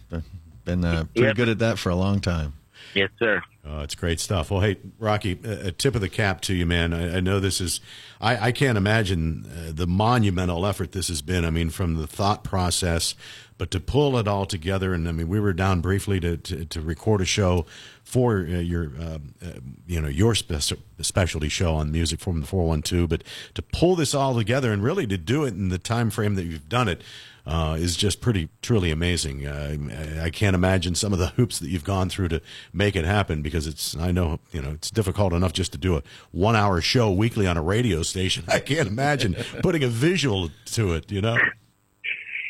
been 0.63 0.85
uh, 0.85 1.03
pretty 1.13 1.27
Yep. 1.27 1.35
good 1.35 1.49
at 1.49 1.59
that 1.59 1.77
for 1.77 1.89
a 1.89 1.95
long 1.95 2.21
time. 2.21 2.53
Yes, 2.93 3.09
sir. 3.19 3.41
Oh, 3.65 3.81
it's 3.81 3.95
great 3.95 4.19
stuff. 4.19 4.49
Well, 4.49 4.61
hey, 4.61 4.77
Rocky, 4.99 5.39
a 5.43 5.71
tip 5.71 5.95
of 5.95 6.01
the 6.01 6.09
cap 6.09 6.41
to 6.41 6.53
you, 6.53 6.65
man. 6.65 6.93
I, 6.93 7.17
I 7.17 7.19
know 7.19 7.39
this 7.39 7.61
is, 7.61 7.79
I, 8.19 8.47
I 8.47 8.51
can't 8.51 8.77
imagine 8.77 9.45
uh, 9.45 9.71
the 9.73 9.87
monumental 9.87 10.65
effort 10.65 10.91
this 10.91 11.07
has 11.09 11.21
been. 11.21 11.45
I 11.45 11.51
mean, 11.51 11.69
from 11.69 11.95
the 11.95 12.07
thought 12.07 12.43
process, 12.43 13.13
but 13.57 13.69
to 13.69 13.79
pull 13.79 14.17
it 14.17 14.27
all 14.27 14.47
together. 14.47 14.93
And 14.93 15.07
I 15.07 15.11
mean, 15.11 15.27
we 15.27 15.39
were 15.39 15.53
down 15.53 15.81
briefly 15.81 16.19
to, 16.21 16.37
to, 16.37 16.65
to 16.65 16.81
record 16.81 17.21
a 17.21 17.25
show 17.25 17.67
for 18.03 18.39
uh, 18.39 18.57
your, 18.57 18.91
uh, 18.99 19.19
uh, 19.45 19.51
you 19.85 20.01
know, 20.01 20.07
your 20.07 20.33
spec- 20.33 20.79
specialty 20.99 21.49
show 21.49 21.75
on 21.75 21.91
music 21.91 22.19
from 22.19 22.41
the 22.41 22.47
412. 22.47 23.07
But 23.07 23.23
to 23.53 23.61
pull 23.61 23.95
this 23.95 24.15
all 24.15 24.33
together 24.33 24.73
and 24.73 24.83
really 24.83 25.05
to 25.05 25.17
do 25.17 25.43
it 25.43 25.53
in 25.53 25.69
the 25.69 25.77
time 25.77 26.09
frame 26.09 26.33
that 26.33 26.45
you've 26.45 26.69
done 26.69 26.87
it, 26.87 27.03
uh, 27.45 27.75
is 27.79 27.95
just 27.95 28.21
pretty 28.21 28.49
truly 28.61 28.91
amazing. 28.91 29.47
I 29.47 30.29
can't 30.29 30.55
imagine 30.55 30.95
some 30.95 31.13
of 31.13 31.19
the 31.19 31.27
hoops 31.27 31.59
that 31.59 31.69
you've 31.69 31.83
gone 31.83 32.09
through 32.09 32.29
to 32.29 32.41
make 32.73 32.95
it 32.95 33.05
happen 33.05 33.41
because 33.41 33.67
it's 33.67 33.95
I 33.97 34.11
know 34.11 34.39
you 34.51 34.61
know 34.61 34.71
it's 34.71 34.91
difficult 34.91 35.33
enough 35.33 35.53
just 35.53 35.71
to 35.73 35.77
do 35.77 35.97
a 35.97 36.03
one 36.31 36.55
hour 36.55 36.81
show 36.81 37.11
weekly 37.11 37.47
on 37.47 37.57
a 37.57 37.61
radio 37.61 38.03
station. 38.03 38.45
I 38.47 38.59
can't 38.59 38.87
imagine 38.87 39.35
putting 39.61 39.83
a 39.83 39.89
visual 39.89 40.49
to 40.65 40.93
it. 40.93 41.11
You 41.11 41.21
know. 41.21 41.37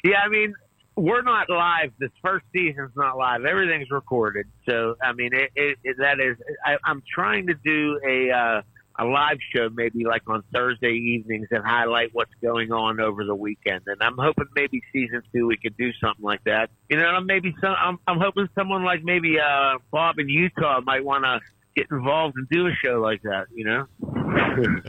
Yeah, 0.04 0.18
I 0.26 0.30
mean, 0.30 0.56
we're 0.96 1.22
not 1.22 1.50
live. 1.50 1.92
This 2.00 2.12
first 2.24 2.46
season's 2.54 2.92
not 2.96 3.18
live. 3.18 3.46
Everything's 3.46 3.89
recorded. 3.92 4.48
So, 4.68 4.96
I 5.02 5.14
mean, 5.14 5.34
it, 5.34 5.52
it, 5.56 5.78
it 5.84 5.98
that 6.00 6.20
is. 6.20 6.38
I, 6.66 6.78
I'm 6.84 7.02
trying 7.14 7.48
to 7.48 7.54
do 7.54 8.00
a 8.06 8.32
uh, 8.32 8.62
a 8.98 9.06
live 9.06 9.38
show, 9.56 9.70
maybe 9.74 10.04
like 10.06 10.22
on 10.28 10.44
Thursday 10.54 10.94
evenings, 10.94 11.48
and 11.52 11.64
highlight 11.66 12.10
what's 12.14 12.34
going 12.42 12.72
on 12.72 13.00
over 13.00 13.24
the 13.26 13.36
weekend. 13.36 13.82
And 13.88 14.02
I'm 14.02 14.18
hoping 14.18 14.46
maybe 14.56 14.82
season 14.94 15.22
two 15.34 15.48
we 15.48 15.58
could 15.58 15.78
do 15.78 15.92
something 15.94 16.24
like 16.24 16.44
that. 16.46 16.70
You 16.89 16.98
know, 16.98 17.20
maybe 17.22 17.56
some. 17.62 17.76
I'm, 17.80 18.00
I'm 18.08 18.20
hoping 18.20 18.48
someone 18.56 18.84
like 18.84 19.04
maybe 19.04 19.39
uh, 19.39 19.78
Bob 19.92 20.20
in 20.20 20.30
Utah 20.30 20.82
might 20.82 21.04
want 21.04 21.24
to 21.24 21.39
get 21.76 21.88
involved 21.89 22.36
and 22.38 22.48
do 22.50 22.68
a 22.68 22.72
show 22.84 23.00
like 23.00 23.22
that. 23.24 23.48
You 23.54 23.66
know. 23.66 23.88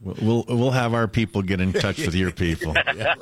We'll 0.00 0.16
we'll, 0.20 0.44
we'll 0.58 0.70
have 0.72 0.92
our 0.92 1.08
people 1.08 1.40
get 1.40 1.60
in 1.60 1.72
touch 1.72 1.98
with 1.98 2.14
your 2.14 2.30
people. 2.30 2.74
Yeah, 2.94 3.14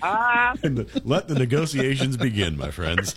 right. 0.00 0.56
And 0.62 0.78
the- 0.78 1.02
let 1.04 1.28
the 1.28 1.34
negotiations 1.34 2.16
begin, 2.16 2.56
my 2.56 2.70
friends. 2.70 3.14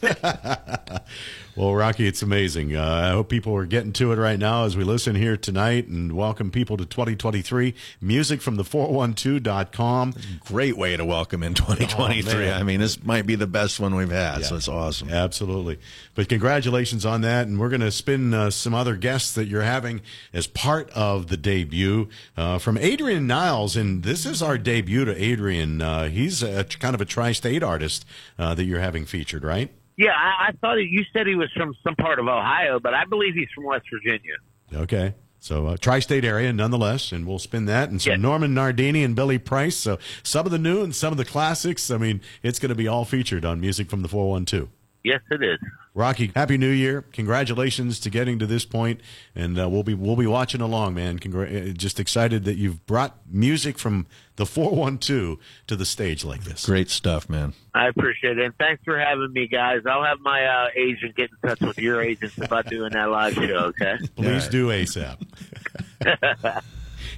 Well, 1.55 1.75
Rocky, 1.75 2.07
it's 2.07 2.21
amazing. 2.21 2.75
Uh, 2.75 2.83
I 2.83 3.09
hope 3.09 3.27
people 3.27 3.53
are 3.55 3.65
getting 3.65 3.91
to 3.93 4.11
it 4.13 4.15
right 4.15 4.39
now 4.39 4.63
as 4.63 4.77
we 4.77 4.83
listen 4.83 5.15
here 5.15 5.35
tonight 5.35 5.87
and 5.87 6.13
welcome 6.13 6.49
people 6.49 6.77
to 6.77 6.85
2023. 6.85 7.73
Music 7.99 8.41
from 8.41 8.55
the 8.55 8.63
412.com. 8.63 10.13
Great 10.45 10.77
way 10.77 10.95
to 10.95 11.03
welcome 11.03 11.43
in 11.43 11.53
2023. 11.53 12.49
Oh. 12.49 12.53
I 12.53 12.63
mean, 12.63 12.79
this 12.79 13.03
might 13.03 13.25
be 13.25 13.35
the 13.35 13.47
best 13.47 13.79
one 13.79 13.95
we've 13.95 14.09
had, 14.09 14.45
so 14.45 14.55
it's 14.55 14.69
awesome. 14.69 15.09
Absolutely. 15.09 15.79
But 16.15 16.29
congratulations 16.29 17.05
on 17.05 17.21
that. 17.21 17.47
And 17.47 17.59
we're 17.59 17.69
going 17.69 17.81
to 17.81 17.91
spin 17.91 18.33
uh, 18.33 18.49
some 18.49 18.73
other 18.73 18.95
guests 18.95 19.33
that 19.33 19.47
you're 19.47 19.61
having 19.61 20.01
as 20.33 20.47
part 20.47 20.89
of 20.91 21.27
the 21.27 21.37
debut 21.37 22.07
uh, 22.37 22.59
from 22.59 22.77
Adrian 22.77 23.27
Niles. 23.27 23.75
And 23.75 24.03
this 24.03 24.25
is 24.25 24.41
our 24.41 24.57
debut 24.57 25.03
to 25.03 25.21
Adrian. 25.21 25.81
Uh, 25.81 26.07
he's 26.07 26.41
a, 26.41 26.63
kind 26.63 26.95
of 26.95 27.01
a 27.01 27.05
tri 27.05 27.33
state 27.33 27.61
artist 27.61 28.05
uh, 28.39 28.53
that 28.55 28.63
you're 28.63 28.79
having 28.79 29.05
featured, 29.05 29.43
right? 29.43 29.71
Yeah, 29.97 30.11
I, 30.11 30.47
I 30.47 30.51
thought 30.61 30.75
you 30.75 31.03
said 31.13 31.27
he 31.27 31.35
was 31.35 31.51
from 31.55 31.75
some 31.83 31.95
part 31.95 32.19
of 32.19 32.27
Ohio, 32.27 32.79
but 32.79 32.93
I 32.93 33.05
believe 33.05 33.33
he's 33.35 33.49
from 33.53 33.65
West 33.65 33.85
Virginia. 33.91 34.35
Okay. 34.73 35.13
So 35.39 35.65
uh, 35.67 35.77
tri-state 35.77 36.23
area, 36.23 36.53
nonetheless, 36.53 37.11
and 37.11 37.25
we'll 37.25 37.39
spin 37.39 37.65
that. 37.65 37.89
And 37.89 37.99
so 38.01 38.11
Yeah. 38.11 38.15
Norman 38.17 38.53
Nardini 38.53 39.03
and 39.03 39.15
Billy 39.15 39.39
Price. 39.39 39.75
So 39.75 39.97
some 40.21 40.45
of 40.45 40.51
the 40.51 40.59
new 40.59 40.83
and 40.83 40.95
some 40.95 41.11
of 41.11 41.17
the 41.17 41.25
classics. 41.25 41.89
I 41.89 41.97
mean, 41.97 42.21
it's 42.43 42.59
going 42.59 42.69
to 42.69 42.75
be 42.75 42.87
all 42.87 43.05
featured 43.05 43.43
on 43.43 43.59
Music 43.59 43.89
from 43.89 44.03
the 44.03 44.07
412. 44.07 44.69
Yes, 45.03 45.21
it 45.31 45.43
is. 45.43 45.59
Rocky, 45.93 46.31
happy 46.35 46.57
New 46.57 46.69
Year! 46.69 47.01
Congratulations 47.11 47.99
to 47.99 48.09
getting 48.09 48.39
to 48.39 48.45
this 48.45 48.63
point, 48.65 49.01
and 49.35 49.59
uh, 49.59 49.67
we'll 49.67 49.83
be 49.83 49.93
we'll 49.93 50.15
be 50.15 50.27
watching 50.27 50.61
along, 50.61 50.93
man. 50.93 51.19
Congra- 51.19 51.71
uh, 51.71 51.73
just 51.73 51.99
excited 51.99 52.45
that 52.45 52.55
you've 52.55 52.85
brought 52.85 53.17
music 53.29 53.77
from 53.77 54.07
the 54.37 54.45
412 54.45 55.37
to 55.67 55.75
the 55.75 55.85
stage 55.85 56.23
like 56.23 56.45
this. 56.45 56.65
Great 56.65 56.89
stuff, 56.89 57.29
man. 57.29 57.53
I 57.73 57.87
appreciate 57.87 58.37
it. 58.37 58.45
And 58.45 58.55
thanks 58.57 58.81
for 58.85 58.97
having 58.97 59.33
me, 59.33 59.47
guys. 59.47 59.81
I'll 59.85 60.03
have 60.03 60.19
my 60.21 60.45
uh, 60.45 60.67
agent 60.77 61.15
get 61.15 61.29
in 61.31 61.49
touch 61.49 61.59
with 61.59 61.77
your 61.77 62.01
agents 62.01 62.37
about 62.37 62.67
doing 62.67 62.93
that 62.93 63.09
live 63.09 63.33
show, 63.33 63.73
okay? 63.81 63.97
Please 64.15 64.47
do 64.47 64.69
ASAP. 64.69 65.17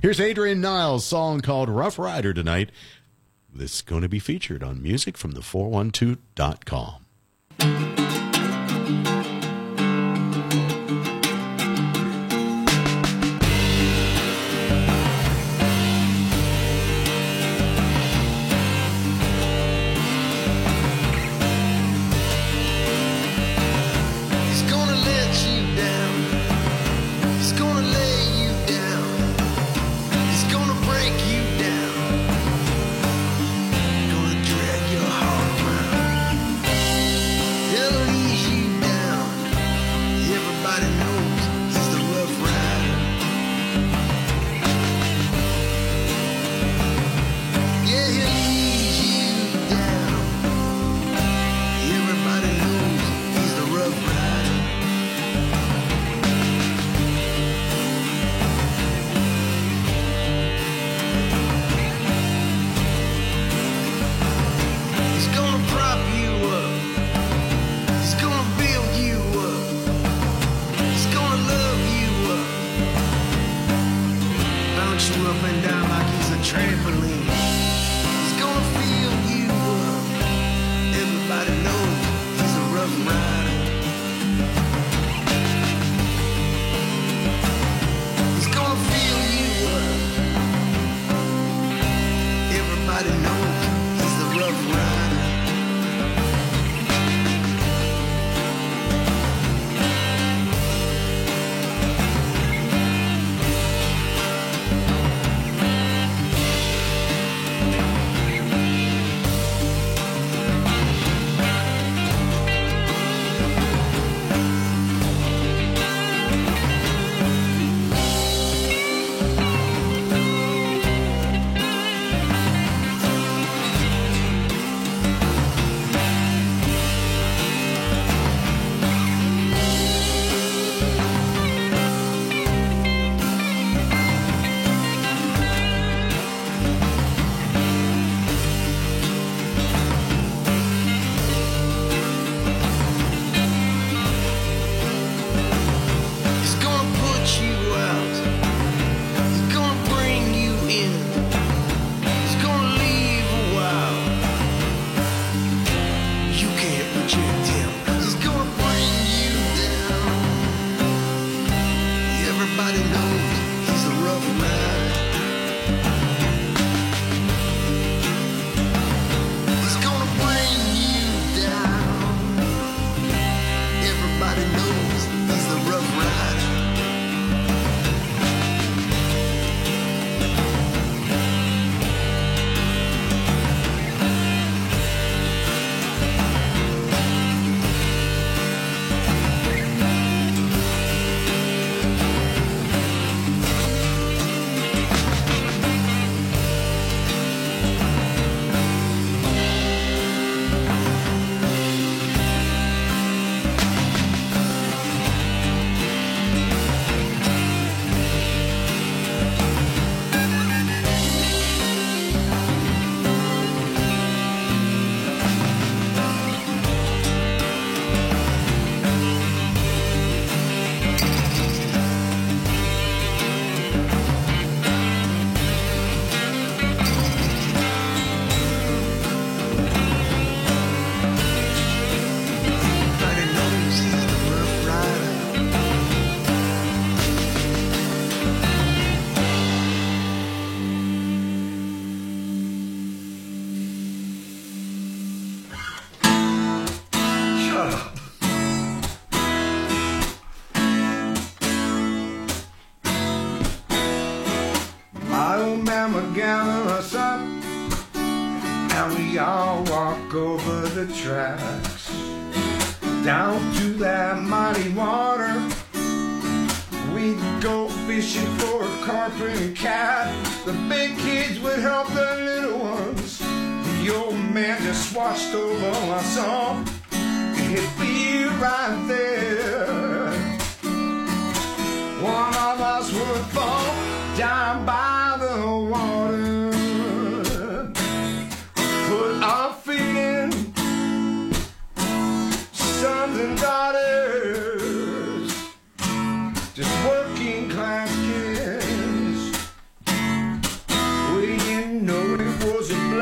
Here's 0.01 0.19
Adrian 0.19 0.61
Niles' 0.61 1.05
song 1.05 1.41
called 1.41 1.69
Rough 1.69 1.99
Rider 1.99 2.34
tonight. 2.34 2.71
This 3.53 3.75
is 3.75 3.81
going 3.81 4.01
to 4.01 4.09
be 4.09 4.19
featured 4.19 4.63
on 4.63 4.81
music 4.81 5.15
from 5.15 5.31
the 5.31 5.41
412.com. 5.41 7.03
He's 7.60 8.03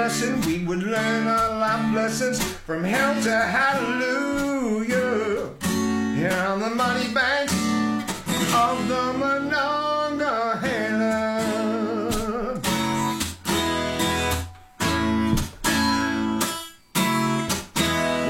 We 0.02 0.66
would 0.66 0.82
learn 0.82 1.28
our 1.28 1.60
life 1.60 1.93
lessons 1.93 2.41
from 2.41 2.84
hell 2.84 3.22
to 3.22 3.30
hallelujah. 3.30 4.89
Here 6.16 6.43
on 6.49 6.60
the 6.60 6.72
money 6.72 7.14
banks 7.14 7.54
of 8.52 8.88
the 8.88 9.14
Monongahela. 9.14 9.78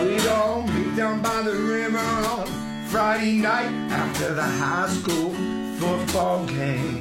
We'd 0.03 0.27
all 0.27 0.63
meet 0.63 0.95
down 0.97 1.21
by 1.21 1.41
the 1.41 1.55
river 1.55 1.97
on 1.97 2.47
Friday 2.89 3.37
night 3.37 3.71
after 3.89 4.33
the 4.33 4.43
high 4.43 4.89
school 4.89 5.33
football 5.79 6.45
game. 6.47 7.00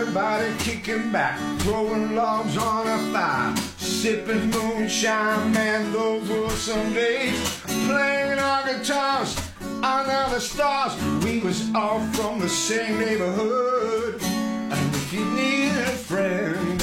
Everybody 0.00 0.54
kicking 0.60 1.10
back, 1.10 1.40
throwing 1.62 2.14
logs 2.14 2.56
on 2.56 2.86
a 2.86 3.12
fire, 3.12 3.56
sipping 3.78 4.48
moonshine, 4.48 5.52
man, 5.52 5.92
those 5.92 6.28
were 6.28 6.50
some 6.50 6.92
days. 6.92 7.60
Playing 7.88 8.38
our 8.38 8.62
guitars 8.64 9.36
under 9.82 10.32
the 10.32 10.38
stars, 10.38 10.94
we 11.24 11.40
was 11.40 11.68
all 11.74 11.98
from 12.12 12.38
the 12.38 12.48
same 12.48 13.00
neighborhood. 13.00 14.22
And 14.22 14.94
if 14.94 15.12
you 15.12 15.24
need 15.34 15.72
a 15.72 15.96
friend, 16.06 16.80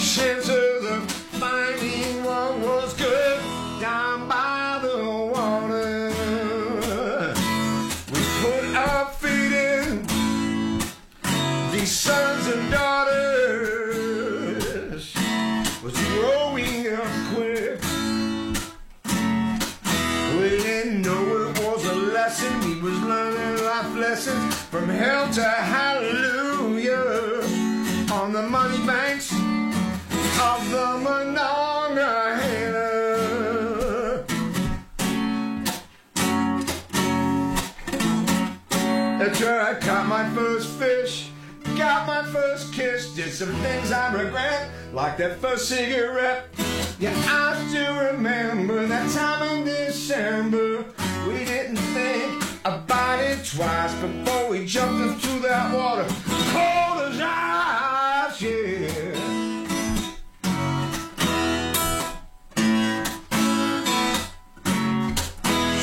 chances 0.00 0.84
of 0.90 1.08
finding 1.38 2.24
one 2.24 2.60
was 2.60 2.92
good 2.94 3.40
down 3.80 4.26
by 4.26 4.51
sons 12.02 12.46
and 12.48 12.68
daughters 12.72 13.94
was 15.84 15.94
growing 16.08 16.88
up 16.88 17.06
quick. 17.32 17.78
We 20.36 20.48
didn't 20.66 21.02
know 21.02 21.22
it 21.46 21.58
was 21.60 21.84
a 21.84 21.94
lesson. 21.94 22.52
We 22.66 22.80
was 22.80 22.98
learning 23.02 23.64
life 23.64 23.94
lessons 23.94 24.52
from 24.72 24.88
hell 24.88 25.32
to 25.34 25.44
hallelujah 25.44 27.04
on 28.10 28.32
the 28.32 28.42
money 28.42 28.84
banks 28.84 29.30
of 30.50 30.70
the 30.74 30.98
Monongahela. 31.06 32.82
That's 39.20 39.40
where 39.40 39.60
I 39.62 39.74
caught 39.74 40.06
my 40.08 40.28
first 40.30 40.66
fish, 40.80 41.21
got 41.92 42.06
my 42.06 42.22
first 42.32 42.72
kiss, 42.72 43.14
did 43.14 43.30
some 43.30 43.52
things 43.56 43.92
I 43.92 44.14
regret, 44.14 44.70
like 44.94 45.18
that 45.18 45.38
first 45.40 45.68
cigarette. 45.68 46.46
Yeah, 46.98 47.12
I 47.26 47.66
still 47.68 47.94
remember 48.12 48.86
that 48.86 49.10
time 49.10 49.42
in 49.58 49.64
December. 49.66 50.86
We 51.28 51.44
didn't 51.44 51.76
think 51.76 52.42
about 52.64 53.18
it 53.20 53.44
twice 53.44 53.94
before 53.96 54.48
we 54.48 54.64
jumped 54.64 55.26
into 55.26 55.38
that 55.40 55.74
water. 55.74 56.06
Cold 56.54 57.12
as 57.12 57.20
ice, 57.20 58.40
yeah. 58.40 59.12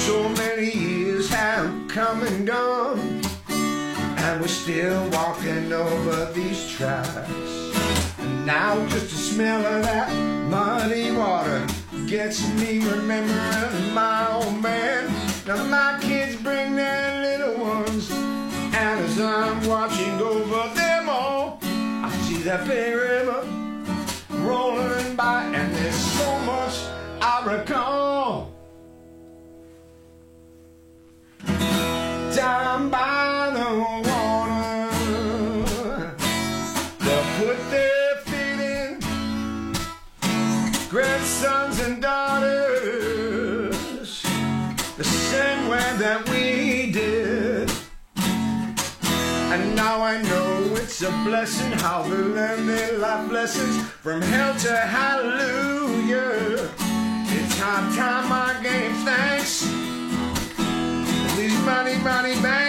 So 0.07 0.29
many 0.41 0.71
years 0.71 1.29
have 1.29 1.87
come 1.87 2.23
and 2.23 2.47
gone, 2.47 3.21
and 3.49 4.41
we're 4.41 4.47
still 4.47 5.07
walking 5.11 5.48
over 5.79 6.31
these 6.33 6.69
tracks. 6.69 7.29
And 8.19 8.45
now 8.45 8.75
just 8.87 9.09
the 9.09 9.15
smell 9.15 9.65
of 9.65 9.83
that 9.83 10.11
muddy 10.49 11.11
water 11.11 11.65
gets 12.05 12.47
me 12.55 12.79
remembering 12.79 13.93
my 13.93 14.33
old 14.33 14.61
man. 14.61 15.07
Now 15.47 15.63
my 15.65 15.97
kids 16.01 16.35
bring 16.41 16.75
their 16.75 17.21
little 17.21 17.63
ones, 17.63 18.11
and 18.11 18.99
as 18.99 19.19
I'm 19.19 19.65
watching 19.67 20.19
over 20.19 20.73
them 20.75 21.09
all, 21.09 21.59
I 21.61 22.11
see 22.23 22.41
that 22.43 22.67
big 22.67 22.95
river 22.95 23.47
rolling 24.41 25.15
by, 25.15 25.45
and 25.45 25.73
there's 25.75 25.95
so 25.95 26.39
much 26.39 26.75
I 27.21 27.43
recall. 27.45 28.51
Down 32.35 32.89
by 32.89 33.38
that 45.99 46.29
we 46.29 46.91
did. 46.93 47.69
And 49.51 49.75
now 49.75 50.01
I 50.01 50.21
know 50.21 50.75
it's 50.75 51.01
a 51.01 51.11
blessing 51.25 51.73
how 51.73 52.03
they 52.03 52.15
learn 52.15 52.67
their 52.67 52.97
life 52.99 53.29
lessons 53.29 53.83
from 54.03 54.21
hell 54.21 54.55
to 54.59 54.77
hallelujah. 54.77 56.69
It's 57.35 57.59
high 57.59 57.93
time 57.97 58.31
I 58.31 58.55
gave 58.63 58.95
thanks. 59.03 59.63
These 61.35 61.59
money, 61.65 61.97
money 61.97 62.35
banks 62.41 62.68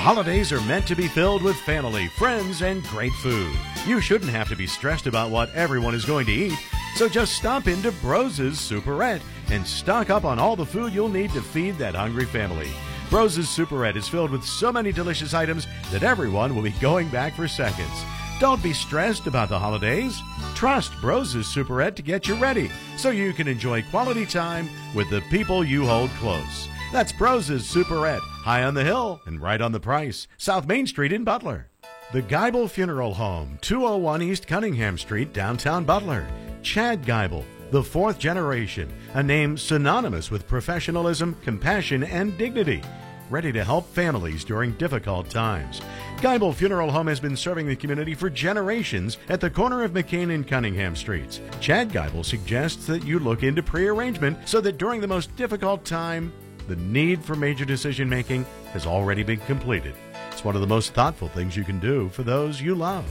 holidays 0.00 0.50
are 0.50 0.60
meant 0.62 0.86
to 0.86 0.96
be 0.96 1.06
filled 1.06 1.42
with 1.42 1.56
family, 1.56 2.06
friends, 2.08 2.62
and 2.62 2.82
great 2.84 3.12
food. 3.12 3.54
You 3.86 4.00
shouldn't 4.00 4.30
have 4.30 4.48
to 4.48 4.56
be 4.56 4.66
stressed 4.66 5.06
about 5.06 5.30
what 5.30 5.54
everyone 5.54 5.94
is 5.94 6.06
going 6.06 6.24
to 6.26 6.32
eat, 6.32 6.58
so 6.96 7.06
just 7.06 7.34
stop 7.34 7.68
into 7.68 7.92
Broses 7.92 8.56
Superette 8.56 9.20
and 9.50 9.66
stock 9.66 10.08
up 10.08 10.24
on 10.24 10.38
all 10.38 10.56
the 10.56 10.64
food 10.64 10.94
you'll 10.94 11.10
need 11.10 11.30
to 11.32 11.42
feed 11.42 11.76
that 11.76 11.94
hungry 11.94 12.24
family. 12.24 12.70
Broses 13.10 13.46
Superette 13.46 13.96
is 13.96 14.08
filled 14.08 14.30
with 14.30 14.42
so 14.42 14.72
many 14.72 14.90
delicious 14.90 15.34
items 15.34 15.66
that 15.92 16.02
everyone 16.02 16.54
will 16.54 16.62
be 16.62 16.70
going 16.80 17.08
back 17.10 17.34
for 17.34 17.46
seconds. 17.46 18.04
Don't 18.38 18.62
be 18.62 18.72
stressed 18.72 19.26
about 19.26 19.50
the 19.50 19.58
holidays. 19.58 20.18
Trust 20.54 20.92
Broses 21.02 21.44
Superette 21.44 21.94
to 21.96 22.02
get 22.02 22.26
you 22.26 22.36
ready 22.36 22.70
so 22.96 23.10
you 23.10 23.34
can 23.34 23.48
enjoy 23.48 23.82
quality 23.82 24.24
time 24.24 24.70
with 24.94 25.10
the 25.10 25.20
people 25.30 25.62
you 25.62 25.84
hold 25.84 26.08
close. 26.12 26.68
That's 26.92 27.12
Broses 27.12 27.72
Superette, 27.72 28.18
high 28.18 28.64
on 28.64 28.74
the 28.74 28.82
hill 28.82 29.20
and 29.24 29.40
right 29.40 29.60
on 29.60 29.70
the 29.70 29.78
price. 29.78 30.26
South 30.38 30.66
Main 30.66 30.88
Street 30.88 31.12
in 31.12 31.22
Butler. 31.22 31.68
The 32.12 32.20
Geibel 32.20 32.68
Funeral 32.68 33.14
Home, 33.14 33.58
201 33.60 34.22
East 34.22 34.48
Cunningham 34.48 34.98
Street, 34.98 35.32
downtown 35.32 35.84
Butler. 35.84 36.26
Chad 36.62 37.04
Geibel, 37.04 37.44
the 37.70 37.84
fourth 37.84 38.18
generation, 38.18 38.92
a 39.14 39.22
name 39.22 39.56
synonymous 39.56 40.32
with 40.32 40.48
professionalism, 40.48 41.36
compassion, 41.44 42.02
and 42.02 42.36
dignity. 42.36 42.82
Ready 43.30 43.52
to 43.52 43.62
help 43.62 43.86
families 43.90 44.42
during 44.42 44.72
difficult 44.72 45.30
times. 45.30 45.80
Geibel 46.16 46.52
Funeral 46.52 46.90
Home 46.90 47.06
has 47.06 47.20
been 47.20 47.36
serving 47.36 47.68
the 47.68 47.76
community 47.76 48.16
for 48.16 48.28
generations 48.28 49.16
at 49.28 49.40
the 49.40 49.48
corner 49.48 49.84
of 49.84 49.92
McKean 49.92 50.34
and 50.34 50.44
Cunningham 50.44 50.96
Streets. 50.96 51.40
Chad 51.60 51.90
Geibel 51.90 52.24
suggests 52.24 52.86
that 52.86 53.04
you 53.04 53.20
look 53.20 53.44
into 53.44 53.62
pre-arrangement 53.62 54.36
so 54.48 54.60
that 54.60 54.78
during 54.78 55.00
the 55.00 55.06
most 55.06 55.34
difficult 55.36 55.84
time, 55.84 56.32
the 56.70 56.76
need 56.76 57.22
for 57.24 57.34
major 57.34 57.64
decision 57.64 58.08
making 58.08 58.44
has 58.72 58.86
already 58.86 59.24
been 59.24 59.40
completed. 59.40 59.92
It's 60.30 60.44
one 60.44 60.54
of 60.54 60.60
the 60.60 60.68
most 60.68 60.94
thoughtful 60.94 61.26
things 61.26 61.56
you 61.56 61.64
can 61.64 61.80
do 61.80 62.08
for 62.10 62.22
those 62.22 62.60
you 62.60 62.76
love. 62.76 63.04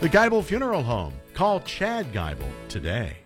The 0.00 0.08
Geibel 0.08 0.42
Funeral 0.42 0.82
Home. 0.82 1.14
Call 1.32 1.60
Chad 1.60 2.12
Geibel 2.12 2.50
today. 2.68 3.18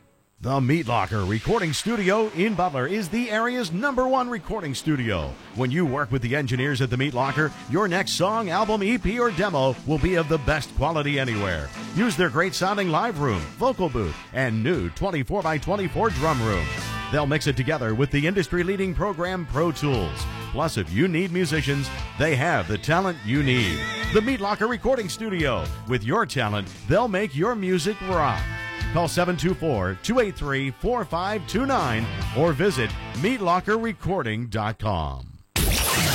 The 0.43 0.61
Meat 0.61 0.87
Locker 0.87 1.24
Recording 1.24 1.72
Studio 1.72 2.28
in 2.31 2.55
Butler 2.55 2.87
is 2.87 3.09
the 3.09 3.31
area's 3.31 3.72
number 3.72 4.07
one 4.07 4.28
recording 4.28 4.74
studio. 4.74 5.33
When 5.55 5.70
you 5.70 5.87
work 5.87 6.12
with 6.12 6.20
the 6.20 6.37
engineers 6.37 6.83
at 6.83 6.91
the 6.91 6.97
Meat 6.99 7.14
Locker, 7.14 7.51
your 7.70 7.89
next 7.89 8.12
song, 8.12 8.51
album, 8.51 8.83
EP, 8.83 9.07
or 9.18 9.31
demo 9.31 9.74
will 9.87 9.99
be 9.99 10.16
of 10.16 10.28
the 10.28 10.39
best 10.39 10.74
quality 10.76 11.18
anywhere. 11.18 11.70
Use 11.95 12.16
their 12.16 12.31
great 12.31 12.55
sounding 12.55 12.91
live 12.91 13.20
room, 13.20 13.41
vocal 13.59 13.89
booth, 13.89 14.16
and 14.35 14.62
new 14.62 14.91
24 14.91 15.43
by 15.43 15.57
24 15.57 16.11
drum 16.11 16.43
room. 16.43 16.66
They'll 17.11 17.26
mix 17.26 17.46
it 17.46 17.56
together 17.56 17.94
with 17.94 18.11
the 18.11 18.26
industry 18.26 18.62
leading 18.62 18.94
program 18.94 19.46
Pro 19.46 19.72
Tools. 19.72 20.26
Plus, 20.52 20.76
if 20.76 20.92
you 20.92 21.08
need 21.08 21.32
musicians, 21.32 21.88
they 22.18 22.36
have 22.36 22.68
the 22.68 22.76
talent 22.78 23.18
you 23.24 23.42
need. 23.42 23.78
The 24.12 24.20
Meat 24.20 24.40
Locker 24.40 24.66
Recording 24.66 25.08
Studio. 25.08 25.64
With 25.88 26.04
your 26.04 26.26
talent, 26.26 26.68
they'll 26.88 27.08
make 27.08 27.34
your 27.36 27.54
music 27.54 27.98
rock. 28.02 28.42
Call 28.92 29.08
724 29.08 29.98
283 30.02 30.70
4529 30.70 32.06
or 32.36 32.52
visit 32.52 32.90
meatlockerrecording.com. 33.14 35.26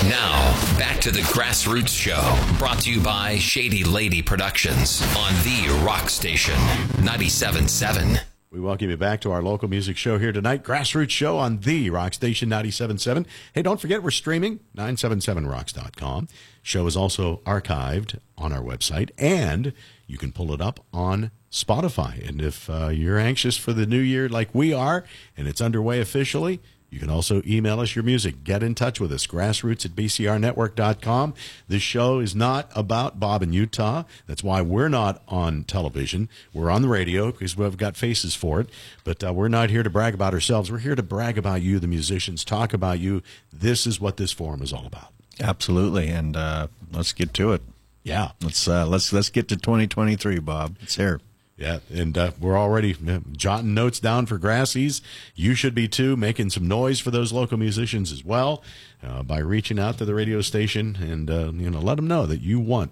Now, 0.09 0.77
back 0.77 0.99
to 1.01 1.11
the 1.11 1.21
Grassroots 1.21 1.87
Show, 1.87 2.37
brought 2.59 2.81
to 2.81 2.91
you 2.91 3.01
by 3.01 3.37
Shady 3.37 3.83
Lady 3.83 4.21
Productions 4.21 5.01
on 5.15 5.33
the 5.43 5.81
Rock 5.85 6.09
Station 6.09 6.55
97.7. 7.01 8.34
We 8.55 8.61
welcome 8.61 8.89
you 8.89 8.95
back 8.95 9.19
to 9.19 9.33
our 9.33 9.41
local 9.41 9.67
music 9.67 9.97
show 9.97 10.17
here 10.17 10.31
tonight, 10.31 10.63
Grassroots 10.63 11.09
Show 11.09 11.37
on 11.37 11.59
the 11.59 11.89
Rock 11.89 12.13
Station 12.13 12.49
97.7. 12.49 13.25
Hey, 13.51 13.61
don't 13.61 13.81
forget 13.81 14.01
we're 14.01 14.11
streaming 14.11 14.61
977rocks.com. 14.77 16.29
Show 16.63 16.87
is 16.87 16.95
also 16.95 17.41
archived 17.45 18.17
on 18.37 18.53
our 18.53 18.61
website, 18.61 19.09
and 19.17 19.73
you 20.07 20.17
can 20.17 20.31
pull 20.31 20.53
it 20.53 20.61
up 20.61 20.79
on 20.93 21.31
Spotify. 21.51 22.25
And 22.25 22.41
if 22.41 22.69
uh, 22.69 22.87
you're 22.87 23.19
anxious 23.19 23.57
for 23.57 23.73
the 23.73 23.85
new 23.85 23.99
year 23.99 24.29
like 24.29 24.55
we 24.55 24.71
are, 24.71 25.03
and 25.35 25.49
it's 25.49 25.59
underway 25.59 25.99
officially, 25.99 26.61
you 26.95 27.01
can 27.01 27.09
also 27.09 27.41
email 27.45 27.81
us 27.81 27.93
your 27.93 28.03
music. 28.03 28.45
Get 28.45 28.63
in 28.63 28.73
touch 28.73 29.01
with 29.01 29.11
us, 29.11 29.27
grassroots 29.27 29.85
at 29.85 29.91
bcrnetwork.com. 29.91 31.33
This 31.67 31.81
show 31.81 32.19
is 32.19 32.33
not 32.33 32.71
about 32.73 33.19
Bob 33.19 33.43
in 33.43 33.51
Utah. 33.51 34.03
That's 34.27 34.45
why 34.45 34.61
we're 34.61 34.87
not 34.87 35.21
on 35.27 35.65
television. 35.65 36.29
We're 36.53 36.71
on 36.71 36.81
the 36.81 36.87
radio 36.87 37.33
because 37.33 37.57
we've 37.57 37.75
got 37.75 37.97
faces 37.97 38.33
for 38.33 38.61
it. 38.61 38.69
But 39.03 39.25
uh, 39.25 39.33
we're 39.33 39.49
not 39.49 39.69
here 39.69 39.83
to 39.83 39.89
brag 39.89 40.13
about 40.13 40.33
ourselves. 40.33 40.71
We're 40.71 40.77
here 40.77 40.95
to 40.95 41.03
brag 41.03 41.37
about 41.37 41.61
you, 41.61 41.79
the 41.79 41.87
musicians, 41.87 42.45
talk 42.45 42.71
about 42.71 42.99
you. 42.99 43.21
This 43.51 43.85
is 43.85 43.99
what 43.99 44.15
this 44.15 44.31
forum 44.31 44.61
is 44.61 44.71
all 44.71 44.85
about. 44.85 45.11
Absolutely, 45.41 46.07
and 46.07 46.37
uh, 46.37 46.67
let's 46.93 47.11
get 47.11 47.33
to 47.33 47.51
it. 47.51 47.61
Yeah, 48.03 48.31
let's 48.41 48.69
uh, 48.69 48.87
let's 48.87 49.11
let's 49.11 49.29
get 49.29 49.49
to 49.49 49.57
2023, 49.57 50.39
Bob. 50.39 50.77
It's 50.81 50.95
here. 50.95 51.19
Yeah, 51.57 51.79
and 51.93 52.17
uh, 52.17 52.31
we're 52.39 52.57
already 52.57 52.95
jotting 53.31 53.73
notes 53.73 54.01
down 54.01 54.25
for 54.25 54.37
Grassies. 54.37 55.01
You 55.35 55.55
should 55.55 55.73
be 55.73 55.87
too, 55.87 56.17
making 56.17 56.49
some 56.49 56.67
noise 56.67 56.99
for 56.99 57.11
those 57.11 57.31
local 57.31 57.57
musicians 57.57 58.11
as 58.11 58.25
well 58.25 58.61
uh, 59.01 59.23
by 59.23 59.39
reaching 59.39 59.79
out 59.79 59.97
to 59.99 60.05
the 60.05 60.13
radio 60.13 60.41
station 60.41 60.97
and 60.99 61.29
uh, 61.29 61.51
you 61.53 61.69
know 61.69 61.79
let 61.79 61.95
them 61.95 62.07
know 62.07 62.25
that 62.25 62.41
you 62.41 62.59
want 62.59 62.91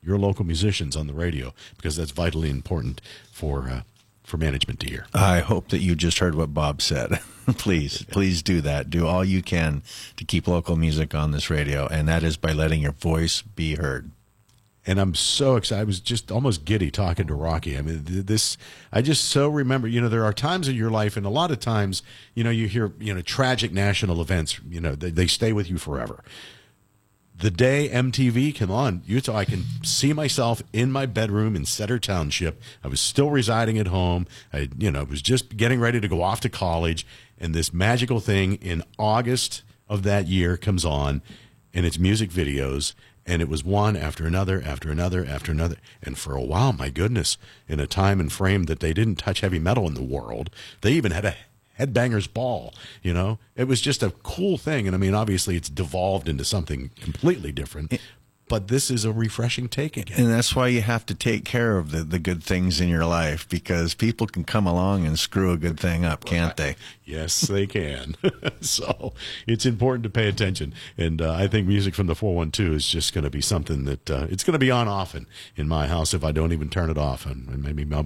your 0.00 0.16
local 0.16 0.44
musicians 0.44 0.96
on 0.96 1.08
the 1.08 1.12
radio 1.12 1.52
because 1.76 1.96
that's 1.96 2.12
vitally 2.12 2.50
important 2.50 3.00
for 3.32 3.68
uh, 3.68 3.82
for 4.22 4.36
management 4.36 4.78
to 4.80 4.88
hear. 4.88 5.06
I 5.12 5.40
hope 5.40 5.68
that 5.70 5.80
you 5.80 5.96
just 5.96 6.20
heard 6.20 6.36
what 6.36 6.54
Bob 6.54 6.80
said. 6.80 7.18
please, 7.58 8.04
please 8.04 8.42
do 8.42 8.60
that. 8.60 8.90
Do 8.90 9.08
all 9.08 9.24
you 9.24 9.42
can 9.42 9.82
to 10.16 10.24
keep 10.24 10.46
local 10.46 10.76
music 10.76 11.16
on 11.16 11.32
this 11.32 11.50
radio, 11.50 11.88
and 11.88 12.06
that 12.06 12.22
is 12.22 12.36
by 12.36 12.52
letting 12.52 12.80
your 12.80 12.92
voice 12.92 13.42
be 13.42 13.74
heard 13.74 14.12
and 14.84 14.98
I'm 14.98 15.14
so 15.14 15.56
excited. 15.56 15.80
I 15.80 15.84
was 15.84 16.00
just 16.00 16.32
almost 16.32 16.64
giddy 16.64 16.90
talking 16.90 17.26
to 17.28 17.34
Rocky. 17.34 17.78
I 17.78 17.82
mean, 17.82 18.02
this, 18.04 18.58
I 18.92 19.00
just 19.00 19.26
so 19.26 19.48
remember, 19.48 19.86
you 19.86 20.00
know, 20.00 20.08
there 20.08 20.24
are 20.24 20.32
times 20.32 20.66
in 20.66 20.74
your 20.74 20.90
life, 20.90 21.16
and 21.16 21.24
a 21.24 21.30
lot 21.30 21.50
of 21.52 21.60
times, 21.60 22.02
you 22.34 22.42
know, 22.42 22.50
you 22.50 22.66
hear, 22.66 22.92
you 22.98 23.14
know, 23.14 23.22
tragic 23.22 23.72
national 23.72 24.20
events, 24.20 24.60
you 24.68 24.80
know, 24.80 24.94
they, 24.94 25.10
they 25.10 25.26
stay 25.28 25.52
with 25.52 25.70
you 25.70 25.78
forever. 25.78 26.24
The 27.34 27.50
day 27.50 27.88
MTV 27.92 28.54
came 28.54 28.70
on, 28.70 29.02
Utah, 29.06 29.36
I 29.36 29.44
can 29.44 29.64
see 29.82 30.12
myself 30.12 30.62
in 30.72 30.92
my 30.92 31.06
bedroom 31.06 31.56
in 31.56 31.64
Cedar 31.64 31.98
Township. 31.98 32.60
I 32.84 32.88
was 32.88 33.00
still 33.00 33.30
residing 33.30 33.78
at 33.78 33.88
home. 33.88 34.26
I, 34.52 34.68
you 34.76 34.90
know, 34.90 35.04
was 35.04 35.22
just 35.22 35.56
getting 35.56 35.80
ready 35.80 36.00
to 36.00 36.08
go 36.08 36.22
off 36.22 36.40
to 36.40 36.48
college, 36.48 37.06
and 37.38 37.54
this 37.54 37.72
magical 37.72 38.20
thing 38.20 38.54
in 38.54 38.82
August 38.98 39.62
of 39.88 40.02
that 40.02 40.26
year 40.26 40.56
comes 40.56 40.84
on, 40.84 41.22
and 41.72 41.86
it's 41.86 41.98
music 41.98 42.30
videos 42.30 42.94
and 43.26 43.40
it 43.42 43.48
was 43.48 43.64
one 43.64 43.96
after 43.96 44.26
another 44.26 44.62
after 44.64 44.90
another 44.90 45.24
after 45.24 45.52
another. 45.52 45.76
And 46.02 46.18
for 46.18 46.34
a 46.34 46.42
while 46.42 46.72
my 46.72 46.90
goodness 46.90 47.38
in 47.68 47.80
a 47.80 47.86
time 47.86 48.20
and 48.20 48.32
frame 48.32 48.64
that 48.64 48.80
they 48.80 48.92
didn't 48.92 49.16
touch 49.16 49.40
heavy 49.40 49.58
metal 49.58 49.86
in 49.86 49.94
the 49.94 50.02
world 50.02 50.50
they 50.80 50.92
even 50.92 51.12
had 51.12 51.24
a 51.24 51.36
headbangers 51.78 52.32
ball 52.32 52.74
you 53.02 53.12
know? 53.14 53.38
It 53.56 53.64
was 53.64 53.80
just 53.80 54.02
a 54.02 54.10
cool 54.22 54.58
thing. 54.58 54.86
And 54.86 54.94
i 54.94 54.98
mean 54.98 55.14
obviously 55.14 55.56
it's 55.56 55.68
devolved 55.68 56.28
into 56.28 56.44
something 56.44 56.90
completely 57.00 57.52
different 57.52 57.98
but 58.52 58.68
this 58.68 58.90
is 58.90 59.06
a 59.06 59.12
refreshing 59.12 59.66
take 59.66 59.96
again. 59.96 60.20
And 60.20 60.30
that's 60.30 60.54
why 60.54 60.68
you 60.68 60.82
have 60.82 61.06
to 61.06 61.14
take 61.14 61.46
care 61.46 61.78
of 61.78 61.90
the, 61.90 62.04
the 62.04 62.18
good 62.18 62.44
things 62.44 62.82
in 62.82 62.88
your 62.90 63.06
life 63.06 63.48
because 63.48 63.94
people 63.94 64.26
can 64.26 64.44
come 64.44 64.66
along 64.66 65.06
and 65.06 65.18
screw 65.18 65.52
a 65.52 65.56
good 65.56 65.80
thing 65.80 66.04
up, 66.04 66.26
can't 66.26 66.54
they? 66.58 66.76
Yes, 67.02 67.40
they 67.40 67.66
can. 67.66 68.14
so 68.60 69.14
it's 69.46 69.64
important 69.64 70.04
to 70.04 70.10
pay 70.10 70.28
attention. 70.28 70.74
And 70.98 71.22
uh, 71.22 71.32
I 71.32 71.48
think 71.48 71.66
music 71.66 71.94
from 71.94 72.08
the 72.08 72.14
412 72.14 72.72
is 72.74 72.86
just 72.86 73.14
going 73.14 73.24
to 73.24 73.30
be 73.30 73.40
something 73.40 73.84
that 73.84 74.10
uh, 74.10 74.26
it's 74.28 74.44
going 74.44 74.52
to 74.52 74.58
be 74.58 74.70
on 74.70 74.86
often 74.86 75.26
in 75.56 75.66
my 75.66 75.86
house 75.86 76.12
if 76.12 76.22
I 76.22 76.30
don't 76.30 76.52
even 76.52 76.68
turn 76.68 76.90
it 76.90 76.98
off. 76.98 77.24
And, 77.24 77.48
and 77.48 77.62
maybe 77.62 77.86
my, 77.86 78.04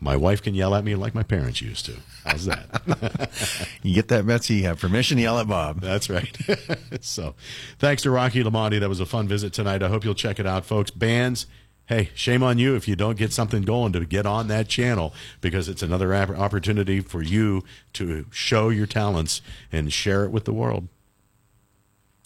my 0.00 0.16
wife 0.16 0.42
can 0.42 0.56
yell 0.56 0.74
at 0.74 0.82
me 0.82 0.96
like 0.96 1.14
my 1.14 1.22
parents 1.22 1.62
used 1.62 1.86
to. 1.86 1.94
How's 2.24 2.46
that? 2.46 3.70
you 3.82 3.94
get 3.94 4.08
that, 4.08 4.26
Betsy? 4.26 4.54
You 4.54 4.64
have 4.64 4.80
permission 4.80 5.18
to 5.18 5.22
yell 5.22 5.38
at 5.38 5.46
Bob. 5.46 5.80
That's 5.80 6.10
right. 6.10 6.36
so 7.00 7.36
thanks 7.78 8.02
to 8.02 8.10
Rocky 8.10 8.42
Lamonde. 8.42 8.80
That 8.80 8.88
was 8.88 9.00
a 9.00 9.06
fun 9.06 9.28
visit 9.28 9.52
tonight. 9.52 9.83
I 9.84 9.88
hope 9.88 10.04
you'll 10.04 10.14
check 10.14 10.38
it 10.38 10.46
out, 10.46 10.64
folks. 10.64 10.90
Bands, 10.90 11.46
hey, 11.86 12.10
shame 12.14 12.42
on 12.42 12.58
you 12.58 12.74
if 12.74 12.88
you 12.88 12.96
don't 12.96 13.18
get 13.18 13.32
something 13.32 13.62
going 13.62 13.92
to 13.92 14.04
get 14.04 14.26
on 14.26 14.48
that 14.48 14.68
channel 14.68 15.12
because 15.40 15.68
it's 15.68 15.82
another 15.82 16.14
opportunity 16.14 17.00
for 17.00 17.22
you 17.22 17.62
to 17.94 18.26
show 18.30 18.68
your 18.70 18.86
talents 18.86 19.42
and 19.70 19.92
share 19.92 20.24
it 20.24 20.30
with 20.30 20.44
the 20.44 20.52
world. 20.52 20.88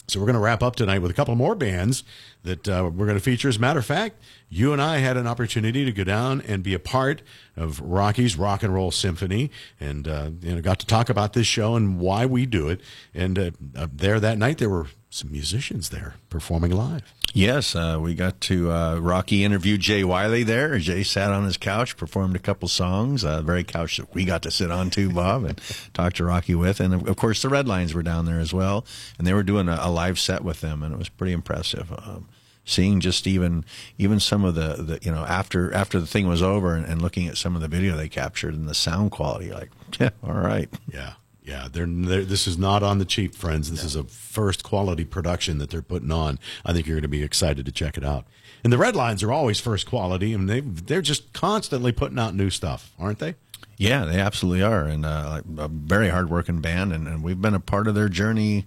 So 0.09 0.19
we're 0.21 0.27
going 0.27 0.35
to 0.35 0.41
wrap 0.41 0.63
up 0.63 0.75
tonight 0.75 1.01
with 1.01 1.11
a 1.11 1.15
couple 1.15 1.35
more 1.35 1.55
bands 1.55 2.03
that 2.43 2.67
uh, 2.67 2.91
we're 2.95 3.05
going 3.05 3.19
to 3.19 3.23
feature. 3.23 3.51
As 3.51 3.59
a 3.59 3.61
matter 3.61 3.79
of 3.79 3.85
fact, 3.85 4.17
you 4.49 4.73
and 4.73 4.81
I 4.81 4.99
had 4.99 5.19
an 5.19 5.27
opportunity 5.27 5.85
to 5.85 5.93
go 5.93 6.03
down 6.03 6.41
and 6.41 6.63
be 6.63 6.73
a 6.73 6.79
part 6.79 7.21
of 7.59 7.79
Rocky's 7.79 8.35
Rock 8.39 8.63
and 8.63 8.73
Roll 8.73 8.91
Symphony, 8.91 9.51
and 9.79 10.09
uh, 10.09 10.31
you 10.41 10.55
know, 10.55 10.63
got 10.63 10.79
to 10.79 10.87
talk 10.87 11.11
about 11.11 11.35
this 11.35 11.47
show 11.47 11.75
and 11.75 11.99
why 11.99 12.25
we 12.25 12.47
do 12.47 12.71
it. 12.71 12.81
And 13.13 13.39
uh, 13.39 13.51
there 13.93 14.19
that 14.19 14.39
night, 14.39 14.57
there 14.57 14.71
were 14.71 14.87
some 15.11 15.33
musicians 15.33 15.89
there 15.89 16.15
performing 16.29 16.71
live. 16.71 17.03
Yes, 17.35 17.75
uh, 17.75 17.99
we 18.01 18.15
got 18.15 18.41
to 18.43 18.71
uh, 18.73 18.99
Rocky 18.99 19.45
interview 19.45 19.77
Jay 19.79 20.03
Wiley 20.03 20.43
there. 20.43 20.79
Jay 20.79 21.03
sat 21.03 21.31
on 21.31 21.45
his 21.45 21.57
couch, 21.57 21.97
performed 21.97 22.37
a 22.37 22.41
couple 22.41 22.69
songs, 22.69 23.25
uh, 23.25 23.43
very 23.43 23.65
couch 23.65 23.99
that 23.99 24.15
we 24.15 24.25
got 24.25 24.43
to 24.43 24.51
sit 24.51 24.71
on 24.71 24.91
too, 24.91 25.11
Bob, 25.11 25.45
and 25.45 25.61
talk 25.95 26.15
to 26.15 26.25
Rocky 26.25 26.55
with. 26.55 26.81
And 26.81 27.07
of 27.07 27.17
course, 27.17 27.43
the 27.43 27.49
Redlines 27.49 27.95
were 27.95 28.03
down 28.03 28.25
there 28.25 28.41
as 28.41 28.53
well, 28.53 28.85
and 29.19 29.27
they 29.27 29.35
were 29.35 29.43
doing 29.43 29.69
a, 29.69 29.79
a 29.81 29.91
live 29.91 30.19
set 30.19 30.43
with 30.43 30.61
them, 30.61 30.83
and 30.83 30.95
it 30.95 30.99
was 30.99 31.09
pretty 31.09 31.33
impressive. 31.33 31.93
Um, 31.93 32.29
seeing 32.65 33.01
just 33.01 33.27
even 33.27 33.65
even 33.97 34.21
some 34.21 34.45
of 34.45 34.55
the, 34.55 34.75
the 34.83 34.99
you 35.03 35.11
know 35.11 35.25
after 35.25 35.73
after 35.75 35.99
the 35.99 36.07
thing 36.07 36.29
was 36.29 36.43
over 36.43 36.75
and, 36.75 36.85
and 36.87 37.01
looking 37.01 37.27
at 37.27 37.37
some 37.37 37.57
of 37.57 37.63
the 37.63 37.69
video 37.69 37.97
they 37.97 38.09
captured 38.09 38.55
and 38.55 38.69
the 38.69 38.75
sound 38.75 39.11
quality, 39.11 39.51
like 39.51 39.71
yeah, 40.01 40.11
all 40.23 40.35
right, 40.35 40.69
yeah. 40.93 41.15
Yeah, 41.49 41.69
they're, 41.73 41.87
they're, 41.87 42.25
this 42.27 42.47
is 42.47 42.59
not 42.59 42.83
on 42.83 42.99
the 42.99 43.07
cheap, 43.07 43.35
friends. 43.35 43.71
This 43.71 43.83
is 43.83 43.97
a 43.97 44.05
first 44.05 44.63
quality 44.63 45.07
production 45.07 45.57
that 45.59 45.71
they're 45.71 45.81
putting 45.81 46.13
on. 46.13 46.39
I 46.63 46.75
think 46.75 46.87
you're 46.87 46.97
going 46.97 47.03
to 47.03 47.09
be 47.09 47.23
excited 47.23 47.65
to 47.65 47.73
check 47.73 47.97
it 47.97 48.05
out. 48.05 48.27
And 48.63 48.71
the 48.71 48.77
Redlines 48.77 49.25
are 49.25 49.33
always 49.33 49.59
first 49.59 49.87
quality, 49.87 50.35
and 50.35 50.47
they 50.47 50.61
they're 50.61 51.01
just 51.01 51.33
constantly 51.33 51.91
putting 51.91 52.19
out 52.19 52.35
new 52.35 52.51
stuff, 52.51 52.93
aren't 52.99 53.19
they? 53.19 53.35
Yeah, 53.79 54.05
they 54.05 54.21
absolutely 54.21 54.63
are, 54.63 54.85
and 54.85 55.07
uh, 55.07 55.41
a 55.57 55.69
very 55.69 56.11
hardworking 56.11 56.61
band, 56.61 56.93
and, 56.93 57.09
and 57.09 57.23
we've 57.23 57.41
been 57.41 57.55
a 57.55 57.61
part 57.61 57.87
of 57.87 57.95
their 57.95 58.11
journey, 58.11 58.67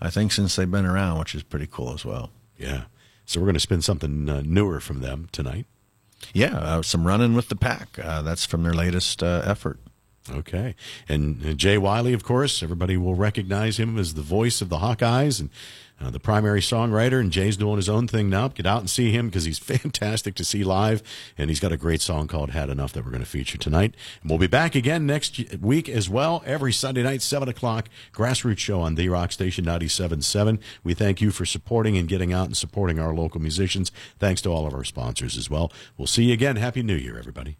I 0.00 0.08
think, 0.08 0.30
since 0.30 0.54
they've 0.54 0.70
been 0.70 0.86
around, 0.86 1.18
which 1.18 1.34
is 1.34 1.42
pretty 1.42 1.66
cool 1.68 1.92
as 1.92 2.04
well. 2.04 2.30
Yeah. 2.56 2.84
So 3.26 3.40
we're 3.40 3.46
going 3.46 3.54
to 3.54 3.60
spin 3.60 3.82
something 3.82 4.28
uh, 4.28 4.42
newer 4.44 4.78
from 4.78 5.00
them 5.00 5.28
tonight. 5.32 5.66
Yeah, 6.32 6.56
uh, 6.56 6.82
some 6.82 7.04
running 7.04 7.34
with 7.34 7.48
the 7.48 7.56
pack. 7.56 7.98
Uh, 7.98 8.22
that's 8.22 8.46
from 8.46 8.62
their 8.62 8.74
latest 8.74 9.24
uh, 9.24 9.42
effort. 9.44 9.80
Okay. 10.30 10.76
And 11.08 11.58
Jay 11.58 11.76
Wiley, 11.78 12.12
of 12.12 12.22
course, 12.22 12.62
everybody 12.62 12.96
will 12.96 13.14
recognize 13.14 13.78
him 13.78 13.98
as 13.98 14.14
the 14.14 14.22
voice 14.22 14.60
of 14.60 14.68
the 14.68 14.78
Hawkeyes 14.78 15.40
and 15.40 15.50
uh, 16.00 16.10
the 16.10 16.20
primary 16.20 16.60
songwriter. 16.60 17.20
And 17.20 17.32
Jay's 17.32 17.56
doing 17.56 17.76
his 17.76 17.88
own 17.88 18.06
thing 18.06 18.30
now. 18.30 18.48
Get 18.48 18.64
out 18.64 18.80
and 18.80 18.88
see 18.88 19.10
him 19.10 19.26
because 19.26 19.44
he's 19.44 19.58
fantastic 19.58 20.36
to 20.36 20.44
see 20.44 20.62
live. 20.62 21.02
And 21.36 21.50
he's 21.50 21.58
got 21.58 21.72
a 21.72 21.76
great 21.76 22.00
song 22.00 22.28
called 22.28 22.50
Had 22.50 22.70
Enough 22.70 22.92
that 22.92 23.04
we're 23.04 23.10
going 23.10 23.22
to 23.22 23.28
feature 23.28 23.58
tonight. 23.58 23.96
And 24.20 24.30
we'll 24.30 24.38
be 24.38 24.46
back 24.46 24.76
again 24.76 25.06
next 25.06 25.40
week 25.60 25.88
as 25.88 26.08
well, 26.08 26.42
every 26.46 26.72
Sunday 26.72 27.02
night, 27.02 27.22
7 27.22 27.48
o'clock, 27.48 27.88
Grassroots 28.12 28.58
Show 28.58 28.80
on 28.80 28.94
The 28.94 29.08
Rock 29.08 29.32
Station 29.32 29.64
97.7. 29.64 30.60
We 30.84 30.94
thank 30.94 31.20
you 31.20 31.32
for 31.32 31.44
supporting 31.44 31.96
and 31.96 32.08
getting 32.08 32.32
out 32.32 32.46
and 32.46 32.56
supporting 32.56 33.00
our 33.00 33.12
local 33.12 33.40
musicians. 33.40 33.90
Thanks 34.20 34.40
to 34.42 34.50
all 34.50 34.66
of 34.66 34.74
our 34.74 34.84
sponsors 34.84 35.36
as 35.36 35.50
well. 35.50 35.72
We'll 35.96 36.06
see 36.06 36.24
you 36.24 36.32
again. 36.32 36.56
Happy 36.56 36.82
New 36.82 36.96
Year, 36.96 37.18
everybody. 37.18 37.56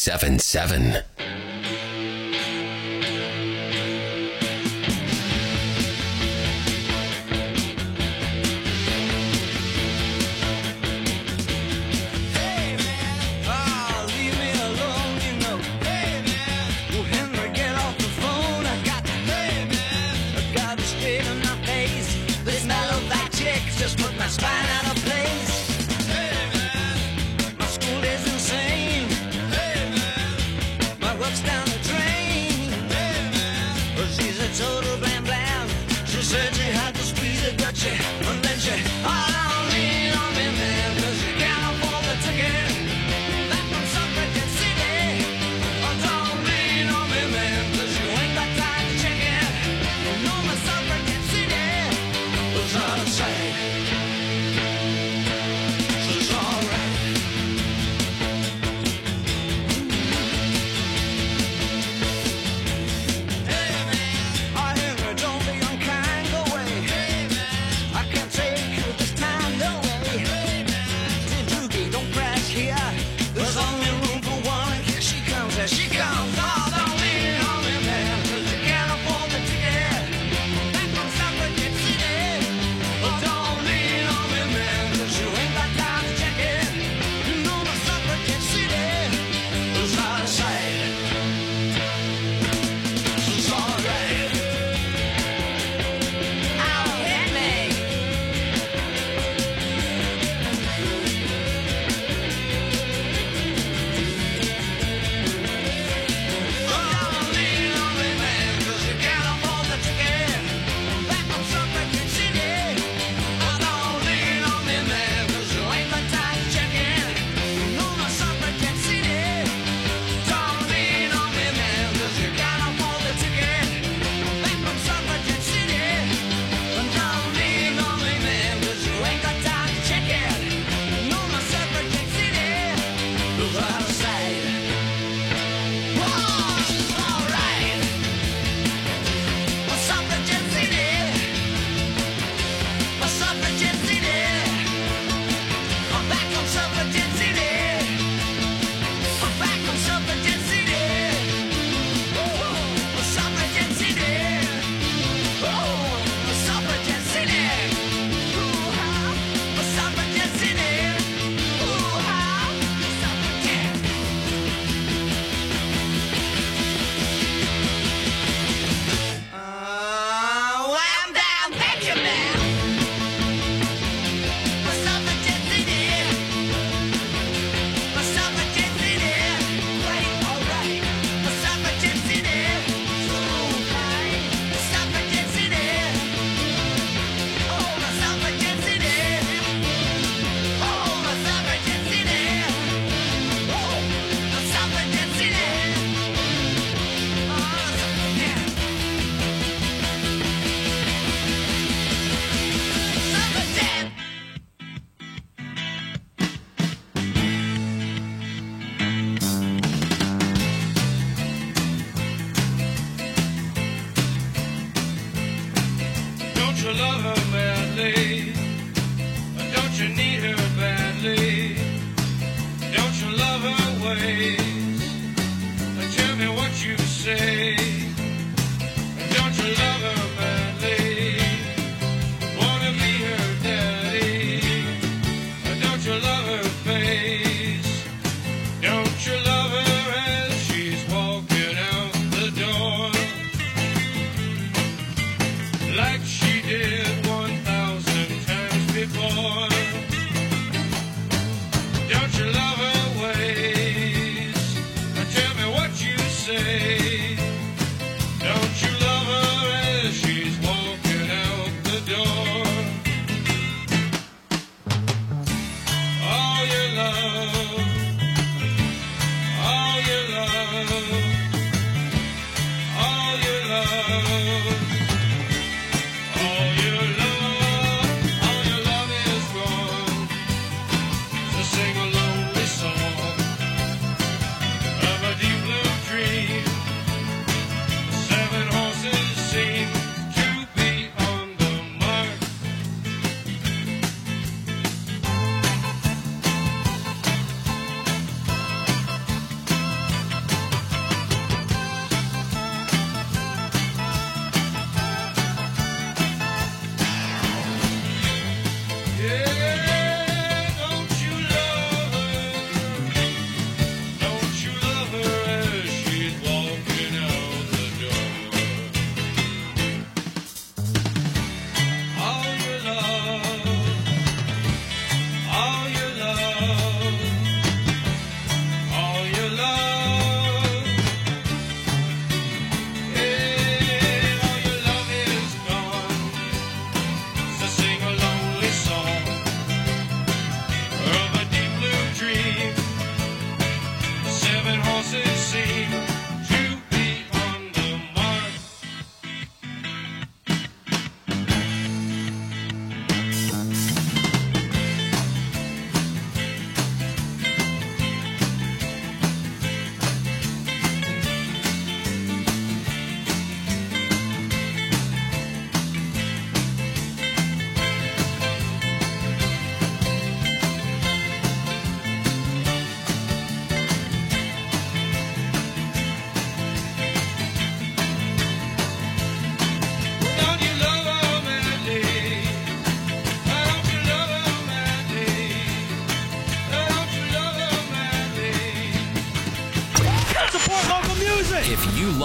97.7. 0.00 1.09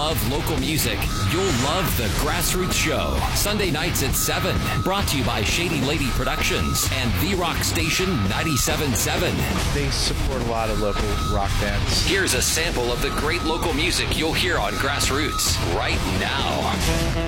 love 0.06 0.30
local 0.30 0.56
music, 0.58 1.00
you'll 1.32 1.42
love 1.64 1.96
The 1.96 2.06
Grassroots 2.22 2.74
Show. 2.74 3.18
Sunday 3.34 3.72
nights 3.72 4.04
at 4.04 4.14
7. 4.14 4.54
Brought 4.84 5.08
to 5.08 5.18
you 5.18 5.24
by 5.24 5.42
Shady 5.42 5.80
Lady 5.80 6.06
Productions 6.10 6.88
and 6.92 7.12
The 7.14 7.34
Rock 7.34 7.56
Station 7.64 8.06
97.7. 8.28 9.74
They 9.74 9.90
support 9.90 10.42
a 10.42 10.44
lot 10.44 10.70
of 10.70 10.78
local 10.78 11.08
rock 11.34 11.50
bands. 11.60 12.06
Here's 12.06 12.34
a 12.34 12.42
sample 12.42 12.92
of 12.92 13.02
the 13.02 13.10
great 13.10 13.42
local 13.42 13.74
music 13.74 14.16
you'll 14.16 14.32
hear 14.32 14.58
on 14.58 14.74
Grassroots 14.74 15.56
right 15.74 15.98
now. 16.20 17.25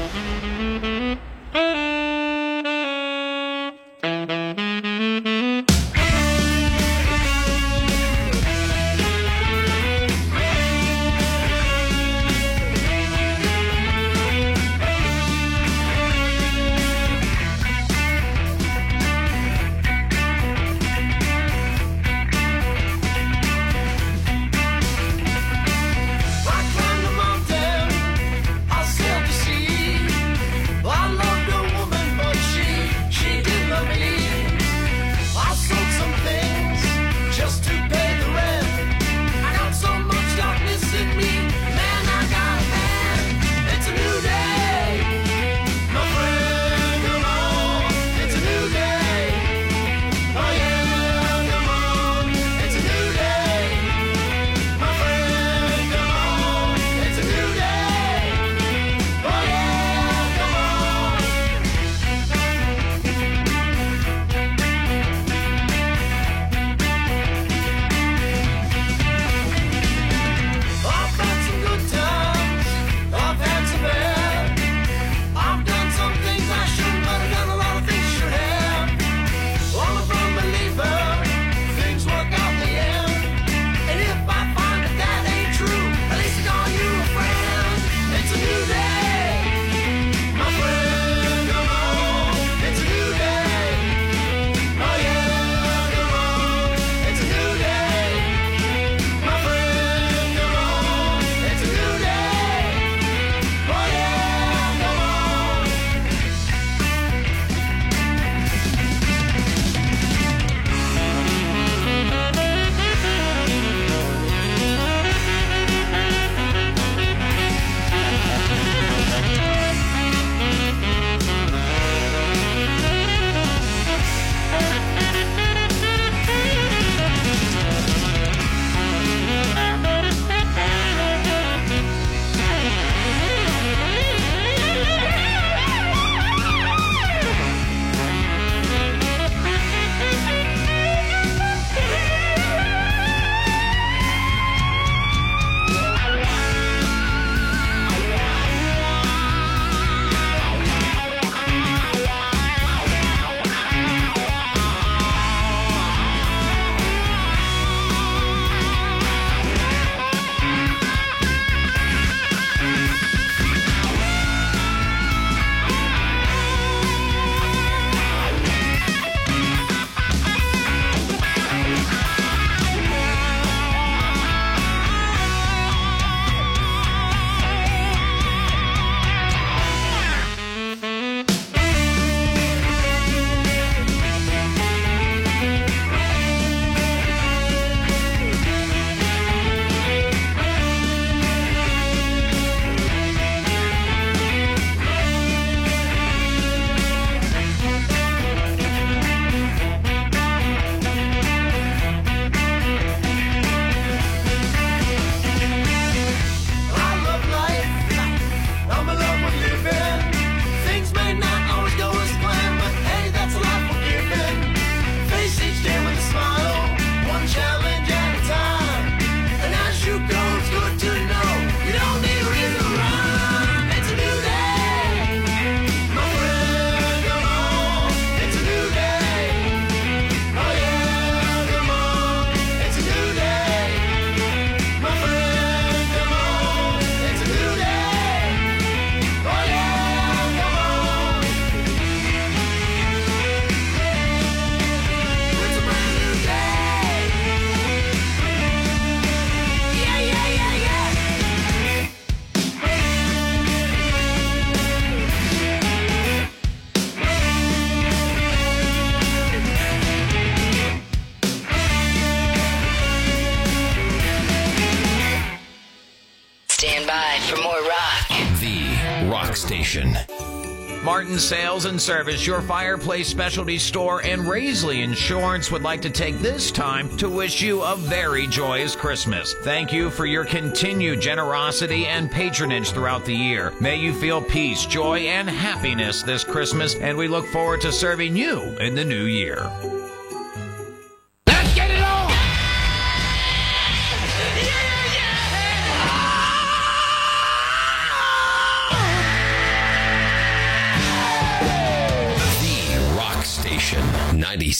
Martin 270.98 271.20
Sales 271.20 271.64
and 271.64 271.80
Service, 271.80 272.26
your 272.26 272.42
fireplace 272.42 273.06
specialty 273.06 273.56
store, 273.56 274.02
and 274.04 274.22
Raisley 274.22 274.82
Insurance 274.82 275.48
would 275.48 275.62
like 275.62 275.80
to 275.82 275.90
take 275.90 276.18
this 276.18 276.50
time 276.50 276.88
to 276.96 277.08
wish 277.08 277.40
you 277.40 277.62
a 277.62 277.76
very 277.76 278.26
joyous 278.26 278.74
Christmas. 278.74 279.32
Thank 279.42 279.72
you 279.72 279.90
for 279.90 280.06
your 280.06 280.24
continued 280.24 281.00
generosity 281.00 281.86
and 281.86 282.10
patronage 282.10 282.72
throughout 282.72 283.04
the 283.04 283.14
year. 283.14 283.52
May 283.60 283.76
you 283.76 283.94
feel 283.94 284.20
peace, 284.20 284.66
joy, 284.66 285.02
and 285.02 285.30
happiness 285.30 286.02
this 286.02 286.24
Christmas, 286.24 286.74
and 286.74 286.98
we 286.98 287.06
look 287.06 287.28
forward 287.28 287.60
to 287.60 287.70
serving 287.70 288.16
you 288.16 288.40
in 288.58 288.74
the 288.74 288.84
new 288.84 289.04
year. 289.04 289.77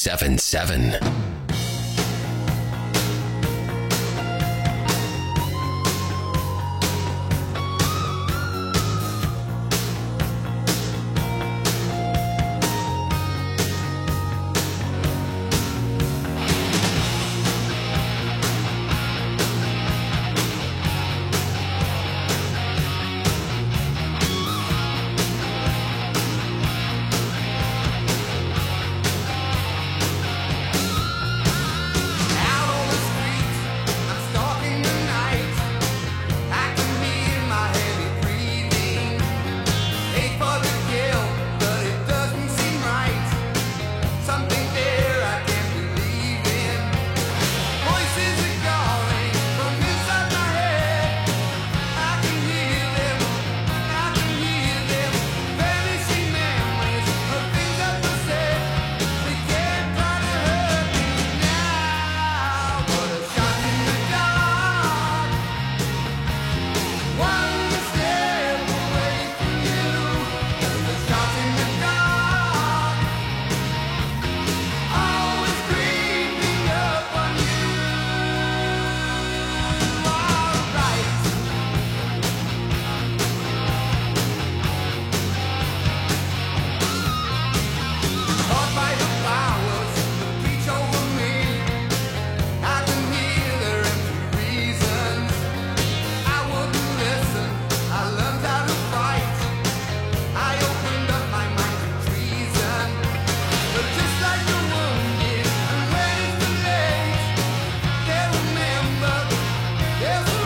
877. 0.09 1.28